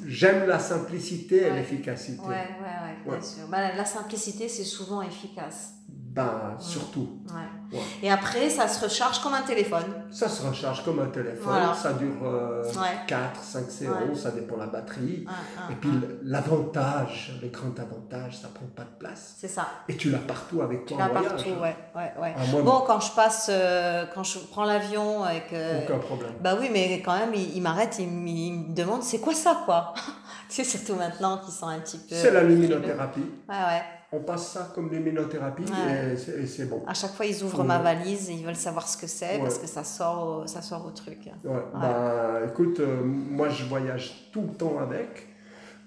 J'aime 0.05 0.49
la 0.49 0.59
simplicité 0.59 1.37
et 1.37 1.51
l'efficacité. 1.55 2.21
Ouais, 2.27 2.35
ouais, 2.35 2.35
ouais, 2.35 2.97
bien 3.05 3.21
sûr. 3.23 3.47
Bah, 3.49 3.73
la 3.77 3.85
simplicité, 3.85 4.49
c'est 4.49 4.65
souvent 4.65 5.01
efficace. 5.03 5.75
Ben, 6.15 6.57
surtout. 6.59 7.09
Ouais. 7.29 7.79
Ouais. 7.79 7.85
Et 8.03 8.11
après, 8.11 8.51
ça 8.51 8.69
se 8.69 8.85
recharge 8.85 9.21
comme 9.21 9.33
un 9.33 9.41
téléphone. 9.41 10.05
Ça 10.11 10.29
se 10.29 10.47
recharge 10.47 10.85
comme 10.85 10.99
un 11.01 11.07
téléphone, 11.07 11.41
Voilà. 11.45 11.73
ça 11.73 11.95
dure 11.95 12.23
euh, 12.23 12.63
Ouais. 12.65 12.99
4, 13.07 13.41
5 13.43 13.71
séances, 13.71 14.19
ça 14.23 14.31
dépend 14.33 14.57
de 14.57 14.61
la 14.61 14.67
batterie. 14.67 15.25
Et 15.71 15.75
puis 15.77 15.91
l'avantage, 16.23 17.39
le 17.43 17.49
grand 17.49 17.79
avantage, 17.81 18.37
ça 18.37 18.49
prend 18.53 18.67
pas 18.77 18.83
de 18.83 18.99
place. 18.99 19.37
C'est 19.39 19.49
ça. 19.49 19.67
Et 19.89 19.97
tu 19.97 20.11
l'as 20.11 20.19
partout 20.19 20.61
avec 20.61 20.85
Tu 20.85 20.95
toi 20.95 20.99
l'as 21.05 21.11
en 21.11 21.13
voyage. 21.13 21.33
partout, 21.33 21.49
ouais, 21.63 21.77
ouais. 22.21 22.35
Ah, 22.37 22.41
moi, 22.51 22.63
Bon, 22.63 22.85
quand 22.87 23.01
je 23.01 23.13
passe, 23.13 23.47
euh, 23.51 24.05
quand 24.15 24.23
je 24.25 24.39
prends 24.51 24.65
l'avion 24.65 25.27
et 25.29 25.41
que... 25.51 25.85
aucun 25.85 25.99
problème. 25.99 26.33
Bah 26.43 26.57
oui, 26.61 26.69
mais 26.71 27.01
quand 27.03 27.17
même, 27.19 27.33
il, 27.35 27.57
il 27.57 27.63
m'arrête, 27.63 27.97
il, 27.99 28.09
me- 28.09 28.29
il 28.29 28.53
me 28.69 28.75
demande 28.75 29.03
c'est 29.03 29.19
quoi 29.21 29.35
ça, 29.35 29.63
quoi? 29.65 29.95
Tu 30.51 30.57
sais, 30.63 30.65
surtout 30.65 30.97
maintenant 30.97 31.39
qu'ils 31.39 31.55
sont 31.55 31.69
un 31.69 31.79
petit 31.81 31.97
peu. 31.97 32.15
C'est 32.15 32.31
la 32.31 32.43
luminothérapie. 32.43 33.21
Ouais, 33.49 33.55
ouais. 33.55 33.83
On 34.15 34.21
passe 34.21 34.49
ça 34.53 34.71
comme 34.75 34.91
luminothérapie 34.91 35.65
Ouais. 35.65 36.15
et 36.43 36.47
c'est- 36.47 36.67
bon. 36.67 36.83
À 36.87 36.93
chaque 36.93 37.13
fois, 37.13 37.25
ils 37.25 37.43
ouvrent 37.43 37.61
Ouais. 37.61 37.67
ma 37.67 37.79
valise 37.79 38.29
et 38.29 38.35
ils 38.35 38.45
veulent 38.45 38.55
savoir 38.55 38.87
ce 38.87 38.97
que 38.99 39.07
c'est 39.07 39.37
Ouais. 39.37 39.43
parce 39.43 39.59
que 39.59 39.67
ça 39.67 39.85
sort, 39.85 40.43
au, 40.43 40.47
ça 40.47 40.61
sort 40.61 40.85
au 40.87 40.91
truc. 40.91 41.31
Bah, 41.45 42.41
écoute, 42.47 42.81
euh, 42.81 43.03
moi 43.05 43.49
je 43.49 43.65
voyage 43.65 44.29
tout 44.33 44.43
le 44.43 44.55
temps 44.55 44.79
avec, 44.81 45.29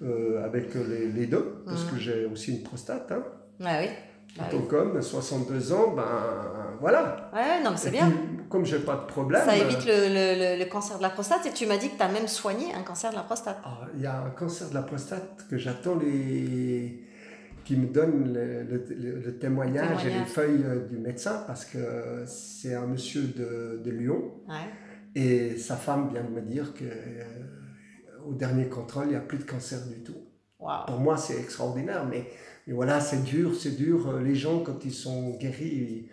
euh, 0.02 0.44
avec 0.44 0.74
les, 0.74 1.08
les 1.12 1.28
deux, 1.28 1.62
parce 1.66 1.84
Mhm. 1.86 1.90
que 1.92 1.98
j'ai 1.98 2.26
aussi 2.26 2.52
une 2.58 2.64
prostate. 2.64 3.12
hein. 3.12 3.24
Ouais, 3.60 3.80
oui. 3.82 3.90
Bah 4.38 4.46
Donc 4.52 4.68
comme 4.68 5.02
62 5.02 5.72
ans, 5.72 5.94
ben 5.96 6.04
voilà. 6.82 7.30
Ouais, 7.34 7.64
non, 7.64 7.72
mais 7.72 7.78
c'est 7.78 7.92
bien. 7.92 8.10
puis, 8.10 8.20
comme 8.50 8.66
j'ai 8.66 8.80
pas 8.80 8.96
de 8.96 9.06
problème. 9.06 9.46
Ça 9.46 9.54
euh, 9.54 9.64
évite 9.66 9.86
le, 9.86 9.94
le- 10.10 10.56
le- 10.58 10.60
le 10.64 10.70
cancer 10.70 10.98
de 10.98 11.04
la 11.04 11.10
prostate 11.10 11.46
et 11.46 11.52
tu 11.52 11.66
m'as 11.68 11.78
dit 11.78 11.90
que 11.92 11.96
tu 11.96 12.02
as 12.04 12.10
même 12.10 12.28
soigné 12.28 12.74
un 12.74 12.82
cancer 12.82 13.12
de 13.12 13.16
la 13.16 13.22
prostate. 13.22 13.58
ah, 13.64 13.82
Il 13.96 14.02
y 14.02 14.06
a 14.08 14.18
un 14.20 14.32
cancer 14.32 14.68
de 14.70 14.74
la 14.74 14.82
prostate 14.82 15.46
que 15.50 15.58
j'attends 15.58 15.96
les 15.96 17.02
qui 17.66 17.76
me 17.76 17.88
donne 17.88 18.32
le, 18.34 18.64
le- 18.64 18.86
le- 18.96 19.20
le 19.20 19.38
témoignage, 19.40 20.06
et 20.06 20.10
les 20.20 20.26
feuilles 20.26 20.64
euh, 20.64 20.88
du 20.88 20.98
médecin 20.98 21.44
parce 21.48 21.66
que 21.66 22.24
c'est 22.26 22.76
un 22.76 22.86
monsieur 22.88 23.24
de, 23.24 23.82
de 23.84 23.92
Lyon 23.92 24.22
Ouais. 24.48 24.70
et 25.16 25.58
sa 25.58 25.76
femme 25.76 26.10
vient 26.12 26.24
de 26.24 26.30
me 26.30 26.42
dire 26.42 26.74
que 26.74 26.84
euh, 26.86 27.24
au 28.28 28.34
dernier 28.34 28.68
contrôle 28.70 29.06
il 29.08 29.10
n'y 29.10 29.16
a 29.16 29.20
plus 29.22 29.40
de 29.40 29.44
cancer 29.44 29.80
du 29.88 30.02
tout. 30.04 30.18
Pour 30.88 31.00
moi 31.00 31.18
c'est 31.18 31.38
extraordinaire 31.40 32.06
mais, 32.10 32.26
mais 32.68 32.74
voilà 32.74 33.00
c'est 33.00 33.24
dur, 33.24 33.54
c'est 33.56 33.76
dur. 33.76 34.20
Les 34.20 34.36
gens 34.36 34.60
quand 34.60 34.84
ils 34.86 34.94
sont 34.94 35.32
guéris 35.38 36.08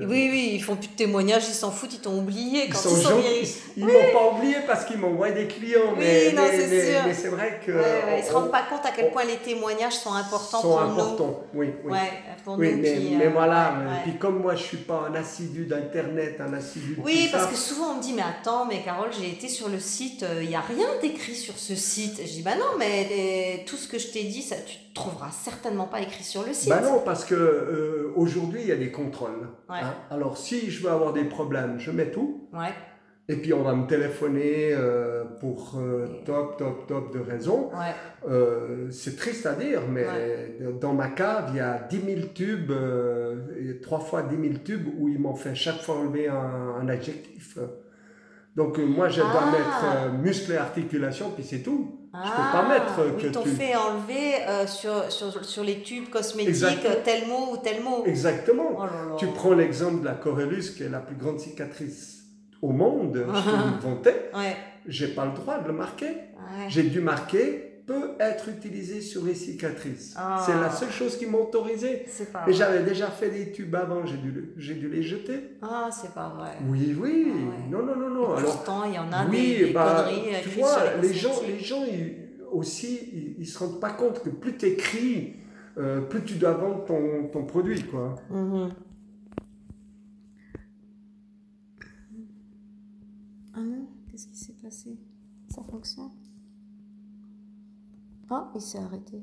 Et 0.00 0.06
Oui, 0.06 0.28
oui, 0.30 0.50
ils 0.54 0.62
font 0.62 0.76
plus 0.76 0.86
de 0.86 0.92
témoignages, 0.92 1.48
ils 1.48 1.52
s'en 1.54 1.72
foutent, 1.72 1.92
ils 1.92 1.98
t'ont 1.98 2.16
oublié 2.16 2.66
Ils 2.66 2.72
quand 2.72 2.78
sont 2.78 2.96
ils 2.96 3.02
sont 3.02 3.08
gentils. 3.10 3.22
guéris. 3.28 3.54
Ils 3.76 3.84
m'ont 3.86 4.12
pas 4.12 4.36
oublié 4.36 4.54
parce 4.64 4.84
qu'ils 4.84 4.98
m'envoient 4.98 5.32
des 5.32 5.48
clients. 5.48 5.80
Oui, 5.96 5.98
mais, 5.98 6.32
non, 6.32 6.42
mais- 6.48 6.58
c'est 6.60 6.66
mais- 6.68 6.92
sûr. 6.92 7.00
mais 7.08 7.14
c'est 7.14 7.28
vrai 7.28 7.60
que. 7.66 7.72
Ouais, 7.72 7.78
ouais, 7.78 8.20
ils 8.20 8.24
se 8.24 8.32
rendent 8.32 8.52
pas 8.52 8.62
compte 8.70 8.86
à 8.86 8.92
quel 8.94 9.10
point 9.10 9.24
les 9.24 9.38
témoignages 9.38 9.94
sont 9.94 10.12
importants 10.12 10.60
sont 10.60 10.68
pour 10.68 10.80
importants. 10.80 11.42
Oui, 11.54 11.66
nous. 11.66 11.90
oui. 11.90 11.92
Ouais, 11.98 12.12
pour 12.44 12.56
Oui, 12.56 12.70
nous 12.72 12.82
mais, 12.82 12.94
qui, 12.98 13.16
mais 13.16 13.26
euh, 13.26 13.30
voilà. 13.30 13.74
Puis 14.04 14.16
comme 14.16 14.40
moi, 14.40 14.54
je 14.54 14.62
suis 14.62 14.76
pas 14.76 15.08
un 15.10 15.14
assidu 15.16 15.64
d'internet, 15.64 16.36
un 16.40 16.52
assidu 16.52 16.94
de 16.94 17.00
Oui, 17.02 17.24
tout 17.26 17.32
parce 17.32 17.44
ça, 17.46 17.50
que 17.50 17.56
souvent 17.56 17.90
on 17.90 17.96
me 17.96 18.02
dit 18.02 18.12
mais 18.12 18.22
attends 18.22 18.66
mais 18.66 18.82
Carole 18.84 19.10
j'ai 19.18 19.28
été 19.28 19.48
sur 19.48 19.68
le 19.68 19.80
site 19.80 20.24
il 20.40 20.48
n'y 20.48 20.54
a 20.54 20.60
rien 20.60 20.86
d'écrit 21.02 21.34
sur 21.34 21.58
ce 21.58 21.74
site. 21.74 22.18
Je 22.24 22.30
dis 22.30 22.42
bah 22.42 22.54
non 22.56 22.78
mais 22.78 23.08
euh, 23.10 23.62
tout 23.66 23.76
ce 23.76 23.88
que 23.88 23.98
je 23.98 24.06
t'ai 24.06 24.22
dit 24.22 24.42
ça 24.42 24.54
tu 24.64 24.76
trouveras 24.94 25.30
certainement 25.30 25.86
pas 25.86 26.00
écrit 26.00 26.24
sur 26.24 26.44
le 26.46 26.52
site. 26.52 26.68
Bah 26.68 26.80
non, 26.82 27.00
parce 27.04 27.24
que 27.24 27.34
euh, 27.34 28.12
aujourd'hui, 28.16 28.60
il 28.62 28.68
y 28.68 28.72
a 28.72 28.76
des 28.76 28.90
contrôles. 28.90 29.48
Ouais. 29.68 29.76
hein. 29.82 29.94
Alors, 30.10 30.36
si 30.36 30.70
je 30.70 30.82
veux 30.82 30.90
avoir 30.90 31.12
des 31.12 31.24
problèmes, 31.24 31.78
je 31.78 31.90
mets 31.90 32.10
tout. 32.10 32.48
Ouais, 32.52 32.72
Et 33.28 33.36
puis, 33.36 33.52
on 33.54 33.62
va 33.62 33.74
me 33.74 33.86
téléphoner 33.86 34.70
euh, 34.72 35.24
pour 35.40 35.74
euh, 35.78 36.06
top, 36.26 36.56
top, 36.58 36.86
top 36.88 37.14
de 37.14 37.20
raisons. 37.20 37.70
ouais, 37.72 37.94
Euh, 38.28 38.90
c'est 38.90 39.16
triste 39.16 39.46
à 39.46 39.54
dire, 39.54 39.82
mais 39.88 40.04
Ouais. 40.04 40.58
dans 40.80 40.92
ma 40.94 41.08
cave, 41.08 41.50
il 41.50 41.56
y 41.56 41.60
a 41.60 41.78
10 41.88 42.00
000 42.00 42.20
tubes, 42.34 42.72
trois 43.82 44.00
fois 44.00 44.22
10 44.22 44.36
000 44.36 44.54
tubes 44.64 44.88
où 44.98 45.08
ils 45.08 45.18
m'ont 45.20 45.36
fait 45.36 45.54
chaque 45.54 45.80
fois 45.80 45.96
enlever 45.96 46.26
un, 46.28 46.74
un 46.80 46.88
adjectif. 46.88 47.58
Donc 48.56 48.78
moi, 48.78 49.08
je 49.08 49.20
dois 49.20 49.30
Ah. 49.44 49.50
mettre 49.52 50.12
muscle 50.20 50.50
et 50.52 50.56
articulation, 50.56 51.30
puis 51.30 51.44
c'est 51.44 51.60
tout. 51.62 51.99
Ah, 52.12 52.24
Je 52.24 52.30
peux 52.30 52.58
pas 52.58 52.68
mettre, 52.68 53.14
oui, 53.16 53.22
que 53.22 53.28
t'ont 53.28 53.42
tu- 53.42 53.50
fait 53.50 53.76
enlever 53.76 54.34
euh, 54.48 54.66
sur, 54.66 55.10
sur, 55.12 55.44
sur 55.44 55.62
les 55.62 55.80
tubes 55.82 56.08
cosmétiques 56.10 56.48
Exactement. 56.48 56.94
euh, 56.94 57.00
tel 57.04 57.26
mot 57.28 57.52
ou 57.52 57.56
tel 57.58 57.82
mot. 57.82 58.02
Exactement. 58.04 58.70
Oh 58.76 58.80
là 58.84 58.86
là. 59.10 59.16
Tu 59.16 59.26
prends 59.28 59.52
l'exemple 59.52 60.00
de 60.00 60.06
la 60.06 60.14
chorélus, 60.14 60.70
qui 60.76 60.82
est 60.82 60.88
la 60.88 60.98
plus 61.00 61.14
grande 61.16 61.38
cicatrice 61.38 62.24
au 62.62 62.70
monde, 62.72 63.24
je 63.26 63.30
Ah. 63.50 63.78
vantais, 63.80 64.30
Ouais, 64.34 64.56
j'ai 64.86 65.08
pas 65.08 65.24
le 65.24 65.32
droit 65.32 65.58
de 65.58 65.68
le 65.68 65.72
marquer. 65.72 66.06
ouais. 66.08 66.66
J'ai 66.68 66.82
dû 66.82 67.00
marquer 67.00 67.69
peut 67.90 68.12
être 68.20 68.48
utilisé 68.48 69.00
sur 69.00 69.24
les 69.24 69.34
cicatrices. 69.34 70.14
Ah. 70.16 70.40
C'est 70.46 70.54
la 70.54 70.70
seule 70.70 70.90
chose 70.92 71.16
qui 71.18 71.26
m'a 71.26 71.38
autorisé. 71.38 72.04
C'est 72.06 72.32
pas 72.32 72.44
Mais 72.46 72.52
j'avais 72.52 72.84
déjà 72.84 73.08
fait 73.08 73.30
des 73.30 73.50
tubes 73.50 73.74
avant, 73.74 74.06
j'ai 74.06 74.16
dû, 74.18 74.52
j'ai 74.56 74.76
dû 74.76 74.88
les 74.88 75.02
jeter. 75.02 75.56
Ah, 75.60 75.88
c'est 75.90 76.14
pas 76.14 76.28
vrai. 76.28 76.52
Oui, 76.68 76.96
oui. 77.00 77.26
Ah 77.26 77.34
ouais. 77.34 77.68
Non, 77.68 77.84
non, 77.84 77.96
non, 77.96 78.10
non. 78.10 78.34
Et 78.36 78.38
Alors, 78.38 78.52
Pourtant, 78.54 78.84
il 78.84 78.94
y 78.94 78.98
en 78.98 79.10
a 79.12 79.26
oui, 79.28 79.56
des, 79.58 79.64
des 79.66 79.72
bah, 79.72 80.04
conneries 80.06 80.22
tu 80.42 80.48
écrites 80.48 80.58
vois, 80.60 80.94
les 81.02 81.08
les 81.08 81.14
gens, 81.14 81.32
les 81.44 81.58
gens 81.58 81.84
ils- 81.84 82.16
aussi, 82.52 83.34
ils, 83.38 83.46
se 83.46 83.58
rendent 83.58 83.80
pas 83.80 83.90
compte 83.90 84.22
que 84.22 84.30
plus 84.30 84.56
tu 84.56 84.66
écris, 84.66 85.34
plus 86.10 86.22
tu 86.24 86.34
dois 86.34 86.52
vendre 86.52 86.84
ton, 86.84 87.28
ton 87.32 87.44
produit, 87.44 87.82
quoi. 87.84 88.14
Mhm. 88.30 88.70
Ah 93.54 93.60
non, 93.60 93.88
qu'est-ce 94.10 94.28
qui 94.28 94.36
s'est 94.36 94.54
passé? 94.62 94.96
Ça 95.52 95.62
fonctionne? 95.68 96.10
Ah, 98.30 98.48
il 98.54 98.60
s'est 98.60 98.78
arrêté. 98.78 99.20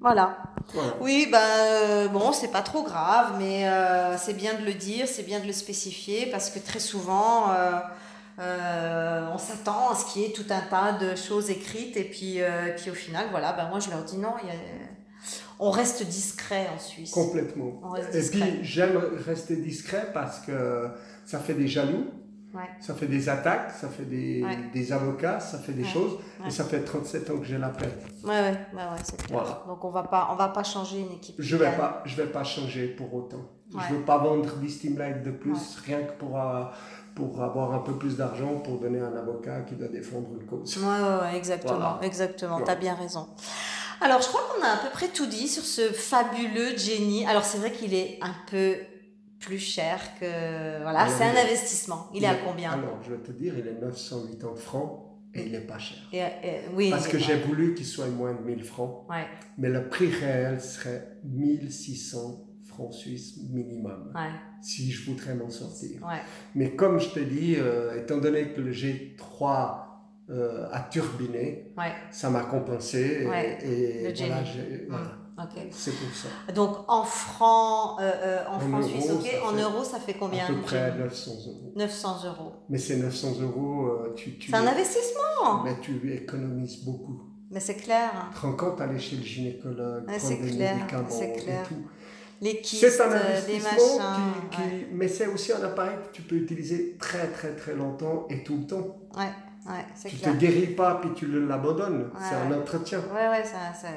Voilà. 0.00 0.36
Voilà. 0.74 0.94
Oui, 1.00 1.28
ben 1.30 1.38
euh, 1.38 2.08
bon, 2.08 2.32
c'est 2.32 2.50
pas 2.50 2.62
trop 2.62 2.82
grave, 2.82 3.34
mais 3.38 3.68
euh, 3.68 4.16
c'est 4.18 4.34
bien 4.34 4.54
de 4.58 4.64
le 4.64 4.74
dire, 4.74 5.06
c'est 5.06 5.22
bien 5.22 5.38
de 5.40 5.46
le 5.46 5.52
spécifier 5.52 6.26
parce 6.30 6.50
que 6.50 6.58
très 6.58 6.80
souvent, 6.80 7.50
euh, 8.38 9.28
on 9.32 9.38
s'attend 9.38 9.90
à 9.90 9.94
ce 9.94 10.12
qu'il 10.12 10.22
y 10.22 10.24
ait 10.26 10.32
tout 10.32 10.46
un 10.50 10.60
tas 10.60 10.92
de 10.92 11.14
choses 11.14 11.50
écrites 11.50 11.96
et 11.96 12.04
puis, 12.04 12.38
puis 12.76 12.90
au 12.90 12.94
final, 12.94 13.26
voilà, 13.30 13.52
ben 13.52 13.68
moi 13.68 13.78
je 13.78 13.90
leur 13.90 14.02
dis 14.04 14.18
non, 14.18 14.34
il 14.42 14.48
y 14.48 14.52
a- 14.52 14.54
on 15.60 15.70
reste 15.70 16.02
discret 16.04 16.66
en 16.74 16.78
Suisse. 16.80 17.12
Complètement. 17.12 17.80
Et 18.12 18.22
puis, 18.30 18.42
j'aime 18.62 18.96
rester 19.24 19.54
discret 19.56 20.10
parce 20.12 20.40
que 20.40 20.88
ça 21.24 21.38
fait 21.38 21.54
des 21.54 21.68
jaloux, 21.68 22.06
Ouais. 22.54 22.68
ça 22.80 22.94
fait 22.94 23.06
des 23.06 23.28
attaques, 23.28 23.70
ça 23.72 23.88
fait 23.88 24.04
des, 24.04 24.42
Ouais. 24.44 24.58
des 24.74 24.92
avocats, 24.92 25.40
ça 25.40 25.58
fait 25.58 25.72
des 25.72 25.82
Ouais. 25.84 25.88
choses. 25.88 26.12
Ouais. 26.40 26.48
Et 26.48 26.50
ça 26.50 26.64
fait 26.64 26.80
37 26.84 27.30
ans 27.30 27.38
que 27.38 27.44
j'ai 27.44 27.56
la 27.58 27.70
paix. 27.70 27.88
Ouais, 28.24 28.30
ouais, 28.30 28.40
ouais, 28.74 28.78
ouais, 28.82 28.84
c'est 29.04 29.16
clair. 29.24 29.40
Voilà. 29.40 29.64
Donc 29.66 29.84
on 29.84 29.90
va 29.90 30.02
pas, 30.02 30.28
on 30.32 30.36
va 30.36 30.48
pas 30.48 30.62
changer 30.62 31.00
une 31.00 31.12
équipe. 31.12 31.36
Je 31.38 31.56
qui 31.56 31.62
vais 31.62 31.72
pas, 31.76 32.02
je 32.04 32.14
vais 32.16 32.26
pas 32.26 32.44
changer 32.44 32.88
pour 32.88 33.12
autant. 33.14 33.38
Ouais. 33.74 33.80
Je 33.88 33.94
veux 33.94 34.02
pas 34.02 34.18
vendre 34.18 34.54
10 34.56 34.68
Steam 34.70 34.98
Light 34.98 35.22
de 35.22 35.30
plus, 35.30 35.52
Ouais. 35.52 35.58
rien 35.86 36.02
que 36.02 36.12
pour, 36.12 36.38
euh, 36.38 36.64
pour 37.14 37.42
avoir 37.42 37.72
un 37.72 37.78
peu 37.78 37.92
plus 37.94 38.16
d'argent 38.18 38.56
pour 38.64 38.78
donner 38.78 39.00
à 39.00 39.06
un 39.06 39.16
avocat 39.16 39.60
qui 39.62 39.74
doit 39.74 39.88
défendre 39.88 40.28
une 40.38 40.46
cause. 40.46 40.76
Ouais, 40.76 40.82
ouais, 40.84 41.20
ouais, 41.32 41.36
exactement, 41.38 41.74
Voilà. 41.78 41.98
exactement. 42.02 42.56
Ouais. 42.58 42.64
T'as 42.66 42.74
bien 42.74 42.94
raison. 42.94 43.28
Alors, 44.02 44.20
je 44.20 44.26
crois 44.28 44.40
qu'on 44.54 44.62
a 44.64 44.68
à 44.72 44.76
peu 44.78 44.90
près 44.92 45.08
tout 45.08 45.26
dit 45.26 45.46
sur 45.48 45.62
ce 45.62 45.82
fabuleux 45.92 46.76
Jenny. 46.76 47.24
Alors, 47.26 47.44
c'est 47.44 47.58
vrai 47.58 47.70
qu'il 47.72 47.94
est 47.94 48.18
un 48.20 48.34
peu 48.50 48.74
plus 49.42 49.58
cher 49.58 49.98
que. 50.18 50.82
Voilà, 50.82 51.08
c'est 51.08 51.24
un 51.24 51.36
investissement. 51.36 52.08
Il 52.14 52.22
est 52.24 52.28
à 52.28 52.36
combien? 52.36 52.72
Alors, 52.72 52.98
je 53.02 53.12
vais 53.14 53.22
te 53.22 53.32
dire, 53.32 53.54
il 53.58 53.66
est 53.66 53.80
980 53.80 54.54
francs 54.56 55.00
et 55.34 55.46
il 55.46 55.54
est 55.54 55.66
pas 55.66 55.78
cher. 55.78 55.98
Et- 56.12 56.18
et- 56.18 56.60
Oui. 56.74 56.90
Parce 56.90 57.08
que 57.08 57.18
j'ai 57.18 57.36
voulu 57.36 57.74
qu'il 57.74 57.86
soit 57.86 58.06
moins 58.08 58.34
de 58.34 58.40
1000 58.40 58.64
francs, 58.64 59.06
Ouais, 59.10 59.26
mais 59.58 59.68
le 59.68 59.88
prix 59.88 60.10
réel 60.10 60.60
serait 60.60 61.18
1600 61.24 62.46
francs 62.64 62.92
suisses 62.94 63.38
minimum, 63.50 64.12
ouais, 64.14 64.30
si 64.62 64.90
je 64.90 65.10
voudrais 65.10 65.34
m'en 65.34 65.50
sortir. 65.50 66.00
ouais. 66.02 66.20
Mais 66.54 66.74
comme 66.74 66.98
je 66.98 67.08
te 67.10 67.20
dis, 67.20 67.56
euh, 67.58 68.00
étant 68.00 68.18
donné 68.18 68.52
que 68.52 68.60
le 68.60 68.72
G3 68.72 69.88
euh, 70.30 70.68
a 70.70 70.80
turbiné, 70.90 71.74
ça 72.10 72.30
m'a 72.30 72.44
compensé. 72.44 73.22
Et, 73.22 73.26
Ouais, 73.26 73.58
et 73.62 74.08
le 74.08 74.14
voilà, 74.88 75.18
C'est 75.70 75.92
pour 75.92 76.14
ça. 76.14 76.52
Donc, 76.52 76.76
en 76.88 77.02
francs, 77.04 77.98
euh, 78.00 78.12
euh, 78.14 78.44
en 78.48 78.56
En 78.56 78.60
francs 78.60 78.84
suisses, 78.84 79.10
En 79.44 79.52
euros, 79.52 79.84
ça 79.84 79.98
fait 79.98 80.14
combien 80.14 80.44
à 80.44 80.48
peu 80.48 80.60
près 80.60 80.92
Jenny 80.92 80.98
900 81.04 81.30
euros. 81.48 81.72
900 81.76 82.16
euros. 82.26 82.52
Mais 82.68 82.78
ces 82.78 82.96
900 82.96 83.40
euros, 83.40 83.86
euh, 83.86 84.12
tu, 84.14 84.36
tu, 84.38 84.50
C'est 84.50 84.56
un 84.56 84.66
investissement. 84.66 85.62
mais 85.64 85.76
tu 85.80 86.12
économises 86.12 86.84
beaucoup. 86.84 87.22
Mais 87.50 87.60
c'est 87.60 87.74
clair. 87.76 88.10
Tu 88.32 88.40
te 88.40 88.46
rends 88.46 88.52
compte 88.56 88.78
d'aller 88.78 88.98
chez 88.98 89.16
le 89.16 89.22
gynécologue, 89.22 90.08
Ouais, 90.08 90.16
prendre 90.18 90.40
des 90.42 90.50
clair, 90.50 90.76
médicaments 90.76 91.08
clair. 91.08 91.64
et 91.64 91.68
tout. 91.68 91.82
Les 92.40 92.60
kystes, 92.60 92.88
C'est 92.90 93.00
un 93.02 93.08
des 93.08 93.14
investissement 93.14 93.98
machins. 93.98 94.32
qui, 94.50 94.56
qui- 94.56 94.62
ouais. 94.62 94.88
mais 94.92 95.06
c'est 95.08 95.26
aussi 95.28 95.52
un 95.52 95.62
appareil 95.62 95.96
que 96.06 96.12
tu 96.12 96.22
peux 96.22 96.34
utiliser 96.36 96.96
très 96.98 97.28
très 97.30 97.54
très 97.54 97.74
longtemps 97.74 98.26
et 98.30 98.42
tout 98.42 98.56
le 98.56 98.66
temps. 98.66 98.96
Ouais, 99.16 99.28
ouais, 99.66 99.84
Tu 100.10 100.16
clair. 100.16 100.32
te 100.32 100.36
guéris 100.38 100.66
pas 100.74 100.96
puis 101.00 101.10
tu 101.14 101.26
l'abandonnes. 101.46 102.10
c'est 102.18 102.34
un 102.34 102.52
entretien. 102.52 102.98
Ouais, 103.14 103.28
ouais, 103.28 103.42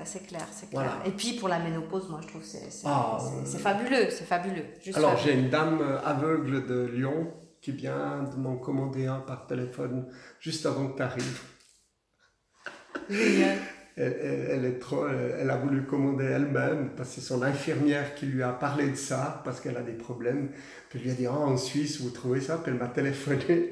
c'est 0.06 0.26
clair, 0.28 0.46
c'est 0.52 0.70
clair. 0.70 0.82
Voilà. 0.84 0.98
Et 1.06 1.12
puis 1.12 1.34
pour 1.34 1.48
la 1.50 1.60
ménopause, 1.60 2.10
moi 2.10 2.20
je 2.24 2.28
trouve 2.28 2.42
que 2.42 2.48
c'est 2.48 2.70
c'est- 2.72 2.86
Ah, 2.88 3.18
euh, 3.22 3.46
fabuleux, 3.58 4.08
c'est 4.10 4.26
fabuleux. 4.26 4.66
Juste 4.84 4.98
Alors 4.98 5.18
j'ai 5.18 5.34
une 5.34 5.50
dame 5.50 5.80
euh, 5.82 6.00
aveugle 6.04 6.66
de 6.66 6.86
Lyon 6.86 7.34
qui 7.62 7.72
vient 7.72 8.24
de 8.24 8.36
m'en 8.40 8.58
commander 8.58 9.08
un 9.08 9.20
par 9.22 9.48
téléphone 9.48 10.08
juste 10.40 10.66
avant 10.66 10.88
que 10.90 10.98
tu 10.98 11.04
arrives. 11.04 11.42
Génial. 13.10 13.58
Elle, 13.98 14.18
elle- 14.22 14.48
elle 14.52 14.66
est 14.66 14.78
trop, 14.80 15.08
elle, 15.08 15.36
elle 15.40 15.50
a 15.50 15.56
voulu 15.56 15.86
commander 15.86 16.26
elle-même 16.26 16.90
parce 16.98 17.08
que 17.08 17.16
c'est 17.16 17.22
son 17.22 17.42
infirmière 17.42 18.14
qui 18.14 18.26
lui 18.26 18.44
a 18.44 18.50
parlé 18.52 18.90
de 18.90 18.96
ça 18.98 19.42
parce 19.46 19.62
qu'elle 19.62 19.78
a 19.78 19.82
des 19.84 19.94
problèmes. 19.94 20.50
Puis 20.90 21.00
elle 21.00 21.06
lui 21.06 21.12
a 21.12 21.14
dit 21.14 21.28
Ah, 21.28 21.32
en 21.40 21.56
Suisse 21.56 22.02
vous 22.02 22.10
trouvez 22.10 22.42
ça 22.42 22.58
Puis 22.62 22.74
elle 22.74 22.78
m'a 22.78 22.90
téléphoné. 22.90 23.72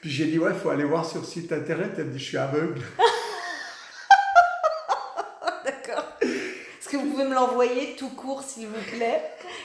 Puis 0.00 0.10
j'ai 0.10 0.26
dit 0.26 0.38
ouais 0.38 0.50
il 0.52 0.58
faut 0.58 0.70
aller 0.70 0.84
voir 0.84 1.04
sur 1.04 1.20
le 1.20 1.26
site 1.26 1.52
internet. 1.52 1.92
Elle 1.98 2.06
me 2.06 2.12
dit 2.12 2.18
je 2.18 2.24
suis 2.24 2.36
aveugle. 2.38 2.80
D'accord. 5.64 6.04
Est-ce 6.22 6.88
que 6.88 6.96
vous 6.96 7.10
pouvez 7.10 7.24
me 7.24 7.34
l'envoyer 7.34 7.96
tout 7.98 8.10
court, 8.10 8.42
s'il 8.42 8.68
vous 8.68 8.96
plaît? 8.96 9.20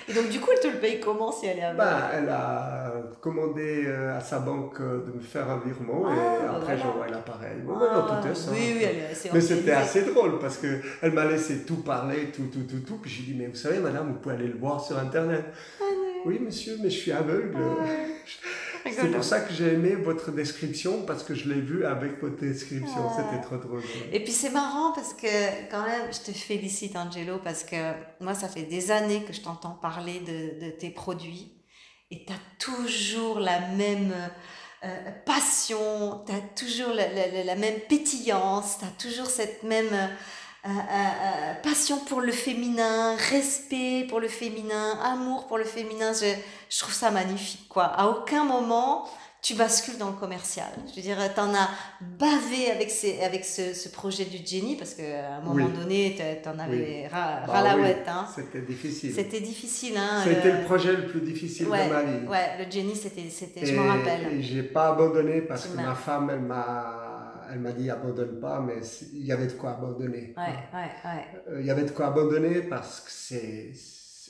Et 0.08 0.14
donc, 0.14 0.30
du 0.30 0.40
coup, 0.40 0.50
elle 0.52 0.60
te 0.60 0.68
le 0.68 0.80
paye 0.80 1.00
comment 1.00 1.32
si 1.32 1.46
elle 1.46 1.60
est 1.60 1.64
aveugle? 1.64 1.78
Bah, 1.78 2.10
elle 2.14 2.30
a 2.30 2.94
commandé 3.22 3.84
euh, 3.86 4.18
à 4.18 4.20
sa 4.20 4.40
banque 4.40 4.80
euh, 4.82 5.06
de 5.06 5.12
me 5.18 5.22
faire 5.22 5.48
un 5.50 5.60
virement 5.60 6.04
Ah, 6.08 6.12
et 6.12 6.16
bah 6.16 6.54
après 6.56 6.76
voilà. 6.76 6.82
j'envoie 6.82 7.08
l'appareil. 7.08 7.58
Bon, 7.64 7.76
Ah, 7.80 8.22
tout 8.24 8.28
est 8.28 8.36
ça. 8.36 8.50
Oui, 8.52 8.74
oui, 8.78 8.84
elle 8.84 8.98
est 8.98 9.06
assez 9.12 9.30
Mais 9.32 9.42
c'était 9.42 9.72
assez 9.72 10.02
drôle 10.04 10.40
parce 10.40 10.58
que 10.58 10.82
elle 11.04 11.12
m'a 11.12 11.26
laissé 11.26 11.64
tout 11.64 11.84
parler, 11.84 12.32
tout, 12.32 12.48
tout, 12.52 12.64
tout, 12.64 12.80
tout. 12.80 12.98
Puis 12.98 13.12
j'ai 13.12 13.24
dit, 13.32 13.36
mais 13.38 13.46
vous 13.48 13.56
savez, 13.56 13.78
madame, 13.78 14.08
vous 14.08 14.20
pouvez 14.20 14.36
aller 14.36 14.48
le 14.48 14.58
voir 14.58 14.84
sur 14.84 14.98
Internet. 14.98 15.46
Ah, 15.80 15.84
Oui, 16.26 16.40
monsieur, 16.40 16.78
mais 16.82 16.90
je 16.90 16.98
suis 16.98 17.12
aveugle. 17.12 17.56
C'est 18.86 19.12
pour 19.12 19.24
ça 19.24 19.42
que 19.42 19.54
j'ai 19.54 19.74
aimé 19.74 19.96
votre 19.96 20.32
description, 20.32 21.04
parce 21.06 21.24
que 21.24 21.36
je 21.36 21.50
l'ai 21.50 21.62
vu 21.62 21.86
avec 21.86 22.22
votre 22.22 22.38
description. 22.38 23.10
Ah. 23.10 23.14
C'était 23.18 23.42
trop 23.44 23.58
drôle. 23.58 23.82
Et 24.12 24.24
puis 24.24 24.34
c'est 24.34 24.50
marrant 24.50 24.92
parce 24.94 25.14
que 25.14 25.28
quand 25.70 25.84
même, 25.84 26.12
je 26.12 26.32
te 26.32 26.36
félicite 26.36 26.96
Angelo 26.96 27.40
parce 27.44 27.64
que 27.64 27.76
moi, 28.20 28.34
ça 28.34 28.48
fait 28.48 28.64
des 28.64 28.92
années 28.92 29.24
que 29.24 29.34
je 29.34 29.42
t'entends 29.42 29.78
parler 29.82 30.20
de, 30.22 30.66
de 30.66 30.72
tes 30.72 30.90
produits 30.90 31.54
et 32.10 32.26
tu 32.26 32.34
as 32.34 32.40
toujours 32.60 33.40
la 33.40 33.60
même 33.70 34.14
euh, 34.84 35.12
passion, 35.26 36.24
tu 36.26 36.34
as 36.34 36.42
toujours 36.56 36.94
la, 36.94 37.08
la- 37.08 37.44
la 37.44 37.56
même 37.56 37.80
pétillance, 37.88 38.78
tu 38.80 38.86
as 38.86 39.10
toujours 39.10 39.28
cette 39.28 39.64
même 39.64 39.88
euh, 40.66 40.70
euh, 40.70 40.72
euh, 40.72 41.54
passion 41.64 41.98
pour 42.00 42.22
le 42.22 42.32
féminin, 42.32 43.16
respect 43.16 44.06
pour 44.08 44.20
le 44.20 44.28
féminin, 44.28 44.98
amour 45.04 45.48
pour 45.48 45.58
le 45.58 45.64
féminin. 45.64 46.14
Je, 46.14 46.28
je 46.70 46.80
trouve 46.80 46.94
ça 46.94 47.10
magnifique, 47.12 47.68
quoi. 47.68 47.86
À 47.86 48.08
aucun 48.08 48.44
moment 48.44 49.06
tu 49.42 49.56
bascules 49.56 49.98
dans 49.98 50.10
le 50.10 50.16
commercial. 50.16 50.68
Je 50.92 50.96
veux 50.98 51.02
dire, 51.02 51.18
tu 51.34 51.40
en 51.40 51.52
as 51.56 51.68
bavé 52.00 52.70
avec, 52.70 52.92
ces, 52.92 53.22
avec 53.22 53.44
ce, 53.44 53.74
ce 53.74 53.90
projet 53.90 54.26
du 54.26 54.38
Jenny 54.46 54.76
parce 54.76 54.94
qu'à 54.94 55.38
un 55.38 55.42
moment 55.42 55.66
Oui. 55.66 55.74
donné, 55.74 56.16
tu 56.44 56.48
en 56.48 56.60
avais 56.60 57.08
ras, 57.08 57.48
Bah 57.48 57.54
ras 57.54 57.64
la 57.64 57.76
oui, 57.76 57.82
ouette. 57.82 58.06
Hein. 58.08 58.28
C'était 58.36 58.62
difficile. 58.62 59.14
C'était 59.16 59.40
difficile. 59.40 59.98
Hein, 59.98 60.22
C'était 60.24 60.52
euh, 60.52 60.60
le 60.60 60.66
projet 60.66 60.94
le 60.94 61.08
plus 61.08 61.22
difficile 61.22 61.68
ouais, 61.70 61.88
de 61.88 61.92
ma 61.92 62.04
vie. 62.04 62.28
Ouais, 62.28 62.64
le 62.64 62.72
Jenny, 62.72 62.96
c'était, 62.96 63.66
je 63.66 63.74
m'en 63.74 63.88
rappelle. 63.88 64.28
Et 64.32 64.44
j'ai 64.44 64.62
pas 64.62 64.90
abandonné 64.90 65.42
parce 65.42 65.66
que 65.66 65.76
ma 65.76 65.96
femme, 65.96 66.30
elle 66.32 66.42
m'a, 66.42 67.01
elle 67.52 67.60
m'a 67.60 67.72
dit 67.72 67.90
abandonne 67.90 68.40
pas, 68.40 68.60
mais 68.62 68.80
il 69.14 69.26
y 69.26 69.32
avait 69.32 69.48
de 69.48 69.54
quoi 69.54 69.72
abandonner. 69.72 70.34
Ouais, 70.38 70.44
ouais, 70.74 70.90
ouais. 71.06 71.26
Euh, 71.50 71.60
Il 71.62 71.66
y 71.66 71.72
avait 71.72 71.84
de 71.84 71.92
quoi 71.92 72.08
abandonner 72.08 72.62
parce 72.64 73.02
que 73.02 73.12
c'est, 73.12 73.72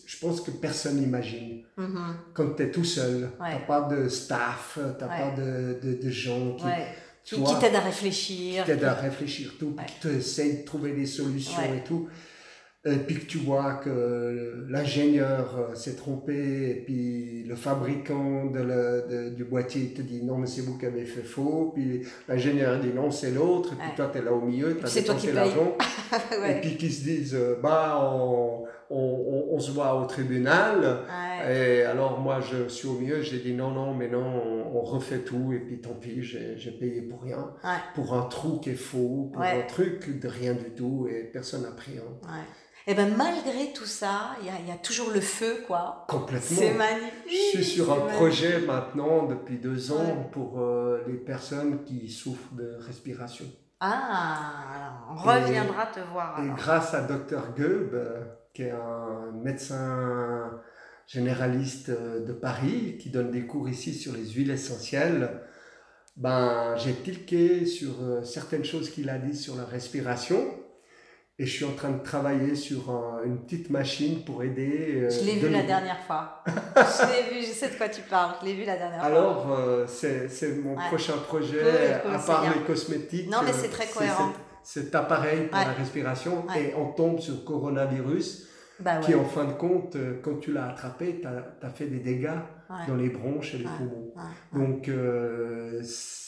je 0.06 0.18
pense 0.20 0.42
que 0.42 0.52
personne 0.52 0.98
n'imagine. 0.98 1.64
Mhm, 1.78 2.16
Quand 2.34 2.56
tu 2.56 2.64
es 2.64 2.72
tout 2.72 2.84
seul, 2.84 3.30
t'as 3.40 3.60
pas 3.60 3.82
de 3.84 4.08
staff, 4.10 4.80
t'as 5.00 5.08
pas 5.08 5.32
de, 5.32 5.80
de, 5.82 5.94
de 6.02 6.10
gens 6.10 6.56
qui, 6.56 6.66
Qui, 7.24 7.40
vois, 7.40 7.54
qui 7.54 7.60
t'aide 7.60 7.76
à 7.76 7.80
réfléchir. 7.82 8.64
qui 8.66 8.72
t'aident 8.72 8.84
à 8.86 8.94
réfléchir 8.96 9.54
tout, 9.60 9.76
qui 9.88 10.00
te 10.02 10.08
essayent 10.08 10.62
de 10.62 10.66
trouver 10.66 10.94
des 10.94 11.06
solutions 11.06 11.62
et 11.76 11.84
tout. 11.84 12.10
Et 12.84 12.96
puis 12.96 13.20
que 13.20 13.26
tu 13.26 13.38
vois 13.38 13.76
que 13.76 14.66
l'ingénieur 14.68 15.56
euh, 15.70 15.76
s'est 15.76 15.96
trompé, 15.96 16.72
et 16.72 16.84
puis 16.84 17.44
le 17.44 17.56
fabricant 17.56 18.46
de 18.46 18.58
le- 18.60 19.06
de- 19.08 19.30
du 19.36 19.44
boîtier 19.44 19.94
te 19.94 20.02
dit 20.02 20.24
non, 20.24 20.38
mais 20.40 20.48
c'est 20.48 20.62
vous 20.62 20.80
qui 20.80 20.88
avez 20.88 21.06
fait 21.06 21.22
faux, 21.22 21.72
puis 21.76 22.02
l'ingénieur 22.28 22.80
dit 22.80 22.90
non, 22.90 23.12
c'est 23.12 23.30
l'autre, 23.32 23.74
et 23.74 23.76
puis 23.76 23.90
Ouais. 23.90 23.96
toi, 23.96 24.10
tu 24.12 24.18
es 24.18 24.22
là 24.24 24.34
au 24.34 24.42
milieu, 24.42 24.76
tu 24.78 24.84
as 24.86 24.90
dépensé 25.02 25.32
l'argent, 25.32 25.78
et 26.36 26.42
ouais. 26.42 26.62
puis 26.62 26.76
qu'ils 26.78 26.92
se 26.92 27.04
disent 27.04 27.36
euh, 27.36 27.60
bah, 27.62 28.00
on, 28.16 28.64
on, 28.90 28.98
on- 28.98 29.56
on 29.56 29.60
se 29.60 29.70
voit 29.72 30.02
au 30.02 30.06
tribunal. 30.08 30.80
Ouais. 30.82 31.56
Et 31.56 31.84
alors 31.84 32.20
moi 32.20 32.40
je 32.40 32.68
suis 32.68 32.88
au 32.88 32.94
milieu, 32.94 33.22
j'ai 33.22 33.40
dit 33.40 33.54
non, 33.54 33.70
non, 33.72 33.94
mais 33.94 34.08
non, 34.08 34.24
on, 34.74 34.82
refait 34.82 35.20
tout, 35.20 35.54
et 35.54 35.60
puis 35.60 35.80
tant 35.82 35.94
pis, 35.94 36.24
j'ai 36.24 36.72
payé 36.72 37.02
pour 37.04 37.22
rien, 37.22 37.52
pour 37.94 38.14
un 38.16 38.24
trou 38.24 38.60
qui 38.60 38.72
est 38.72 38.76
faux, 38.76 39.30
pour 39.32 39.42
un 39.44 39.62
truc 39.68 40.20
de 40.20 40.28
rien 40.28 40.54
du 40.54 40.72
tout, 40.72 41.08
et 41.10 41.24
personne 41.32 41.62
n'a 41.62 41.72
pris 41.72 41.94
un. 42.00 42.28
Et 42.92 42.94
ben 42.94 43.16
malgré 43.16 43.72
tout 43.74 43.86
ça, 43.86 44.36
il 44.42 44.48
y 44.48 44.50
a, 44.50 44.54
il 44.60 44.68
y 44.68 44.72
a 44.72 44.76
toujours 44.76 45.12
le 45.12 45.22
feu, 45.22 45.64
quoi. 45.66 46.06
Complètement. 46.10 46.58
C'est 46.60 46.74
magnifique. 46.74 47.14
Je 47.54 47.58
suis 47.62 47.64
sur 47.64 47.90
un 47.90 47.96
magnifique. 47.96 48.18
projet 48.18 48.60
maintenant 48.60 49.28
depuis 49.28 49.58
deux 49.60 49.94
ans 49.94 50.04
Ouais. 50.04 50.28
pour 50.34 50.60
euh, 50.60 51.02
les 51.08 51.14
personnes 51.14 51.86
qui 51.86 52.10
souffrent 52.10 52.54
de 52.54 52.76
respiration. 52.86 53.46
Ah, 53.80 55.06
alors, 55.08 55.08
on 55.10 55.42
reviendra 55.46 55.86
te 55.86 56.02
voir. 56.12 56.38
Et 56.44 56.50
grâce 56.58 56.94
à 56.94 57.02
Dr 57.04 57.54
Goeb, 57.58 57.96
qui 58.54 58.64
est 58.64 58.72
un 58.72 59.32
médecin 59.42 60.52
généraliste 61.08 61.90
euh, 61.90 62.26
de 62.26 62.34
Paris, 62.34 62.98
qui 63.00 63.10
donne 63.10 63.32
des 63.32 63.48
cours 63.48 63.70
ici 63.70 63.94
sur 63.94 64.12
les 64.12 64.26
huiles 64.32 64.52
essentielles, 64.52 65.42
ben, 66.18 66.76
j'ai 66.76 66.94
cliqué 66.94 67.66
sur 67.66 67.92
euh, 68.02 68.22
certaines 68.24 68.66
choses 68.66 68.90
qu'il 68.90 69.10
a 69.10 69.18
dit 69.18 69.36
sur 69.38 69.56
la 69.56 69.64
respiration. 69.64 70.38
Et 71.42 71.46
je 71.48 71.56
suis 71.56 71.66
en 71.66 71.72
train 71.72 71.90
de 71.90 72.04
travailler 72.04 72.54
sur 72.54 72.92
un- 72.92 73.24
une 73.26 73.40
petite 73.40 73.72
machine 73.72 74.24
pour 74.24 74.44
aider. 74.44 75.02
euh, 75.02 75.10
Je 75.10 75.26
l'ai 75.26 75.38
vu 75.40 75.50
la 75.50 75.64
dernière 75.64 76.00
fois. 76.02 76.44
je 76.48 77.06
l'ai 77.12 77.34
vu, 77.42 77.48
je 77.48 77.52
sais 77.52 77.70
de 77.70 77.74
quoi 77.76 77.90
tu 77.90 78.02
parles. 78.04 78.36
Je 78.42 78.46
l'ai 78.46 78.54
vu 78.54 78.64
la 78.64 78.78
dernière 78.78 79.00
fois. 79.00 79.08
Alors, 79.10 79.52
euh, 79.52 79.86
c'est 79.88 80.30
c'est 80.30 80.54
mon 80.58 80.78
Ouais. 80.78 80.88
prochain 80.90 81.18
projet, 81.28 81.94
à 81.94 82.20
part 82.20 82.46
les 82.54 82.62
cosmétiques. 82.62 83.28
Non, 83.28 83.40
mais 83.44 83.50
euh, 83.50 83.54
c'est 83.60 83.70
très 83.70 83.88
cohérent. 83.88 84.34
cet- 84.62 84.94
appareil 84.94 85.48
pour 85.48 85.58
Ouais. 85.58 85.66
la 85.66 85.74
respiration, 85.74 86.46
Ouais. 86.46 86.66
et 86.66 86.74
on 86.76 86.92
tombe 86.94 87.20
sur 87.20 87.34
le 87.34 87.40
coronavirus, 87.40 88.48
bah 88.80 88.98
qui 89.04 89.16
en 89.16 89.26
fin 89.26 89.46
de 89.46 89.54
compte, 89.54 89.98
quand 90.24 90.36
tu 90.40 90.54
l'as 90.54 90.68
attrapé, 90.70 91.22
tu 91.22 91.28
as, 91.66 91.70
fait 91.72 91.88
des 91.88 92.00
dégâts 92.02 92.38
dans 92.88 92.96
les 92.96 93.10
bronches 93.10 93.56
et 93.56 93.58
les 93.58 93.64
poumons. 93.78 94.14
Donc, 94.54 94.88
euh, 94.90 95.82
c'est 95.84 96.22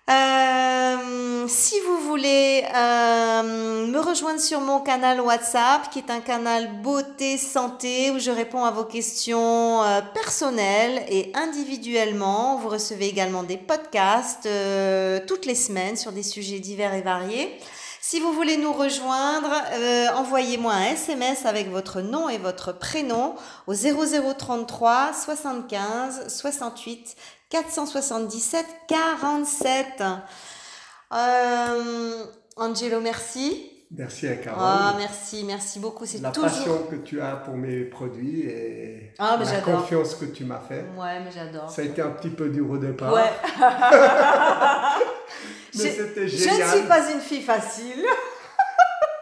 Euh, 0.09 1.45
si 1.47 1.75
vous 1.81 1.97
voulez 2.07 2.63
euh, 2.75 3.87
me 3.87 3.99
rejoindre 3.99 4.39
sur 4.39 4.59
mon 4.59 4.79
canal 4.79 5.21
WhatsApp, 5.21 5.91
qui 5.91 5.99
est 5.99 6.09
un 6.09 6.19
canal 6.19 6.81
beauté 6.81 7.37
santé, 7.37 8.09
où 8.09 8.17
je 8.17 8.31
réponds 8.31 8.63
à 8.63 8.71
vos 8.71 8.85
questions 8.85 9.83
euh, 9.83 10.01
personnelles 10.13 11.03
et 11.09 11.31
individuellement, 11.35 12.57
vous 12.57 12.69
recevez 12.69 13.07
également 13.07 13.43
des 13.43 13.57
podcasts 13.57 14.47
euh, 14.47 15.19
toutes 15.27 15.45
les 15.45 15.53
semaines 15.53 15.95
sur 15.95 16.11
des 16.11 16.23
sujets 16.23 16.59
divers 16.59 16.95
et 16.95 17.01
variés. 17.01 17.59
Si 18.01 18.21
vous 18.21 18.31
voulez 18.31 18.55
nous 18.55 18.71
rejoindre, 18.71 19.51
euh, 19.73 20.07
envoyez-moi 20.15 20.73
un 20.73 20.93
SMS 20.93 21.45
avec 21.45 21.69
votre 21.69 21.99
nom 21.99 22.29
et 22.29 22.37
votre 22.37 22.71
prénom 22.71 23.35
au 23.67 23.73
0033 23.73 25.11
75 25.13 26.33
68 26.33 27.17
477 27.49 28.65
47. 28.87 30.03
Euh, 31.11 32.25
Angelo, 32.55 33.01
merci. 33.01 33.78
Merci 33.91 34.27
à 34.27 34.35
Carole. 34.35 34.61
Ah, 34.63 34.93
merci, 34.99 35.43
merci 35.43 35.79
beaucoup. 35.79 36.05
C'est 36.05 36.21
la 36.21 36.29
toujours. 36.29 36.49
passion 36.49 36.83
que 36.91 36.95
tu 36.97 37.19
as 37.21 37.35
pour 37.37 37.55
mes 37.55 37.85
produits 37.85 38.41
et 38.41 39.13
Ah, 39.17 39.35
mais 39.39 39.45
la 39.45 39.61
confiance 39.61 40.13
que 40.13 40.25
tu 40.25 40.45
m'as 40.45 40.59
fait. 40.59 40.85
Ouais, 40.95 41.19
mais 41.23 41.31
j'adore. 41.31 41.71
Ça 41.71 41.81
a 41.81 41.85
été 41.85 41.99
un 42.01 42.11
petit 42.11 42.29
peu 42.29 42.49
dur 42.49 42.69
au 42.69 42.77
départ, 42.77 43.11
Ouais. 43.13 43.23
mais 45.75 45.83
Je- 45.83 45.89
c'était 45.89 46.27
Je 46.27 46.37
génial. 46.37 46.67
ne 46.67 46.73
suis 46.77 46.87
pas 46.87 47.11
une 47.11 47.19
fille 47.19 47.41
facile. 47.41 48.05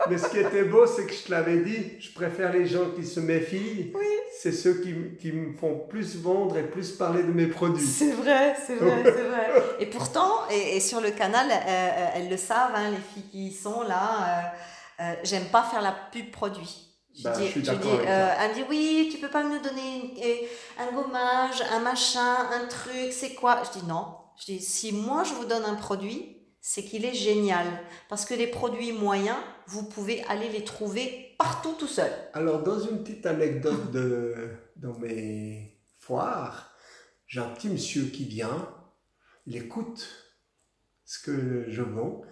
Mais 0.09 0.17
ce 0.17 0.29
qui 0.29 0.39
était 0.39 0.63
beau, 0.63 0.85
c'est 0.87 1.05
que 1.05 1.13
je 1.13 1.23
te 1.23 1.31
l'avais 1.31 1.57
dit, 1.61 1.99
je 1.99 2.11
préfère 2.13 2.51
les 2.53 2.65
gens 2.65 2.91
qui 2.95 3.05
se 3.05 3.19
méfient. 3.19 3.91
Oui. 3.95 4.05
C'est 4.41 4.51
ceux 4.51 4.81
qui, 4.81 4.93
qui 5.19 5.31
me 5.31 5.53
font 5.57 5.85
plus 5.89 6.15
vendre 6.17 6.57
et 6.57 6.63
plus 6.63 6.91
parler 6.91 7.23
de 7.23 7.31
mes 7.31 7.47
produits. 7.47 7.85
C'est 7.85 8.11
vrai, 8.11 8.55
c'est 8.65 8.75
vrai, 8.75 9.03
c'est 9.03 9.23
vrai. 9.23 9.47
Et 9.79 9.85
pourtant, 9.87 10.31
et, 10.51 10.77
et 10.77 10.79
sur 10.79 11.01
le 11.01 11.11
canal, 11.11 11.47
euh, 11.49 11.53
euh, 11.55 12.07
elles 12.15 12.29
le 12.29 12.37
savent, 12.37 12.71
hein, 12.75 12.91
les 12.91 12.97
filles 12.97 13.29
qui 13.31 13.51
sont 13.51 13.81
là, 13.83 14.51
euh, 14.99 15.03
euh, 15.03 15.13
j'aime 15.23 15.45
pas 15.45 15.63
faire 15.63 15.81
la 15.81 15.95
pub 16.11 16.31
produit. 16.31 16.83
Je 17.17 17.23
Bah, 17.23 17.31
dis, 17.31 17.45
je 17.45 17.51
suis 17.51 17.61
je 17.65 17.71
d'accord 17.71 17.91
dis, 17.99 18.05
elle 18.05 18.49
me 18.51 18.55
dit 18.55 18.63
oui, 18.69 19.09
tu 19.11 19.17
peux 19.19 19.29
pas 19.29 19.43
me 19.43 19.59
donner 19.59 20.47
un 20.79 20.93
gommage, 20.95 21.63
un 21.73 21.79
machin, 21.79 22.35
un 22.53 22.67
truc, 22.67 23.11
c'est 23.11 23.33
quoi? 23.33 23.61
Je 23.65 23.79
dis 23.79 23.85
non. 23.87 24.05
Je 24.39 24.45
dis 24.53 24.59
si 24.59 24.91
moi 24.93 25.23
je 25.23 25.33
vous 25.33 25.45
donne 25.45 25.63
un 25.65 25.73
produit, 25.75 26.36
c'est 26.67 26.83
qu'il 26.83 27.05
est 27.05 27.13
génial. 27.13 27.65
Parce 28.09 28.25
que 28.25 28.33
les 28.33 28.47
produits 28.47 28.91
moyens, 28.91 29.37
vous 29.67 29.87
pouvez 29.87 30.21
aller 30.25 30.49
les 30.49 30.65
trouver 30.65 31.33
partout 31.37 31.75
tout 31.79 31.87
seul. 31.87 32.11
Alors, 32.33 32.61
dans 32.61 32.77
une 32.77 33.03
petite 33.03 33.25
anecdote 33.25 33.89
de, 33.91 34.49
dans 34.75 34.99
mes 34.99 35.79
foires, 35.97 36.75
j'ai 37.25 37.39
un 37.39 37.47
petit 37.51 37.69
monsieur 37.69 38.07
qui 38.07 38.25
vient, 38.25 38.67
il 39.45 39.55
écoute 39.55 40.09
ce 41.05 41.19
que 41.19 41.69
je 41.69 41.81
vends, 41.81 42.23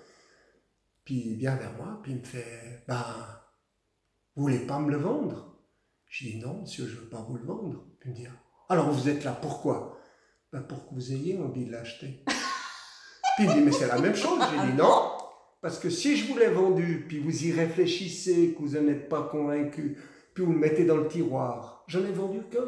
puis 1.06 1.16
il 1.28 1.38
vient 1.38 1.56
vers 1.56 1.72
moi, 1.72 2.02
puis 2.04 2.12
il 2.12 2.20
me 2.20 2.26
fait 2.26 2.84
Ben, 2.90 3.06
vous 4.36 4.42
voulez 4.44 4.66
pas 4.68 4.80
me 4.80 4.92
le 4.92 4.98
vendre? 4.98 5.62
Je 6.10 6.26
dis 6.26 6.40
Non, 6.40 6.60
monsieur, 6.60 6.86
je 6.88 6.98
veux 6.98 7.08
pas 7.08 7.22
vous 7.22 7.38
le 7.38 7.46
vendre. 7.46 7.86
Puis 8.02 8.10
il 8.10 8.12
me 8.12 8.18
dit 8.18 8.28
Alors 8.68 8.92
vous 8.92 9.08
êtes 9.08 9.24
là, 9.24 9.32
pourquoi? 9.32 9.98
Ben, 10.52 10.62
Pour 10.62 10.90
que 10.90 10.94
vous 10.94 11.14
ayez 11.14 11.38
envie 11.38 11.64
de 11.64 11.72
l'acheter. 11.72 12.26
Puis 13.36 13.46
il 13.46 13.54
dit 13.54 13.62
Mais 13.62 13.72
c'est 13.72 13.88
la 13.88 14.00
même 14.00 14.16
chose. 14.16 14.40
J'ai 14.52 14.72
dit 14.72 14.78
Non, 14.78 15.12
parce 15.62 15.80
que 15.80 15.90
si 15.90 16.16
je 16.16 16.32
vous 16.32 16.38
l'ai 16.38 16.48
vendu, 16.48 17.06
puis 17.08 17.20
vous 17.20 17.46
y 17.46 17.52
réfléchissez, 17.52 18.56
que 18.56 18.64
vous 18.64 18.78
n'en 18.78 18.88
êtes 18.88 19.10
pas 19.10 19.24
convaincu, 19.24 19.98
puis 20.34 20.44
vous 20.44 20.52
le 20.52 20.60
mettez 20.60 20.86
dans 20.86 20.98
le 20.98 21.08
tiroir, 21.08 21.84
j'en 21.88 22.02
ai 22.02 22.12
vendu 22.12 22.40
qu'un. 22.52 22.60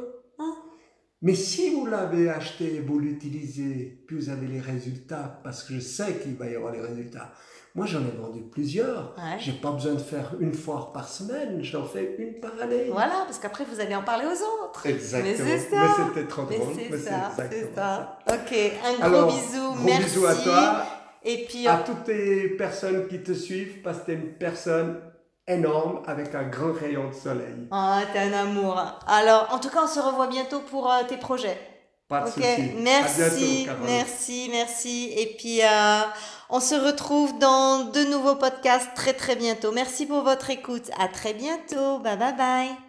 Mais 1.22 1.34
si 1.34 1.74
vous 1.74 1.86
l'avez 1.88 2.30
acheté, 2.30 2.80
vous 2.86 3.00
l'utilisez, 3.00 4.04
puis 4.08 4.16
vous 4.18 4.30
avez 4.30 4.46
les 4.48 4.60
résultats, 4.60 5.40
parce 5.44 5.64
que 5.64 5.74
je 5.74 5.80
sais 5.80 6.14
qu'il 6.20 6.36
va 6.36 6.48
y 6.48 6.56
avoir 6.56 6.72
les 6.72 6.82
résultats. 6.82 7.32
Moi, 7.74 7.86
j'en 7.86 8.02
ai 8.02 8.12
vendu 8.20 8.42
plusieurs. 8.52 9.16
Ouais. 9.18 9.38
J'ai 9.40 9.54
pas 9.54 9.72
besoin 9.72 9.94
de 9.94 10.00
faire 10.00 10.36
une 10.40 10.54
foire 10.54 10.92
par 10.92 11.08
semaine, 11.08 11.64
j'en 11.64 11.86
fais 11.86 12.16
une 12.20 12.40
par 12.40 12.52
année. 12.62 12.90
Voilà, 12.92 13.24
parce 13.26 13.40
qu'après, 13.40 13.66
vous 13.66 13.80
allez 13.80 13.96
en 13.96 14.04
parler 14.04 14.26
aux 14.26 14.64
autres. 14.66 14.86
Exactement. 14.86 15.32
Mais 15.46 15.58
c'est 15.60 15.70
ça. 15.70 15.76
Mais 15.98 16.06
c'était 16.08 16.28
trop 16.28 16.44
Mais 16.50 16.58
drôle. 16.60 16.74
c'est 16.76 16.90
mais 16.90 16.98
ça, 16.98 17.32
c'est 17.52 17.76
ça. 17.76 18.20
Ok, 18.28 18.58
un 19.02 19.10
gros 19.10 19.26
bisou, 19.32 19.74
gros 19.74 19.84
merci. 19.86 20.04
bisous 20.04 20.26
à 20.26 20.36
toi, 20.36 20.86
Et 21.24 21.46
puis, 21.48 21.68
à 21.68 21.78
toutes 21.86 22.08
les 22.08 22.50
personnes 22.50 23.08
qui 23.08 23.22
te 23.22 23.32
suivent, 23.34 23.82
parce 23.84 24.00
que 24.00 24.06
tu 24.06 24.12
es 24.12 24.16
une 24.16 24.34
personne 24.34 24.98
énorme 25.48 26.02
avec 26.06 26.34
un 26.36 26.44
grand 26.44 26.74
rayon 26.74 27.10
de 27.10 27.14
soleil. 27.14 27.68
Ah, 27.72 28.02
t'es 28.12 28.20
un 28.20 28.34
amour. 28.34 28.80
Alors, 29.08 29.48
en 29.52 29.60
tout 29.60 29.70
cas, 29.70 29.84
on 29.84 29.88
se 29.88 30.00
revoit 30.00 30.28
bientôt 30.28 30.62
pour 30.62 30.92
euh, 30.92 31.04
tes 31.08 31.18
projets. 31.18 31.60
Pas 32.08 32.22
de 32.22 32.28
Ok, 32.28 32.34
souci. 32.34 32.80
À 33.00 33.04
merci, 33.04 33.66
bientôt, 33.66 33.84
merci, 33.86 34.48
merci. 34.52 35.14
Et 35.18 35.36
puis, 35.38 35.62
euh, 35.64 36.02
on 36.50 36.60
se 36.60 36.76
retrouve 36.76 37.38
dans 37.40 37.86
de 37.86 38.04
nouveaux 38.06 38.36
podcasts 38.36 38.94
très 38.96 39.14
très 39.14 39.36
bientôt. 39.36 39.72
Merci 39.72 40.06
pour 40.06 40.22
votre 40.24 40.50
écoute. 40.50 40.90
À 41.00 41.08
très 41.10 41.34
bientôt. 41.34 42.00
Bye 42.00 42.18
bye 42.18 42.36
bye. 42.38 42.87